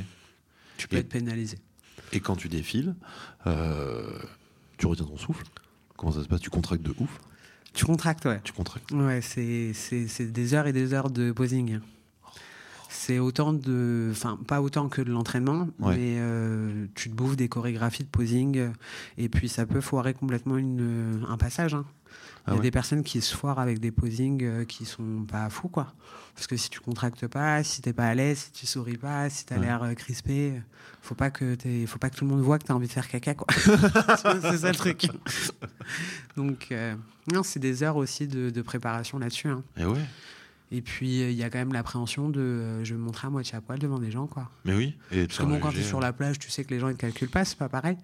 Tu 0.77 0.87
peux 0.89 0.97
Et- 0.97 0.99
être 0.99 1.09
pénalisé. 1.09 1.57
Et 2.11 2.19
quand 2.19 2.35
tu 2.35 2.49
défiles, 2.49 2.95
euh, 3.47 4.19
tu 4.77 4.87
retiens 4.87 5.05
ton 5.05 5.17
souffle? 5.17 5.45
Comment 5.95 6.11
ça 6.11 6.21
se 6.23 6.27
passe? 6.27 6.41
Tu 6.41 6.49
contractes 6.49 6.83
de 6.83 6.93
ouf? 6.99 7.19
Tu 7.73 7.85
contractes, 7.85 8.25
ouais. 8.25 8.41
Tu 8.43 8.51
contractes. 8.53 8.91
Ouais, 8.91 9.21
c'est 9.21 9.71
des 10.31 10.53
heures 10.53 10.67
et 10.67 10.73
des 10.73 10.93
heures 10.93 11.09
de 11.09 11.31
posing. 11.31 11.79
C'est 12.95 13.17
autant 13.19 13.53
de. 13.53 14.09
Enfin, 14.11 14.37
pas 14.47 14.61
autant 14.61 14.87
que 14.87 15.01
de 15.01 15.11
l'entraînement, 15.11 15.67
Ouais. 15.79 15.95
mais 15.97 16.15
euh, 16.19 16.85
tu 16.93 17.09
te 17.09 17.15
bouffes 17.15 17.35
des 17.35 17.49
chorégraphies 17.49 18.03
de 18.03 18.09
posing 18.09 18.57
euh, 18.57 18.69
et 19.17 19.29
puis 19.29 19.49
ça 19.49 19.65
peut 19.65 19.81
foirer 19.81 20.13
complètement 20.13 20.57
une, 20.57 21.25
un 21.27 21.37
passage. 21.37 21.73
hein. 21.73 21.85
Il 22.45 22.49
y 22.49 22.49
Ah 22.49 22.51
a 22.51 22.55
ouais. 22.57 22.61
des 22.61 22.71
personnes 22.71 23.03
qui 23.03 23.21
se 23.21 23.35
foirent 23.35 23.59
avec 23.59 23.79
des 23.79 23.89
posings 23.91 24.43
euh, 24.43 24.65
qui 24.65 24.85
sont 24.85 25.25
pas 25.27 25.49
fous, 25.49 25.69
quoi. 25.69 25.93
Parce 26.35 26.45
que 26.45 26.55
si 26.57 26.69
tu 26.69 26.79
contractes 26.81 27.25
pas, 27.27 27.63
si 27.63 27.81
t'es 27.81 27.93
pas 27.93 28.05
à 28.05 28.13
l'aise, 28.15 28.37
si 28.37 28.51
tu 28.51 28.65
souris 28.67 28.97
pas, 28.97 29.29
si 29.29 29.45
t'as 29.45 29.55
Ouais. 29.55 29.61
l'air 29.65 29.81
euh, 29.83 29.93
crispé, 29.93 30.51
euh, 30.51 30.59
faut 31.01 31.15
pas 31.15 31.31
que 31.31 31.57
faut 31.87 31.97
pas 31.99 32.09
que 32.11 32.15
tout 32.17 32.25
le 32.25 32.31
monde 32.31 32.41
voit 32.41 32.59
que 32.59 32.65
t'as 32.65 32.73
envie 32.75 32.87
de 32.87 32.91
faire 32.91 33.07
caca, 33.07 33.33
quoi. 33.33 33.47
c'est 33.55 34.57
ça 34.57 34.69
le 34.69 34.75
truc. 34.75 35.07
Donc, 36.35 36.67
euh, 36.71 36.95
non, 37.33 37.43
c'est 37.43 37.59
des 37.59 37.81
heures 37.83 37.95
aussi 37.97 38.27
de, 38.27 38.49
de 38.49 38.61
préparation 38.61 39.17
là-dessus. 39.19 39.47
hein. 39.47 39.63
Et 39.77 39.85
ouais. 39.85 39.99
Et 40.75 40.81
puis, 40.81 41.21
euh, 41.21 41.29
il 41.29 41.37
y 41.37 41.43
a 41.43 41.49
quand 41.51 41.59
même 41.59 41.71
l'appréhension 41.71 42.29
de 42.29 42.39
euh, 42.41 42.83
je 42.83 42.93
vais 42.95 42.99
me 42.99 43.05
montrer 43.05 43.27
à 43.27 43.29
moitié 43.29 43.55
à 43.55 43.61
poil 43.61 43.77
devant 43.77 43.99
des 43.99 44.09
gens, 44.09 44.25
quoi. 44.25 44.49
Mais 44.65 44.73
oui. 44.73 44.95
Et 45.11 45.27
Parce 45.27 45.37
que 45.37 45.43
bon, 45.43 45.59
quand 45.59 45.69
tu 45.71 45.77
es 45.79 45.83
sur 45.83 45.99
la 45.99 46.11
plage, 46.13 46.39
tu 46.39 46.49
sais 46.49 46.63
que 46.63 46.73
les 46.73 46.79
gens 46.79 46.91
te 46.91 46.97
calculent 46.97 47.29
pas, 47.29 47.45
c'est 47.45 47.57
pas 47.59 47.69
pareil. 47.69 47.95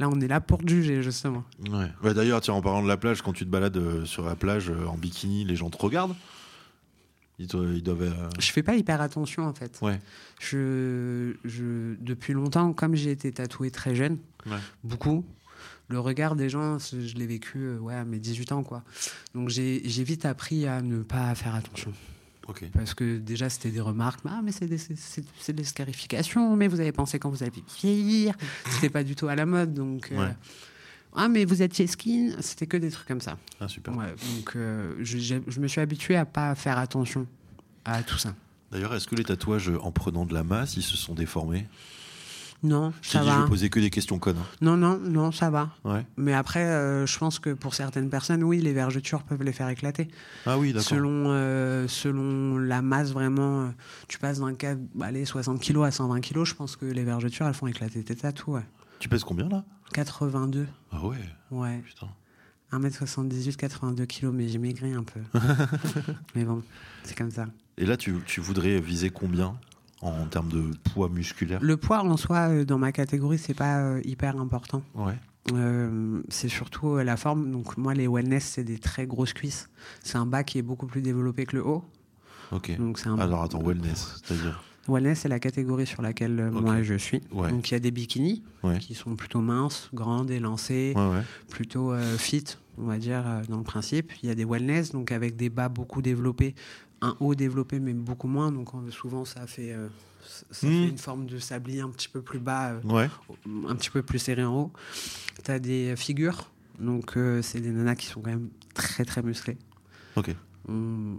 Là, 0.00 0.08
on 0.08 0.20
est 0.20 0.26
là 0.26 0.40
pour 0.40 0.58
te 0.58 0.68
juger, 0.68 1.02
justement. 1.04 1.44
Ouais. 1.70 1.86
Bah, 2.02 2.14
D'ailleurs, 2.14 2.40
en 2.50 2.60
parlant 2.62 2.82
de 2.82 2.88
la 2.88 2.96
plage, 2.96 3.22
quand 3.22 3.32
tu 3.32 3.44
te 3.44 3.50
balades 3.50 3.76
euh, 3.76 4.04
sur 4.04 4.24
la 4.26 4.34
plage 4.34 4.70
euh, 4.70 4.86
en 4.86 4.96
bikini, 4.98 5.44
les 5.44 5.54
gens 5.54 5.70
te 5.70 5.78
regardent. 5.78 6.16
Ils, 7.38 7.46
te- 7.46 7.74
ils 7.74 7.82
doivent. 7.82 8.02
euh, 8.02 8.28
Je 8.40 8.50
fais 8.50 8.62
pas 8.64 8.74
hyper 8.74 9.00
attention, 9.00 9.44
en 9.46 9.54
fait. 9.54 9.78
Ouais. 9.82 10.00
Je, 10.40 11.34
je, 11.44 11.94
depuis 12.00 12.32
longtemps, 12.32 12.72
comme 12.72 12.96
j'ai 12.96 13.12
été 13.12 13.30
tatoué 13.30 13.70
très 13.70 13.94
jeune, 13.94 14.18
Ouais. 14.46 14.56
beaucoup, 14.84 15.24
le 15.88 16.00
regard 16.00 16.34
des 16.34 16.48
gens, 16.48 16.78
je 16.78 17.14
l'ai 17.14 17.26
vécu 17.26 17.58
euh, 17.58 17.78
ouais, 17.78 17.94
à 17.94 18.04
mes 18.04 18.18
18 18.18 18.52
ans. 18.52 18.62
quoi. 18.62 18.82
Donc 19.34 19.48
j'ai 19.48 19.78
vite 20.02 20.24
appris 20.24 20.66
à 20.66 20.82
ne 20.82 21.02
pas 21.02 21.34
faire 21.36 21.54
attention. 21.54 21.92
Parce 22.74 22.94
que 22.94 23.18
déjà, 23.18 23.48
c'était 23.50 23.70
des 23.70 23.80
remarques. 23.80 24.20
Ah, 24.26 24.40
mais 24.42 24.52
c'est 24.52 24.66
des, 24.66 24.78
c'est- 24.78 25.52
des 25.52 25.64
scarifications, 25.64 26.56
mais 26.56 26.68
vous 26.68 26.80
avez 26.80 26.92
pensé 26.92 27.18
quand 27.18 27.30
vous 27.30 27.42
allez 27.42 27.52
vieillir. 27.80 28.34
C'était 28.70 28.88
pas 28.90 29.02
du 29.04 29.14
tout 29.16 29.28
à 29.28 29.34
la 29.34 29.46
mode. 29.46 29.74
Donc, 29.74 30.10
euh, 30.12 30.16
ah, 31.14 31.28
mais 31.28 31.44
vous 31.44 31.62
êtes 31.62 31.74
skin. 31.86 32.36
C'était 32.40 32.66
que 32.66 32.76
des 32.76 32.90
trucs 32.90 33.08
comme 33.08 33.20
ça. 33.20 33.36
Ah, 33.60 33.68
super. 33.68 33.96
Ouais, 33.96 34.14
donc 34.36 34.52
euh, 34.56 34.94
je, 35.00 35.18
je 35.46 35.60
me 35.60 35.66
suis 35.68 35.80
habitué 35.80 36.16
à 36.16 36.24
pas 36.24 36.54
faire 36.54 36.78
attention 36.78 37.26
à 37.84 38.02
tout 38.02 38.18
ça. 38.18 38.34
D'ailleurs, 38.70 38.94
est-ce 38.94 39.06
que 39.06 39.14
les 39.14 39.24
tatouages, 39.24 39.70
en 39.80 39.92
prenant 39.92 40.26
de 40.26 40.34
la 40.34 40.42
masse, 40.44 40.76
ils 40.76 40.82
se 40.82 40.96
sont 40.96 41.14
déformés? 41.14 41.66
Non, 42.66 42.92
Je 43.02 43.10
ça 43.10 43.20
dit, 43.20 43.26
je 43.26 43.30
va. 43.30 43.42
vais 43.42 43.48
poser 43.48 43.70
que 43.70 43.78
des 43.80 43.90
questions 43.90 44.18
connes. 44.18 44.38
hein. 44.38 44.46
Non, 44.60 44.76
non, 44.76 44.98
non, 44.98 45.30
ça 45.32 45.50
va. 45.50 45.70
Ouais. 45.84 46.04
Mais 46.16 46.32
après, 46.34 46.64
euh, 46.64 47.06
je 47.06 47.18
pense 47.18 47.38
que 47.38 47.50
pour 47.52 47.74
certaines 47.74 48.10
personnes, 48.10 48.42
oui, 48.42 48.60
les 48.60 48.72
vergetures 48.72 49.22
peuvent 49.22 49.42
les 49.42 49.52
faire 49.52 49.68
éclater. 49.68 50.08
Ah 50.46 50.58
oui, 50.58 50.72
d'accord. 50.72 50.88
Selon, 50.88 51.24
euh, 51.28 51.86
selon 51.88 52.58
la 52.58 52.82
masse, 52.82 53.12
vraiment, 53.12 53.62
euh, 53.62 53.68
tu 54.08 54.18
passes 54.18 54.40
d'un 54.40 54.54
cas, 54.54 54.74
allez, 55.00 55.24
60 55.24 55.60
kg 55.60 55.84
à 55.84 55.90
120 55.90 56.20
kg, 56.20 56.44
je 56.44 56.54
pense 56.54 56.76
que 56.76 56.86
les 56.86 57.04
vergetures, 57.04 57.46
elles 57.46 57.54
font 57.54 57.66
éclater 57.66 58.02
tes 58.02 58.16
tatous, 58.16 58.48
ouais. 58.54 58.64
Tu 58.98 59.08
pèses 59.08 59.24
combien 59.24 59.48
là? 59.48 59.64
82, 59.92 60.66
Ah 60.92 61.04
ouais, 61.06 61.16
ouais. 61.50 61.78
putain. 61.84 62.08
1m78, 62.72 63.54
82 63.56 64.06
kg, 64.06 64.26
mais 64.32 64.48
j'ai 64.48 64.58
maigri 64.58 64.92
un 64.92 65.04
peu. 65.04 65.20
mais 66.34 66.44
bon, 66.44 66.62
c'est 67.04 67.16
comme 67.16 67.30
ça. 67.30 67.46
Et 67.78 67.86
là, 67.86 67.96
tu, 67.96 68.14
tu 68.26 68.40
voudrais 68.40 68.80
viser 68.80 69.10
combien? 69.10 69.54
En 70.02 70.26
termes 70.26 70.48
de 70.50 70.62
poids 70.92 71.08
musculaire 71.08 71.58
Le 71.62 71.76
poids 71.76 72.00
en 72.02 72.16
soi, 72.16 72.48
euh, 72.50 72.64
dans 72.64 72.78
ma 72.78 72.92
catégorie, 72.92 73.38
c'est 73.38 73.54
pas 73.54 73.78
euh, 73.80 74.00
hyper 74.04 74.36
important. 74.38 74.82
Ouais. 74.94 75.14
Euh, 75.52 76.20
c'est 76.28 76.48
surtout 76.48 76.96
la 76.98 77.16
forme. 77.16 77.50
Donc 77.52 77.76
moi, 77.76 77.94
les 77.94 78.08
wellness, 78.08 78.44
c'est 78.44 78.64
des 78.64 78.78
très 78.78 79.06
grosses 79.06 79.32
cuisses. 79.32 79.68
C'est 80.02 80.16
un 80.18 80.26
bas 80.26 80.42
qui 80.44 80.58
est 80.58 80.62
beaucoup 80.62 80.86
plus 80.86 81.02
développé 81.02 81.46
que 81.46 81.56
le 81.56 81.64
haut. 81.64 81.84
Ok. 82.52 82.76
Donc 82.78 82.98
c'est 82.98 83.08
un 83.08 83.18
Alors 83.18 83.42
attends, 83.44 83.62
wellness, 83.62 84.20
c'est-à-dire 84.24 84.62
wellness, 84.88 85.20
c'est 85.20 85.28
la 85.28 85.40
catégorie 85.40 85.86
sur 85.86 86.00
laquelle 86.02 86.50
moi 86.52 86.82
je 86.82 86.94
suis. 86.94 87.20
Ouais. 87.32 87.50
Donc 87.50 87.70
il 87.70 87.72
y 87.72 87.76
a 87.76 87.80
des 87.80 87.90
bikinis 87.90 88.42
Ouais. 88.62 88.78
qui 88.78 88.94
sont 88.94 89.16
plutôt 89.16 89.40
minces, 89.40 89.88
grandes, 89.94 90.30
élancées, 90.30 90.92
Ouais, 90.96 91.22
plutôt 91.50 91.92
euh, 91.92 92.16
fit, 92.16 92.44
on 92.78 92.84
va 92.84 92.98
dire 92.98 93.24
dans 93.48 93.58
le 93.58 93.64
principe. 93.64 94.12
Il 94.22 94.28
y 94.28 94.32
a 94.32 94.34
des 94.36 94.44
wellness, 94.44 94.92
donc 94.92 95.10
avec 95.12 95.34
des 95.36 95.50
bas 95.50 95.68
beaucoup 95.68 96.02
développés, 96.02 96.54
un 97.06 97.16
haut 97.20 97.34
développé 97.34 97.78
mais 97.80 97.92
beaucoup 97.94 98.28
moins. 98.28 98.52
Donc 98.52 98.74
euh, 98.74 98.90
souvent 98.90 99.24
ça 99.24 99.46
fait 99.46 99.72
euh, 99.72 99.88
ça 100.50 100.66
Hmm. 100.66 100.70
fait 100.70 100.88
une 100.88 100.98
forme 100.98 101.26
de 101.26 101.38
sablier 101.38 101.80
un 101.80 101.88
petit 101.90 102.08
peu 102.08 102.20
plus 102.22 102.38
bas. 102.40 102.72
euh, 102.72 102.80
Ouais. 102.84 103.08
un 103.68 103.74
petit 103.76 103.90
peu 103.90 104.02
plus 104.02 104.18
serré 104.18 104.44
en 104.44 104.54
haut. 104.54 104.72
Tu 105.44 105.50
as 105.50 105.58
des 105.58 105.94
figures, 105.96 106.50
donc 106.80 107.16
euh, 107.16 107.42
c'est 107.42 107.60
des 107.60 107.70
nanas 107.70 107.94
qui 107.96 108.06
sont 108.06 108.20
quand 108.20 108.30
même 108.30 108.48
très 108.74 109.04
très 109.04 109.22
musclées. 109.22 109.56
Ok. 110.16 110.34
On- 110.68 111.16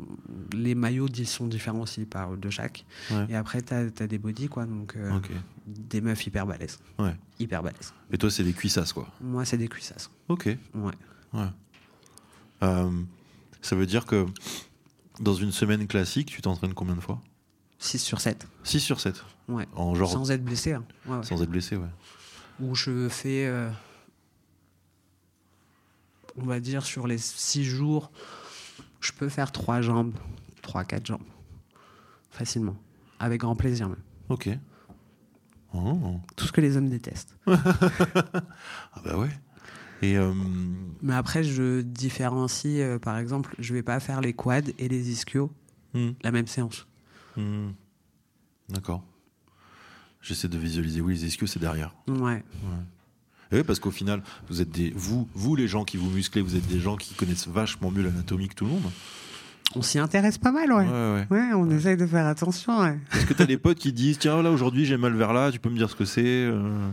les 0.52 0.76
maillots 0.76 1.08
ils 1.08 1.26
sont 1.26 1.48
différenciés 1.48 2.06
par 2.06 2.36
de 2.36 2.50
chaque. 2.50 2.86
Ouais. 3.10 3.28
Et 3.30 3.36
après, 3.36 3.62
tu 3.62 3.74
as, 3.74 3.86
des 4.08 4.18
body, 4.18 4.50
quoi, 4.50 4.66
donc 4.66 4.98
euh, 4.98 5.18
des 5.66 6.02
meufs 6.02 6.26
hyper 6.28 6.46
balèzes. 6.46 6.80
Ouais. 7.00 7.16
Hyper 7.40 7.64
balèzes. 7.64 7.94
Et 8.12 8.18
toi, 8.18 8.30
c'est 8.30 8.44
des 8.44 8.52
cuissasses, 8.52 8.92
quoi. 8.92 9.08
Moi, 9.22 9.46
c'est 9.46 9.58
des 9.58 9.70
cuissasses. 9.70 10.10
Ok. 10.28 10.48
Ouais. 10.76 10.92
Ouais. 11.34 11.48
Euh, 12.64 12.92
ça 13.62 13.76
veut 13.78 13.86
dire 13.86 14.06
que 14.06 14.26
dans 15.20 15.34
une 15.34 15.52
semaine 15.52 15.88
classique, 15.88 16.30
tu 16.30 16.42
t'entraînes 16.42 16.74
combien 16.74 16.96
de 16.96 17.02
fois? 17.02 17.22
6 17.80 18.00
sur 18.00 18.20
7. 18.22 18.48
6 18.64 18.80
sur 18.80 19.00
7. 19.00 19.24
Ouais. 19.48 19.68
En 19.76 19.94
genre 19.96 20.10
sans, 20.12 20.26
Sans 20.26 20.32
être 20.32 20.44
blessé. 20.44 20.74
hein. 20.74 20.84
Ouais, 21.06 21.18
ouais. 21.18 21.24
être 21.44 21.50
blessé, 21.50 21.76
ouais. 21.78 21.88
Où 22.60 22.74
je 22.76 23.08
fais, 23.08 23.46
euh, 23.48 23.70
on 26.38 26.46
va 26.46 26.60
dire, 26.60 26.84
sur 26.86 27.08
les 27.08 27.18
6 27.18 27.64
jours, 27.64 28.12
je 29.00 29.12
peux 29.12 29.30
faire 29.30 29.52
3 29.52 29.82
jambes, 29.82 30.14
3-4 30.64 31.06
jambes. 31.06 31.22
Facilement. 32.32 32.76
Avec 33.20 33.42
grand 33.42 33.56
plaisir 33.56 33.90
même. 33.90 34.02
Ok. 34.30 34.50
Oh. 35.74 36.20
Tout 36.36 36.46
ce 36.48 36.52
que 36.52 36.62
les 36.62 36.78
hommes 36.78 36.90
détestent. 36.90 37.36
Ah 37.48 39.02
bah 39.06 39.18
ouais. 39.18 39.30
Et 40.02 40.18
euh, 40.18 40.32
Mais 41.02 41.14
après, 41.14 41.44
je 41.44 41.82
différencie, 41.82 42.80
euh, 42.80 43.00
par 43.00 43.18
exemple, 43.18 43.56
je 43.60 43.74
vais 43.74 43.84
pas 43.84 44.00
faire 44.00 44.22
les 44.22 44.34
quads 44.34 44.72
et 44.78 44.88
les 44.88 45.10
ischios 45.10 45.52
hmm, 45.94 46.12
la 46.24 46.32
même 46.32 46.48
séance. 46.48 46.88
hmm. 47.36 47.70
D'accord. 48.70 49.04
J'essaie 50.22 50.50
de 50.50 50.58
visualiser. 50.58 51.02
Oui, 51.02 51.14
les 51.14 51.26
ischios, 51.26 51.48
c'est 51.48 51.60
derrière. 51.60 51.96
Ouais. 52.08 52.44
Et 53.52 53.58
oui, 53.58 53.64
parce 53.64 53.80
qu'au 53.80 53.92
final, 53.92 54.22
vous 54.50 54.62
êtes 54.62 54.70
des 54.70 54.92
vous, 54.96 55.28
vous 55.34 55.56
les 55.56 55.68
gens 55.68 55.86
qui 55.86 55.96
vous 55.96 56.10
musclez, 56.10 56.42
vous 56.42 56.56
êtes 56.56 56.68
des 56.68 56.80
gens 56.80 56.98
qui 56.98 57.14
connaissent 57.14 57.48
vachement 57.48 57.92
mieux 57.92 58.04
l'anatomie 58.04 58.50
que 58.50 58.56
tout 58.56 58.66
le 58.66 58.72
monde. 58.72 58.92
On 59.76 59.82
s'y 59.82 60.00
intéresse 60.00 60.38
pas 60.38 60.52
mal, 60.52 60.72
ouais. 60.72 60.86
ouais. 60.86 61.28
Ouais, 61.30 61.54
on 61.54 61.70
essaye 61.70 61.98
de 61.98 62.06
faire 62.06 62.26
attention, 62.26 62.80
ouais. 62.80 62.98
Est-ce 63.14 63.26
que 63.26 63.34
t'as 63.34 63.46
des 63.46 63.58
potes 63.58 63.78
qui 63.78 63.94
disent 63.94 64.18
tiens 64.18 64.42
là 64.42 64.52
aujourd'hui 64.52 64.86
j'ai 64.86 64.98
mal 64.98 65.14
vers 65.14 65.34
là, 65.34 65.52
tu 65.52 65.60
peux 65.60 65.70
me 65.70 65.78
dire 65.78 65.90
ce 65.90 65.96
que 65.96 66.06
c'est 66.06 66.24
euh, 66.26 66.90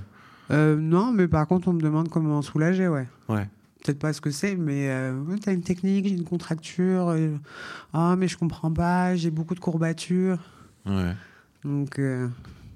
Euh, 0.50 0.76
non, 0.76 1.12
mais 1.12 1.26
par 1.28 1.46
contre, 1.46 1.68
on 1.68 1.72
me 1.72 1.80
demande 1.80 2.08
comment 2.08 2.42
soulager, 2.42 2.88
ouais. 2.88 3.08
Ouais. 3.28 3.48
Peut-être 3.82 3.98
pas 3.98 4.12
ce 4.12 4.20
que 4.20 4.30
c'est, 4.30 4.56
mais 4.56 4.88
euh, 4.90 5.14
t'as 5.42 5.52
une 5.52 5.62
technique, 5.62 6.06
j'ai 6.08 6.14
une 6.14 6.24
contracture. 6.24 7.08
euh, 7.10 7.36
Ah, 7.92 8.14
mais 8.16 8.28
je 8.28 8.36
comprends 8.38 8.72
pas, 8.72 9.14
j'ai 9.16 9.30
beaucoup 9.30 9.54
de 9.54 9.60
courbatures. 9.60 10.38
Ouais. 10.86 11.14
Donc, 11.64 11.98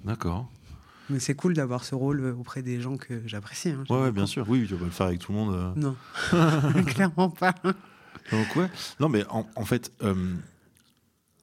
D'accord. 0.05 0.51
mais 1.11 1.19
c'est 1.19 1.35
cool 1.35 1.53
d'avoir 1.55 1.85
ce 1.85 1.95
rôle 1.95 2.25
auprès 2.39 2.63
des 2.63 2.81
gens 2.81 2.97
que 2.97 3.23
j'apprécie. 3.27 3.71
hein. 3.71 3.85
Ouais, 3.91 4.01
ouais, 4.03 4.13
bien 4.13 4.27
sûr. 4.27 4.47
Oui, 4.49 4.65
tu 4.67 4.75
vas 4.75 4.81
pas 4.81 4.85
le 4.87 4.91
faire 4.91 5.07
avec 5.07 5.19
tout 5.21 5.33
le 5.33 5.39
monde. 5.39 5.75
Non, 5.77 5.95
clairement 6.87 7.31
pas. 7.31 7.55
Donc 8.33 8.57
ouais. 8.57 8.69
Non 9.01 9.09
mais 9.09 9.25
en, 9.31 9.47
en 9.57 9.65
fait, 9.65 9.93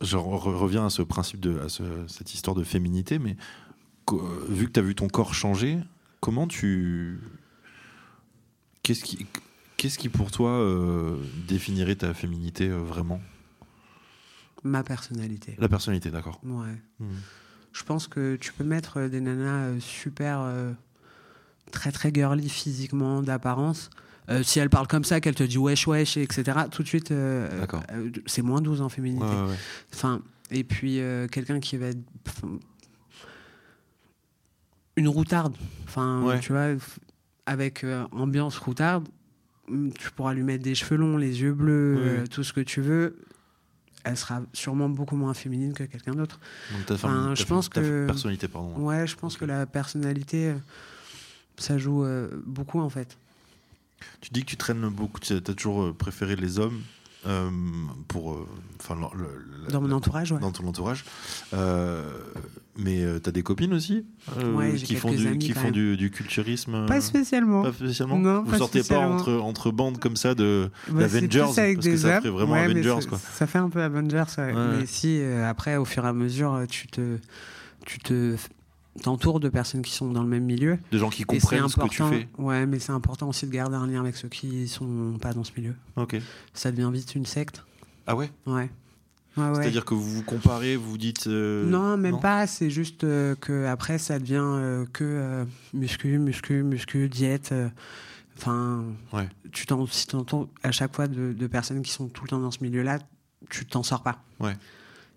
je 0.02 0.18
re- 0.18 0.56
reviens 0.56 0.86
à 0.86 0.90
ce 0.90 1.02
principe 1.02 1.40
de 1.40 1.60
à 1.60 1.70
ce- 1.70 2.06
cette 2.08 2.34
histoire 2.34 2.56
de 2.56 2.64
féminité, 2.64 3.18
mais 3.20 3.36
vu 4.50 4.68
que 4.68 4.72
tu 4.72 4.80
as 4.80 4.84
vu 4.84 4.94
ton 4.96 5.08
corps 5.08 5.34
changer, 5.34 5.80
comment 6.26 6.48
tu 6.48 7.20
qu'est-ce 8.82 9.04
qui 9.04 9.28
qu'est-ce 9.78 10.00
qui 10.00 10.10
pour 10.10 10.32
toi 10.32 10.50
euh, 10.50 11.18
définirait 11.48 11.98
ta 11.98 12.16
féminité 12.16 12.68
euh, 12.68 12.80
vraiment? 12.80 13.22
Ma 14.64 14.82
personnalité. 14.82 15.56
La 15.60 15.70
personnalité, 15.70 16.10
d'accord. 16.10 16.42
Ouais. 16.44 16.82
Hmm. 17.00 17.14
Je 17.74 17.84
pense 17.84 18.08
que 18.08 18.38
tu 18.38 18.54
peux 18.54 18.64
mettre 18.64 19.02
euh, 19.02 19.08
des 19.08 19.22
nanas 19.22 19.80
super, 19.80 20.40
euh, 20.42 20.72
très 21.72 21.92
très 21.92 22.12
girly 22.12 22.50
physiquement, 22.50 23.22
d'apparence. 23.22 23.92
Si 24.42 24.58
elle 24.58 24.72
parle 24.72 24.88
comme 24.88 25.04
ça, 25.04 25.22
qu'elle 25.22 25.36
te 25.36 25.44
dit 25.44 25.60
wesh 25.60 25.86
wesh, 25.86 26.18
etc., 26.18 26.62
tout 26.72 26.82
de 26.82 26.88
suite, 26.88 27.14
c'est 28.26 28.42
moins 28.42 28.60
12 28.60 28.82
en 28.82 28.90
féminité. 28.90 29.24
ouais, 29.24 29.50
ouais. 29.50 29.56
Enfin, 29.94 30.24
et 30.50 30.64
puis 30.64 31.00
quelqu'un 31.32 31.60
qui 31.60 31.78
va 31.78 31.90
être. 31.90 32.00
Une 34.96 35.08
routarde. 35.08 35.56
Enfin, 35.86 36.22
Ouais. 36.24 36.40
tu 36.40 36.52
vois, 36.52 36.68
avec 37.46 37.84
euh, 37.84 38.06
ambiance 38.12 38.58
routarde, 38.58 39.08
hum, 39.70 39.92
tu 39.94 40.12
pourras 40.12 40.34
lui 40.34 40.44
mettre 40.44 40.64
des 40.64 40.76
cheveux 40.76 40.96
longs, 40.98 41.18
les 41.18 41.42
yeux 41.42 41.54
bleus, 41.54 41.96
euh, 42.00 42.28
tout 42.28 42.44
ce 42.44 42.54
que 42.54 42.62
tu 42.62 42.82
veux. 42.82 43.18
Elle 44.04 44.18
sera 44.18 44.42
sûrement 44.54 44.88
beaucoup 44.88 45.16
moins 45.16 45.34
féminine 45.34 45.74
que 45.74 45.84
quelqu'un 45.84 46.14
d'autre. 46.14 46.40
Enfin, 46.92 47.34
je 47.36 47.44
pense 47.44 47.70
que- 47.70 48.06
personnalité, 48.06 48.48
pardon. 48.48 48.76
Ouais, 48.78 49.08
je 49.08 49.16
pense 49.16 49.36
que 49.36 49.46
la 49.46 49.66
personnalité, 49.66 50.50
euh, 50.50 50.56
ça 51.58 51.78
joue 51.80 52.04
euh, 52.06 52.30
beaucoup 52.46 52.80
en 52.80 52.90
fait. 52.90 53.18
Tu 54.22 54.30
dis 54.32 54.42
que 54.42 54.46
tu 54.48 54.58
traînes 54.58 54.88
beaucoup, 54.90 55.20
tu 55.20 55.34
as 55.34 55.42
toujours 55.42 55.96
préféré 55.96 56.36
les 56.36 56.60
hommes 56.60 56.82
euh, 57.28 57.50
pour, 58.08 58.34
euh, 58.34 58.48
enfin, 58.80 58.96
le- 59.16 59.72
Dans 59.72 59.82
mon 59.82 59.92
entourage, 59.92 60.32
ouais. 60.32 60.40
dans 60.40 60.52
ton 60.52 60.68
entourage. 60.68 61.04
Euh, 61.54 62.04
mais 62.78 63.02
euh, 63.04 63.20
t'as 63.20 63.32
des 63.32 63.42
copines 63.42 63.74
aussi 63.74 64.06
euh, 64.38 64.54
Ouais, 64.54 64.74
qui 64.74 64.96
font 64.96 65.12
du 65.14 65.38
qui 65.38 65.54
font 65.54 65.72
du, 65.72 65.96
du 65.98 66.12
culturisme. 66.12 66.76
euh, 66.76 66.86
Pas 66.86 67.02
spécialement. 67.02 67.64
pas 67.64 67.72
spécialement. 67.74 68.18
Non, 68.20 68.44
Vous 68.44 68.52
pas 68.52 68.58
sortez 68.58 68.80
spécialement. 68.84 69.16
pas 69.16 69.22
entre 69.22 69.34
entre 69.34 69.72
bandes 69.72 69.98
comme 70.00 70.16
ça 70.18 70.36
de 70.36 70.70
Bah, 70.90 71.06
avec 71.06 71.30
parce 71.32 71.56
que 71.88 71.98
ça 71.98 72.20
ferait 72.20 72.30
vraiment 72.30 72.54
Ouais, 72.54 72.60
Avengers 72.60 72.98
ça, 73.02 73.08
quoi. 73.08 73.18
Ça 73.34 73.48
fait 73.48 73.60
un 73.60 73.70
peu 73.70 73.82
Avengers. 73.82 74.24
Mais 74.38 74.86
si 74.86 75.20
euh, 75.22 75.50
après, 75.50 75.78
au 75.78 75.86
fur 75.86 76.06
et 76.06 76.10
à 76.10 76.14
mesure, 76.14 76.54
euh, 76.54 76.66
tu 76.66 76.88
te, 76.88 77.18
tu 77.86 78.00
te 78.00 78.36
t'entoures 79.02 79.40
de 79.40 79.50
personnes 79.50 79.82
qui 79.82 79.92
sont 79.94 80.10
dans 80.12 80.24
le 80.24 80.30
même 80.30 80.46
milieu. 80.46 80.78
Des 80.92 80.98
gens 80.98 81.10
qui 81.10 81.24
comprennent 81.24 81.68
ce 81.70 81.76
que 81.80 81.88
tu 81.90 82.04
fais. 82.04 82.28
Ouais, 82.38 82.66
mais 82.66 82.80
c'est 82.80 82.92
important 82.94 83.28
aussi 83.30 83.46
de 83.46 83.52
garder 83.52 83.76
un 83.76 83.88
lien 83.88 84.00
avec 84.00 84.16
ceux 84.16 84.30
qui 84.30 84.68
sont 84.68 85.18
pas 85.22 85.34
dans 85.34 85.44
ce 85.44 85.52
milieu. 85.58 85.76
Ok. 85.96 86.16
Ça 86.54 86.72
devient 86.72 86.90
vite 86.94 87.16
une 87.16 87.26
secte. 87.26 87.64
Ah 88.08 88.16
ouais? 88.16 88.30
Ouais. 88.46 88.70
Ouais, 89.38 89.50
ouais. 89.50 89.56
C'est-à-dire 89.56 89.84
que 89.84 89.94
vous 89.94 90.10
vous 90.10 90.24
comparez, 90.24 90.78
vous 90.78 90.92
vous 90.92 90.98
dites. 90.98 91.28
euh, 91.28 91.66
Non, 91.66 91.98
même 91.98 92.22
pas. 92.22 92.48
C'est 92.48 92.70
juste 92.70 93.04
euh, 93.04 93.36
que 93.36 93.66
après, 93.66 93.98
ça 93.98 94.18
devient 94.18 94.40
euh, 94.42 94.86
que 94.94 95.04
euh, 95.04 95.46
muscu, 95.74 96.18
muscu, 96.20 96.64
muscu, 96.64 97.10
diète. 97.10 97.54
Enfin, 98.38 98.84
Ouais. 99.14 99.28
tu 99.52 99.66
t'en, 99.66 99.86
si 99.88 100.08
t'entends 100.08 100.50
à 100.64 100.72
chaque 100.72 100.96
fois 100.96 101.08
de, 101.08 101.34
de 101.34 101.48
personnes 101.48 101.82
qui 101.82 101.92
sont 101.92 102.08
tout 102.08 102.24
le 102.24 102.30
temps 102.30 102.40
dans 102.40 102.52
ce 102.52 102.64
milieu-là, 102.64 103.00
tu 103.50 103.66
t'en 103.66 103.84
sors 103.84 104.04
pas. 104.04 104.24
Ouais. 104.40 104.54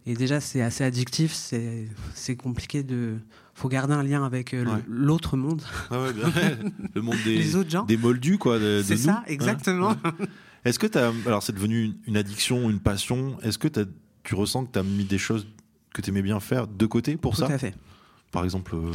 Et 0.06 0.14
déjà, 0.14 0.40
c'est 0.40 0.62
assez 0.62 0.84
addictif. 0.84 1.32
C'est, 1.32 1.88
c'est 2.14 2.36
compliqué 2.36 2.82
de. 2.82 3.18
Faut 3.58 3.68
garder 3.68 3.92
un 3.94 4.02
lien 4.04 4.24
avec 4.24 4.54
euh, 4.54 4.64
Ouais. 4.64 4.82
l'autre 4.88 5.36
monde, 5.36 5.62
Ah 5.90 6.00
ouais, 6.00 6.12
bien. 6.12 6.26
le 6.94 7.02
monde 7.02 7.16
des 7.24 7.36
les 7.38 7.56
autres 7.56 7.70
gens. 7.70 7.84
des 7.84 7.96
moldus 7.96 8.38
quoi. 8.38 8.58
de- 8.60 8.82
C'est 8.84 8.96
ça, 8.96 9.24
exactement. 9.26 9.88
Ouais. 9.90 10.26
Est-ce 10.64 10.78
que 10.78 10.86
t'as 10.86 11.10
alors 11.26 11.42
c'est 11.42 11.52
devenu 11.52 11.82
une- 11.86 11.96
une 12.06 12.16
addiction, 12.16 12.70
une 12.70 12.78
passion. 12.80 13.36
Est-ce 13.42 13.58
que 13.58 13.66
tu 14.22 14.34
ressens 14.36 14.66
que 14.66 14.72
tu 14.72 14.78
as 14.78 14.82
mis 14.84 15.04
des 15.04 15.18
choses 15.18 15.46
que 15.92 16.00
tu 16.02 16.10
aimais 16.10 16.22
bien 16.22 16.38
faire 16.38 16.68
de 16.68 16.86
côté 16.86 17.16
pour 17.16 17.34
Tout 17.34 17.40
ça 17.40 17.46
à 17.46 17.58
fait. 17.58 17.74
Par 18.30 18.44
exemple, 18.44 18.76
euh, 18.76 18.92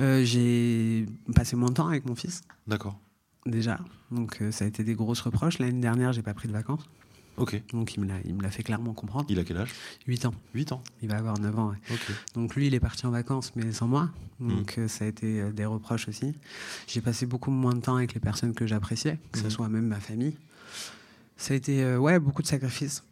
Euh, 0.00 0.24
j'ai 0.24 1.06
passé 1.34 1.54
moins 1.54 1.68
de 1.68 1.74
temps 1.74 1.86
avec 1.88 2.06
mon 2.06 2.14
fils. 2.16 2.42
d'accord. 2.66 2.98
déjà. 3.46 3.78
Donc 4.10 4.42
ça 4.50 4.64
a 4.64 4.68
été 4.68 4.82
des 4.82 4.94
grosses 4.94 5.20
reproches. 5.20 5.58
L'année 5.60 5.80
dernière, 5.80 6.12
j'ai 6.12 6.22
pas 6.22 6.34
pris 6.34 6.48
de 6.48 6.52
vacances. 6.52 6.88
Ok. 7.36 7.60
Donc 7.72 7.94
il 7.94 8.00
me 8.00 8.06
l'a, 8.06 8.14
il 8.24 8.34
me 8.34 8.42
l'a 8.42 8.50
fait 8.50 8.62
clairement 8.62 8.92
comprendre. 8.94 9.26
Il 9.28 9.38
a 9.38 9.44
quel 9.44 9.56
âge? 9.56 9.70
8 10.06 10.26
ans. 10.26 10.34
8 10.54 10.72
ans. 10.72 10.82
Il 11.02 11.08
va 11.08 11.16
avoir 11.16 11.38
9 11.38 11.58
ans. 11.58 11.70
ouais. 11.70 11.96
Donc 12.34 12.54
lui, 12.54 12.68
il 12.68 12.74
est 12.74 12.80
parti 12.80 13.06
en 13.06 13.10
vacances, 13.10 13.52
mais 13.56 13.72
sans 13.72 13.88
moi. 13.88 14.10
Mm. 14.38 14.48
Donc 14.56 14.74
euh, 14.78 14.88
ça 14.88 15.04
a 15.04 15.08
été 15.08 15.40
euh, 15.40 15.52
des 15.52 15.64
reproches 15.64 16.08
aussi. 16.08 16.34
J'ai 16.86 17.00
passé 17.00 17.26
beaucoup 17.26 17.50
moins 17.50 17.74
de 17.74 17.80
temps 17.80 17.96
avec 17.96 18.14
les 18.14 18.20
personnes 18.20 18.54
que 18.54 18.66
j'appréciais, 18.66 19.18
que 19.32 19.38
ce 19.38 19.44
Mhm. 19.44 19.50
soit 19.50 19.68
même 19.68 19.86
ma 19.86 20.00
famille. 20.00 20.36
Ça 21.36 21.54
a 21.54 21.56
été 21.56 21.82
euh, 21.82 21.98
ouais, 21.98 22.18
beaucoup 22.20 22.42
de 22.42 22.46
sacrifices. 22.46 23.02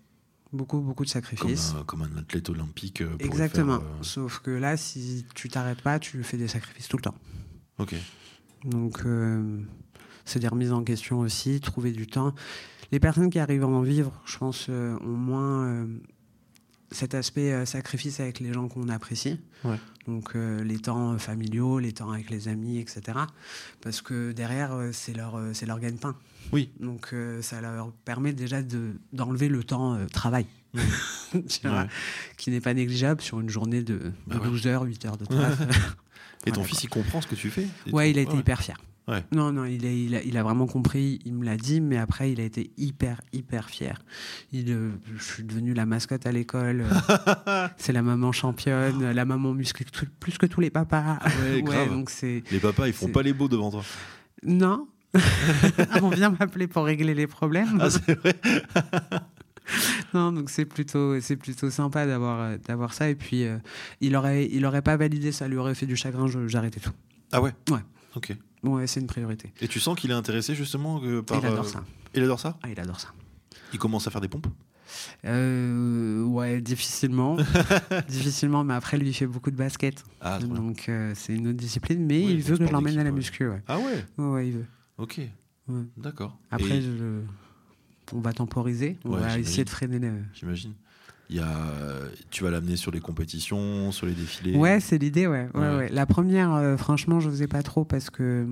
Beaucoup, 0.53 0.81
beaucoup 0.81 1.05
de 1.07 1.11
Comme 1.11 1.23
sacrifices. 1.23 1.73
un, 1.81 1.83
comme 1.85 2.03
un 2.03 2.17
athlète 2.19 2.51
olympique. 2.51 3.03
Exactement. 3.21 3.79
faire, 3.81 3.89
euh, 3.89 4.03
Sauf 4.03 4.39
que 4.41 4.51
là, 4.51 4.77
si 4.77 5.25
tu 5.35 5.49
t'arrêtes 5.49 5.81
pas, 5.81 5.99
tu 5.99 6.23
fais 6.23 6.37
des 6.37 6.47
sacrifices 6.47 6.89
tout 6.89 6.99
le 6.99 7.03
temps. 7.03 7.15
Ok. 7.79 7.95
Donc, 8.65 9.01
euh, 9.07 9.61
c'est 10.27 10.39
des 10.41 10.49
remises 10.49 10.73
en 10.73 10.85
question 10.85 11.21
aussi, 11.21 11.59
trouver 11.61 11.91
du 11.91 12.07
temps. 12.07 12.35
Les 12.93 13.01
personnes 13.01 13.31
qui 13.31 13.39
arrivent 13.39 13.65
à 13.65 13.69
en 13.69 13.81
vivre, 13.81 14.13
je 14.27 14.37
pense, 14.37 14.67
euh, 14.69 14.99
ont 15.03 15.17
moins 15.17 15.65
euh, 15.67 15.87
cet 16.91 17.15
aspect 17.15 17.51
euh, 17.53 17.65
sacrifice 17.65 18.21
avec 18.21 18.39
les 18.39 18.53
gens 18.53 18.69
qu'on 18.69 18.91
apprécie. 18.91 19.41
Ouais. 19.65 19.79
Donc, 20.07 20.35
les 20.35 20.81
temps 20.81 21.17
familiaux, 21.17 21.79
les 21.79 21.93
temps 21.93 22.11
avec 22.11 22.29
les 22.29 22.49
amis, 22.49 22.79
etc. 22.79 23.21
Parce 23.83 24.03
que 24.03 24.33
derrière, 24.33 24.77
c'est 24.91 25.17
leur, 25.17 25.41
c'est 25.53 25.65
leur 25.65 25.79
gagne-pain. 25.79 26.17
Oui. 26.53 26.73
Donc, 26.81 27.15
ça 27.41 27.61
leur 27.61 27.93
permet 28.05 28.33
déjà 28.33 28.63
de, 28.63 28.95
d'enlever 29.13 29.49
le 29.49 29.63
temps 29.63 29.97
travail. 30.13 30.47
Tu 31.49 31.69
vois, 31.69 31.83
Ouais. 31.83 31.89
Qui 32.37 32.51
n'est 32.51 32.61
pas 32.61 32.75
négligeable 32.75 33.21
sur 33.21 33.39
une 33.39 33.49
journée 33.49 33.85
de, 33.85 33.95
de 33.99 34.13
Bah 34.27 34.39
ouais. 34.39 34.49
12 34.49 34.67
heures, 34.67 34.83
8 34.83 35.05
heures 35.07 35.17
de 35.19 35.25
travail. 35.27 35.53
Et 36.47 36.51
ton 36.51 36.55
Voilà, 36.63 36.69
fils, 36.69 36.83
il 36.83 36.89
comprend 36.89 37.21
ce 37.21 37.29
que 37.29 37.37
tu 37.37 37.49
fais 37.51 37.69
Ouais, 37.93 38.11
il 38.11 38.19
a 38.19 38.23
été 38.23 38.37
hyper 38.37 38.61
fier. 38.61 38.77
Ouais. 39.09 39.25
Non, 39.33 39.51
non, 39.53 39.65
il 39.65 39.85
a, 39.85 39.91
il, 39.91 40.15
a, 40.15 40.23
il 40.23 40.37
a 40.37 40.43
vraiment 40.45 40.67
compris, 40.67 41.19
il 41.25 41.35
me 41.35 41.45
l'a 41.45 41.57
dit, 41.57 41.81
mais 41.81 41.97
après, 41.99 42.31
il 42.31 42.41
a 42.41 42.45
été 42.45 42.71
hyper, 42.77 43.21
hyper 43.33 43.69
fier. 43.69 44.01
Il, 44.53 44.71
euh, 44.71 44.91
je 45.17 45.23
suis 45.23 45.43
devenu 45.43 45.75
la 45.75 45.87
mascotte 45.87 46.25
à 46.27 46.31
l'école. 46.33 46.83
euh, 46.83 47.69
c'est 47.79 47.93
la 47.93 48.03
maman 48.03 48.31
championne, 48.31 49.11
la 49.11 49.25
maman 49.25 49.55
musclée 49.55 49.87
plus 50.21 50.39
que 50.39 50.47
tous 50.47 50.61
les 50.61 50.71
papas. 50.71 51.19
Ouais, 51.43 51.63
donc. 51.89 52.11
Les 52.23 52.61
papas, 52.61 52.87
ils 52.87 52.93
font 52.93 53.09
pas 53.09 53.23
les 53.23 53.33
beaux 53.33 53.49
devant 53.49 53.71
toi. 53.71 53.83
Non. 54.45 54.87
On 56.03 56.09
vient 56.09 56.31
m'appeler 56.31 56.67
pour 56.69 56.85
régler 56.85 57.15
les 57.15 57.27
problèmes. 57.27 57.79
Ah, 57.81 57.91
c'est 57.91 58.19
vrai 58.19 58.35
Non, 60.15 60.33
donc 60.33 60.51
c'est 60.51 60.65
plutôt, 60.65 61.21
c'est 61.21 61.37
plutôt 61.37 61.71
sympa 61.71 62.07
d'avoir, 62.07 62.41
euh, 62.41 62.57
d'avoir 62.67 62.95
ça. 62.95 63.09
Et 63.09 63.15
puis, 63.15 63.45
euh, 63.45 63.59
il 64.01 64.17
aurait, 64.17 64.47
il 64.51 64.65
aurait 64.67 64.83
pas 64.83 64.97
validé, 64.97 65.33
ça 65.33 65.49
lui 65.49 65.57
aurait 65.57 65.75
fait 65.75 65.87
du 65.87 65.97
chagrin, 65.97 66.27
j'arrêtais 66.47 66.81
tout. 66.81 66.93
Ah 67.33 67.41
ouais? 67.41 67.53
Ouais. 67.71 67.81
Ok. 68.15 68.33
Ouais, 68.63 68.87
c'est 68.87 69.01
une 69.01 69.07
priorité. 69.07 69.53
Et 69.61 69.69
tu 69.69 69.81
sens 69.81 69.99
qu'il 69.99 70.11
est 70.11 70.15
intéressé 70.15 70.55
justement 70.55 71.01
que 71.01 71.21
par. 71.21 71.39
il 71.39 71.47
adore 71.47 71.65
euh, 71.65 71.69
ça. 71.69 71.85
Il 72.15 72.23
adore 72.23 72.41
ça? 72.41 72.59
Ah, 72.63 72.69
il 72.71 72.79
adore 72.79 73.01
ça. 73.01 73.09
Il 73.73 73.79
commence 73.79 74.07
à 74.07 74.11
faire 74.11 74.21
des 74.21 74.29
pompes? 74.29 74.47
Euh, 75.25 76.23
ouais, 76.25 76.61
difficilement. 76.61 77.37
difficilement, 78.09 78.65
mais 78.65 78.75
après, 78.75 78.99
lui, 78.99 79.09
il 79.09 79.15
fait 79.15 79.27
beaucoup 79.27 79.51
de 79.51 79.57
basket. 79.57 80.05
Ah, 80.21 80.39
donc, 80.39 80.89
euh, 80.89 81.13
c'est 81.17 81.35
une 81.35 81.49
autre 81.49 81.57
discipline. 81.59 82.05
Mais 82.07 82.25
Oui, 82.25 82.33
il 82.35 82.43
veut 82.43 82.57
que 82.57 82.67
je 82.67 82.73
l'emmène 82.73 82.99
à 82.99 83.05
la 83.05 83.11
muscu. 83.11 83.49
Ouais. 83.49 83.63
Ah 83.67 83.79
ouais? 83.79 84.05
Ouais, 84.19 84.27
ouais, 84.27 84.49
il 84.49 84.53
veut. 84.55 84.67
Ok. 84.99 85.21
Ouais. 85.69 85.83
D'accord. 85.97 86.39
Après, 86.51 86.79
Et- 86.79 86.83
je- 86.83 87.23
on 88.13 88.21
va 88.21 88.33
temporiser. 88.33 88.99
On 89.05 89.11
va 89.11 89.39
essayer 89.39 89.65
de 89.65 89.71
freiner 89.71 89.99
le. 89.99 90.13
J'imagine. 90.35 90.73
Il 91.33 91.39
y 91.39 91.41
a... 91.41 91.73
Tu 92.31 92.45
vas 92.45 92.51
l'amener 92.51 92.77
sur 92.77 92.91
les 92.93 93.01
compétitions, 93.01 93.91
sur 93.91 94.07
les 94.07 94.13
défilés. 94.13 94.55
Ouais, 94.57 94.81
c'est 94.81 94.99
l'idée, 94.99 95.27
ouais. 95.27 95.49
Ouais, 95.55 95.61
Ouais. 95.61 95.77
ouais. 95.77 95.89
La 95.89 96.05
première, 96.07 96.53
euh, 96.55 96.77
franchement, 96.77 97.21
je 97.21 97.31
faisais 97.31 97.49
pas 97.49 97.63
trop 97.63 97.85
parce 97.85 98.11
que 98.11 98.47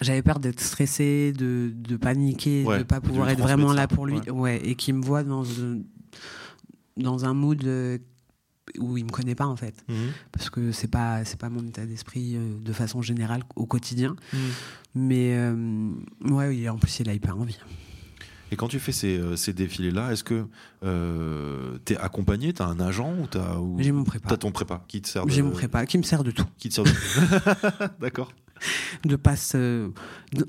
j'avais 0.00 0.22
peur 0.22 0.38
d'être 0.38 0.60
stressé, 0.60 1.32
de, 1.32 1.72
de 1.74 1.96
paniquer, 1.96 2.62
de 2.62 2.82
pas 2.84 3.00
de 3.00 3.06
lui 3.06 3.08
pouvoir 3.10 3.28
être 3.30 3.40
vraiment 3.40 3.72
là 3.72 3.88
pour 3.88 4.06
lui. 4.06 4.20
Ouais. 4.30 4.60
Et 4.64 4.76
qu'il 4.76 4.94
me 4.94 5.02
voit 5.04 5.24
dans 5.24 5.44
un, 5.60 5.78
dans 6.96 7.24
un 7.24 7.34
mood 7.34 7.64
euh, 7.64 7.98
où 8.78 8.96
il 8.96 9.04
me 9.04 9.10
connaît 9.10 9.34
pas 9.34 9.46
en 9.46 9.56
fait. 9.56 9.74
Mhm. 9.88 9.96
parce 10.30 10.48
que 10.48 10.70
c'est 10.70 10.86
pas 10.86 11.24
c'est 11.24 11.40
pas 11.40 11.48
mon 11.50 11.66
état 11.66 11.84
d'esprit 11.86 12.36
euh, 12.36 12.56
de 12.64 12.72
façon 12.72 13.02
générale 13.02 13.42
au 13.56 13.66
quotidien 13.66 14.14
Mhm. 14.32 14.38
mais 14.94 15.34
euh, 15.34 15.90
ouais 16.30 16.68
en 16.68 16.76
plus 16.78 17.00
il 17.00 17.08
a 17.08 17.14
hyper 17.14 17.36
envie 17.36 17.58
Et 18.52 18.56
quand 18.56 18.68
tu 18.68 18.80
fais 18.80 18.92
ces, 18.92 19.16
euh, 19.18 19.36
ces 19.36 19.52
défilés-là, 19.52 20.12
est-ce 20.12 20.24
que 20.24 20.46
euh, 20.82 21.78
t'es 21.84 21.96
accompagné 21.96 22.52
T'as 22.52 22.66
un 22.66 22.80
agent 22.80 23.14
ou 23.20 23.26
t'as 23.26 23.56
ou... 23.58 23.76
j'ai 23.80 23.92
mon 23.92 24.04
prépa 24.04 24.28
T'as 24.28 24.36
ton 24.36 24.50
prépa 24.50 24.84
qui 24.88 25.00
te 25.00 25.08
sert 25.08 25.24
de... 25.26 25.30
j'ai 25.30 25.42
mon 25.42 25.52
prépa 25.52 25.86
qui 25.86 25.98
me 25.98 26.02
sert 26.02 26.24
de 26.24 26.30
tout 26.32 26.46
Qui 26.58 26.68
te 26.68 26.74
sert 26.74 26.84
de... 26.84 26.90
D'accord. 28.00 28.32
de 29.04 29.14
passe 29.16 29.52
euh, 29.54 29.88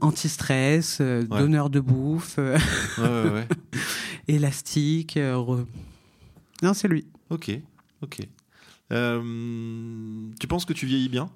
anti-stress 0.02 0.98
euh, 1.00 1.22
Ouais. 1.30 1.40
donneur 1.40 1.70
de 1.70 1.80
bouffe 1.80 2.36
euh, 2.40 2.58
Ouais, 2.98 3.30
ouais, 3.30 3.32
ouais. 3.34 3.48
élastique 4.28 5.18
euh, 5.18 5.36
re- 5.36 5.66
non 6.64 6.74
c'est 6.74 6.88
lui 6.88 7.06
Ok, 7.30 7.52
ok. 8.02 8.28
Euh, 8.92 9.22
tu 10.40 10.48
penses 10.48 10.66
que 10.66 10.74
tu 10.74 10.86
vieillis 10.86 11.08
bien? 11.10 11.30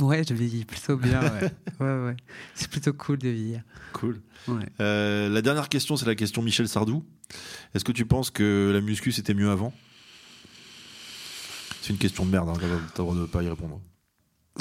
Ouais 0.00 0.22
je 0.28 0.34
vieillis 0.34 0.64
plutôt 0.64 0.96
bien 0.96 1.20
ouais 1.22 1.50
ouais, 1.80 2.04
ouais. 2.04 2.16
c'est 2.54 2.68
plutôt 2.70 2.92
cool 2.92 3.18
de 3.18 3.28
vieillir 3.28 3.62
Cool. 3.94 4.20
ouais. 4.48 4.66
Euh, 4.80 5.28
la 5.28 5.42
dernière 5.42 5.68
question, 5.68 5.96
c'est 5.96 6.06
la 6.06 6.14
question 6.14 6.42
Michel 6.42 6.68
Sardou. 6.68 7.04
Est-ce 7.74 7.84
que 7.84 7.92
tu 7.92 8.04
penses 8.06 8.30
que 8.30 8.70
la 8.72 8.80
muscu 8.80 9.12
c'était 9.12 9.34
mieux 9.34 9.50
avant? 9.50 9.72
C'est 11.82 11.92
une 11.92 11.98
question 11.98 12.26
de 12.26 12.30
merde, 12.30 12.48
hein, 12.50 12.54
t'as 12.54 12.66
t'as 12.68 13.02
le 13.02 13.08
droit 13.08 13.14
de 13.14 13.26
pas 13.26 13.42
y 13.42 13.48
répondre. 13.48 13.80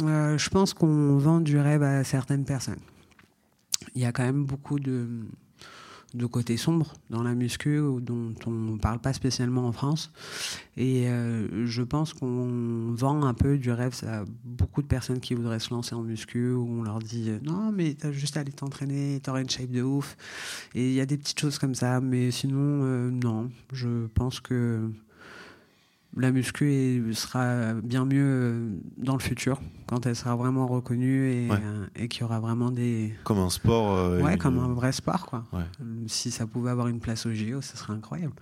Euh, 0.04 0.38
je 0.38 0.50
pense 0.50 0.74
qu'on 0.74 1.18
vend 1.18 1.42
du 1.42 1.58
rêve 1.60 1.84
à 1.84 2.04
certaines 2.04 2.46
personnes. 2.46 2.80
Il 3.96 4.02
y 4.02 4.06
a 4.06 4.12
quand 4.12 4.24
même 4.24 4.46
beaucoup 4.46 4.80
de, 4.80 5.08
de 6.14 6.26
côtés 6.26 6.58
sombres 6.58 6.94
dans 7.10 7.22
la 7.22 7.36
muscu 7.36 7.80
ou 7.80 8.00
dont 8.00 8.34
on 8.46 8.52
ne 8.52 8.78
parle 8.78 9.00
pas 9.00 9.14
spécialement 9.14 9.68
en 9.68 9.72
France. 9.72 10.12
Et 10.78 11.08
euh, 11.08 11.66
je 11.66 11.82
pense 11.84 12.14
qu'on 12.14 12.94
vend 12.94 13.24
un 13.24 13.34
peu 13.34 13.58
du 13.58 13.72
rêve 13.72 13.94
à 14.08 14.24
beaucoup 14.44 14.82
de 14.82 14.88
personnes 14.88 15.20
qui 15.20 15.34
voudraient 15.34 15.60
se 15.60 15.74
lancer 15.74 15.96
en 15.96 16.04
muscu 16.04 16.52
où 16.52 16.66
on 16.80 16.84
leur 16.84 17.00
dit 17.00 17.30
euh, 17.30 17.40
non 17.44 17.72
mais 17.72 17.94
t'as 17.94 18.12
juste 18.12 18.38
à 18.38 18.42
aller 18.42 18.52
t'entraîner, 18.52 19.20
t'auras 19.22 19.42
une 19.42 19.50
shape 19.50 19.72
de 19.72 19.82
ouf. 19.82 20.16
Et 20.76 20.88
il 20.88 20.94
y 20.94 21.02
a 21.02 21.06
des 21.06 21.18
petites 21.18 21.40
choses 21.40 21.60
comme 21.60 21.76
ça, 21.76 22.00
mais 22.00 22.32
sinon 22.32 22.84
euh, 22.84 23.10
non. 23.10 23.50
Je 23.74 24.08
pense 24.08 24.40
que 24.40 24.90
la 26.16 26.32
muscu 26.32 27.04
sera 27.14 27.74
bien 27.76 28.06
mieux 28.06 28.24
euh, 28.26 28.70
dans 28.98 29.14
le 29.14 29.20
futur, 29.22 29.62
quand 29.88 30.06
elle 30.06 30.16
sera 30.16 30.36
vraiment 30.36 30.66
reconnue 30.68 31.30
et, 31.32 31.50
Ouais. 31.50 31.60
euh, 31.62 31.86
et 31.96 32.08
qu'il 32.08 32.22
y 32.22 32.24
aura 32.24 32.40
vraiment 32.40 32.72
des... 32.72 33.14
Comme 33.24 33.40
un 33.40 33.50
sport. 33.50 33.96
euh, 33.96 34.22
Ouais, 34.22 34.34
une- 34.34 34.38
comme 34.40 34.58
un 34.60 34.74
vrai 34.74 34.92
sport, 34.92 35.26
quoi. 35.28 35.46
Ouais. 35.54 35.64
Si 36.08 36.32
ça 36.32 36.48
pouvait 36.48 36.72
avoir 36.72 36.88
une 36.88 37.00
place 37.00 37.26
au 37.26 37.34
JO, 37.34 37.62
ce 37.62 37.78
serait 37.78 37.94
incroyable. 37.94 38.34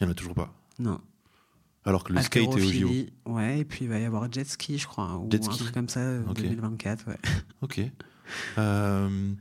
Il 0.00 0.04
y 0.04 0.06
en 0.06 0.10
a 0.10 0.14
toujours 0.14 0.34
pas. 0.34 0.52
Non. 0.78 1.00
Alors 1.84 2.02
que 2.02 2.12
le 2.12 2.20
skate 2.20 2.42
est 2.42 2.48
au 2.54 2.58
JO. 2.58 2.88
Ouais, 3.26 3.60
et 3.60 3.64
puis 3.64 3.84
il 3.84 3.88
va 3.88 3.98
y 3.98 4.04
avoir 4.04 4.30
jet 4.32 4.44
ski, 4.46 4.76
je 4.78 4.86
crois, 4.86 5.16
ou 5.18 5.28
Jet 5.30 5.46
un 5.46 5.50
ski. 5.52 5.58
truc 5.64 5.72
comme 5.74 5.88
ça, 5.88 6.00
euh, 6.00 6.22
Ok. 6.28 6.36
2024, 6.42 7.06
ouais. 7.08 7.16
Ok. 7.62 7.80
Euh, 8.58 9.32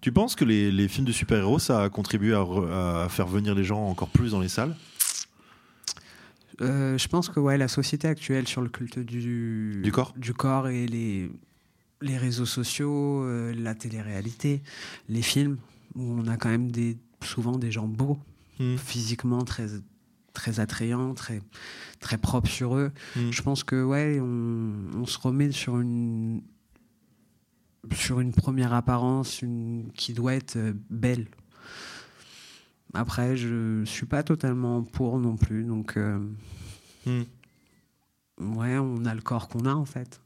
tu 0.00 0.12
penses 0.12 0.34
que 0.34 0.44
les, 0.44 0.70
les 0.70 0.88
films 0.88 1.06
de 1.06 1.12
super-héros, 1.12 1.58
ça 1.58 1.82
a 1.82 1.88
contribué 1.90 2.34
à, 2.34 2.38
re- 2.40 2.70
à 3.04 3.08
faire 3.08 3.26
venir 3.26 3.54
les 3.54 3.64
gens 3.64 3.86
encore 3.88 4.08
plus 4.08 4.30
dans 4.32 4.40
les 4.40 4.48
salles? 4.48 4.74
Euh, 6.60 6.96
je 6.98 7.08
pense 7.08 7.28
que 7.28 7.40
ouais, 7.40 7.58
la 7.58 7.68
société 7.68 8.06
actuelle 8.08 8.46
sur 8.46 8.62
le 8.62 8.68
culte 8.68 8.98
du, 8.98 9.80
Du 9.82 9.90
corps 9.92 10.12
du 10.16 10.32
corps 10.34 10.68
et 10.68 10.86
les, 10.86 11.30
les 12.00 12.16
réseaux 12.16 12.46
sociaux, 12.46 13.24
euh, 13.24 13.52
la 13.54 13.74
télé-réalité, 13.74 14.62
les 15.08 15.22
films, 15.22 15.58
où 15.96 16.02
on 16.02 16.26
a 16.28 16.36
quand 16.36 16.48
même 16.50 16.70
des, 16.70 16.96
souvent 17.22 17.58
des 17.58 17.70
gens 17.72 17.88
beaux, 17.88 18.18
Hmm. 18.60 18.76
physiquement 18.76 19.42
très, 19.42 19.66
très 20.32 20.60
attrayants, 20.60 21.12
très, 21.14 21.42
très 21.98 22.18
propres 22.18 22.48
sur 22.48 22.76
eux. 22.76 22.92
Hmm. 23.16 23.32
Je 23.32 23.42
pense 23.42 23.64
que 23.64 23.82
ouais, 23.82 24.20
on, 24.20 24.74
on 24.94 25.06
se 25.06 25.18
remet 25.18 25.50
sur 25.50 25.80
une, 25.80 26.40
sur 27.92 28.20
une 28.20 28.32
première 28.32 28.72
apparence 28.72 29.42
une, 29.42 29.90
qui 29.96 30.12
doit 30.12 30.34
être 30.34 30.54
euh, 30.54 30.72
belle. 30.88 31.26
Après, 32.94 33.36
je 33.36 33.84
suis 33.84 34.06
pas 34.06 34.22
totalement 34.22 34.82
pour 34.82 35.18
non 35.18 35.36
plus, 35.36 35.64
donc 35.64 35.96
euh, 35.96 36.18
Hmm. 37.06 37.22
ouais, 38.40 38.78
on 38.78 39.04
a 39.04 39.14
le 39.14 39.20
corps 39.20 39.48
qu'on 39.48 39.66
a 39.66 39.74
en 39.74 39.84
fait. 39.84 40.20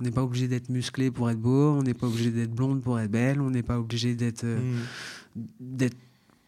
On 0.00 0.04
n'est 0.04 0.10
pas 0.10 0.22
obligé 0.24 0.48
d'être 0.48 0.68
musclé 0.68 1.10
pour 1.10 1.30
être 1.30 1.38
beau, 1.40 1.72
on 1.72 1.82
n'est 1.82 1.94
pas 1.94 2.06
obligé 2.06 2.30
d'être 2.30 2.52
blonde 2.52 2.82
pour 2.82 2.98
être 2.98 3.10
belle, 3.10 3.40
on 3.40 3.50
n'est 3.50 3.62
pas 3.62 3.78
obligé 3.78 4.14
d'être 4.16 4.44
euh, 4.44 4.58
Hmm. 4.58 5.42
d'être 5.60 5.96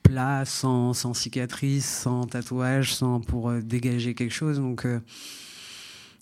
plat, 0.02 0.44
sans, 0.44 0.92
sans 0.94 1.14
cicatrice, 1.14 1.86
sans 1.88 2.26
tatouage, 2.26 2.94
sans 2.94 3.20
pour 3.20 3.48
euh, 3.50 3.60
dégager 3.60 4.14
quelque 4.14 4.32
chose. 4.34 4.56
Donc 4.58 4.86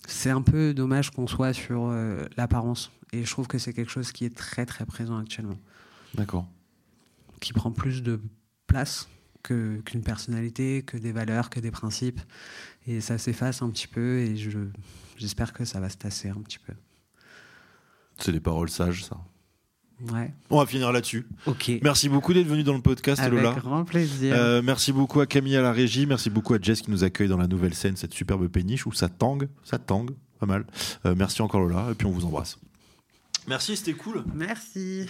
c'est 0.07 0.29
un 0.29 0.41
peu 0.41 0.73
dommage 0.73 1.09
qu'on 1.11 1.27
soit 1.27 1.53
sur 1.53 1.91
l'apparence. 2.37 2.91
Et 3.13 3.23
je 3.25 3.31
trouve 3.31 3.47
que 3.47 3.57
c'est 3.57 3.73
quelque 3.73 3.89
chose 3.91 4.11
qui 4.11 4.25
est 4.25 4.35
très 4.35 4.65
très 4.67 4.85
présent 4.85 5.17
actuellement, 5.17 5.57
D'accord. 6.13 6.45
qui 7.39 7.53
prend 7.53 7.71
plus 7.71 8.03
de 8.03 8.19
place 8.67 9.07
que- 9.43 9.77
qu'une 9.85 10.01
personnalité, 10.03 10.83
que 10.83 10.97
des 10.97 11.11
valeurs, 11.11 11.49
que 11.49 11.59
des 11.59 11.71
principes. 11.71 12.19
Et 12.87 13.01
ça 13.01 13.17
s'efface 13.17 13.61
un 13.61 13.69
petit 13.69 13.87
peu 13.87 14.19
et 14.19 14.35
je, 14.37 14.59
j'espère 15.17 15.53
que 15.53 15.65
ça 15.65 15.79
va 15.79 15.89
se 15.89 15.97
tasser 15.97 16.29
un 16.29 16.41
petit 16.41 16.59
peu. 16.59 16.73
C'est 18.17 18.31
des 18.31 18.39
paroles 18.39 18.69
sages, 18.69 19.05
ça. 19.05 19.17
Ouais. 20.13 20.33
On 20.49 20.59
va 20.59 20.65
finir 20.65 20.91
là-dessus. 20.93 21.27
Ok. 21.45 21.71
Merci 21.83 22.07
beaucoup 22.07 22.33
d'être 22.33 22.47
venu 22.47 22.63
dans 22.63 22.73
le 22.73 22.81
podcast, 22.81 23.21
Avec 23.21 23.33
Lola. 23.33 23.53
grand 23.59 23.83
plaisir. 23.83 24.33
Euh, 24.33 24.61
merci 24.61 24.93
beaucoup 24.93 25.19
à 25.19 25.25
Camille 25.27 25.57
à 25.57 25.61
la 25.61 25.73
régie. 25.73 26.05
Merci 26.05 26.29
beaucoup 26.29 26.53
à 26.53 26.57
Jess 26.61 26.81
qui 26.81 26.89
nous 26.91 27.03
accueille 27.03 27.27
dans 27.27 27.37
la 27.37 27.47
nouvelle 27.47 27.73
scène, 27.73 27.97
cette 27.97 28.13
superbe 28.13 28.47
péniche 28.47 28.85
où 28.85 28.93
ça 28.93 29.09
tangue. 29.09 29.49
Ça 29.65 29.77
tangue, 29.77 30.11
pas 30.39 30.45
mal. 30.45 30.65
Euh, 31.05 31.15
merci 31.17 31.41
encore 31.41 31.59
Lola. 31.61 31.89
Et 31.91 31.95
puis 31.95 32.07
on 32.07 32.11
vous 32.11 32.23
embrasse. 32.23 32.57
Merci, 33.47 33.75
c'était 33.75 33.93
cool. 33.93 34.23
Merci. 34.33 35.05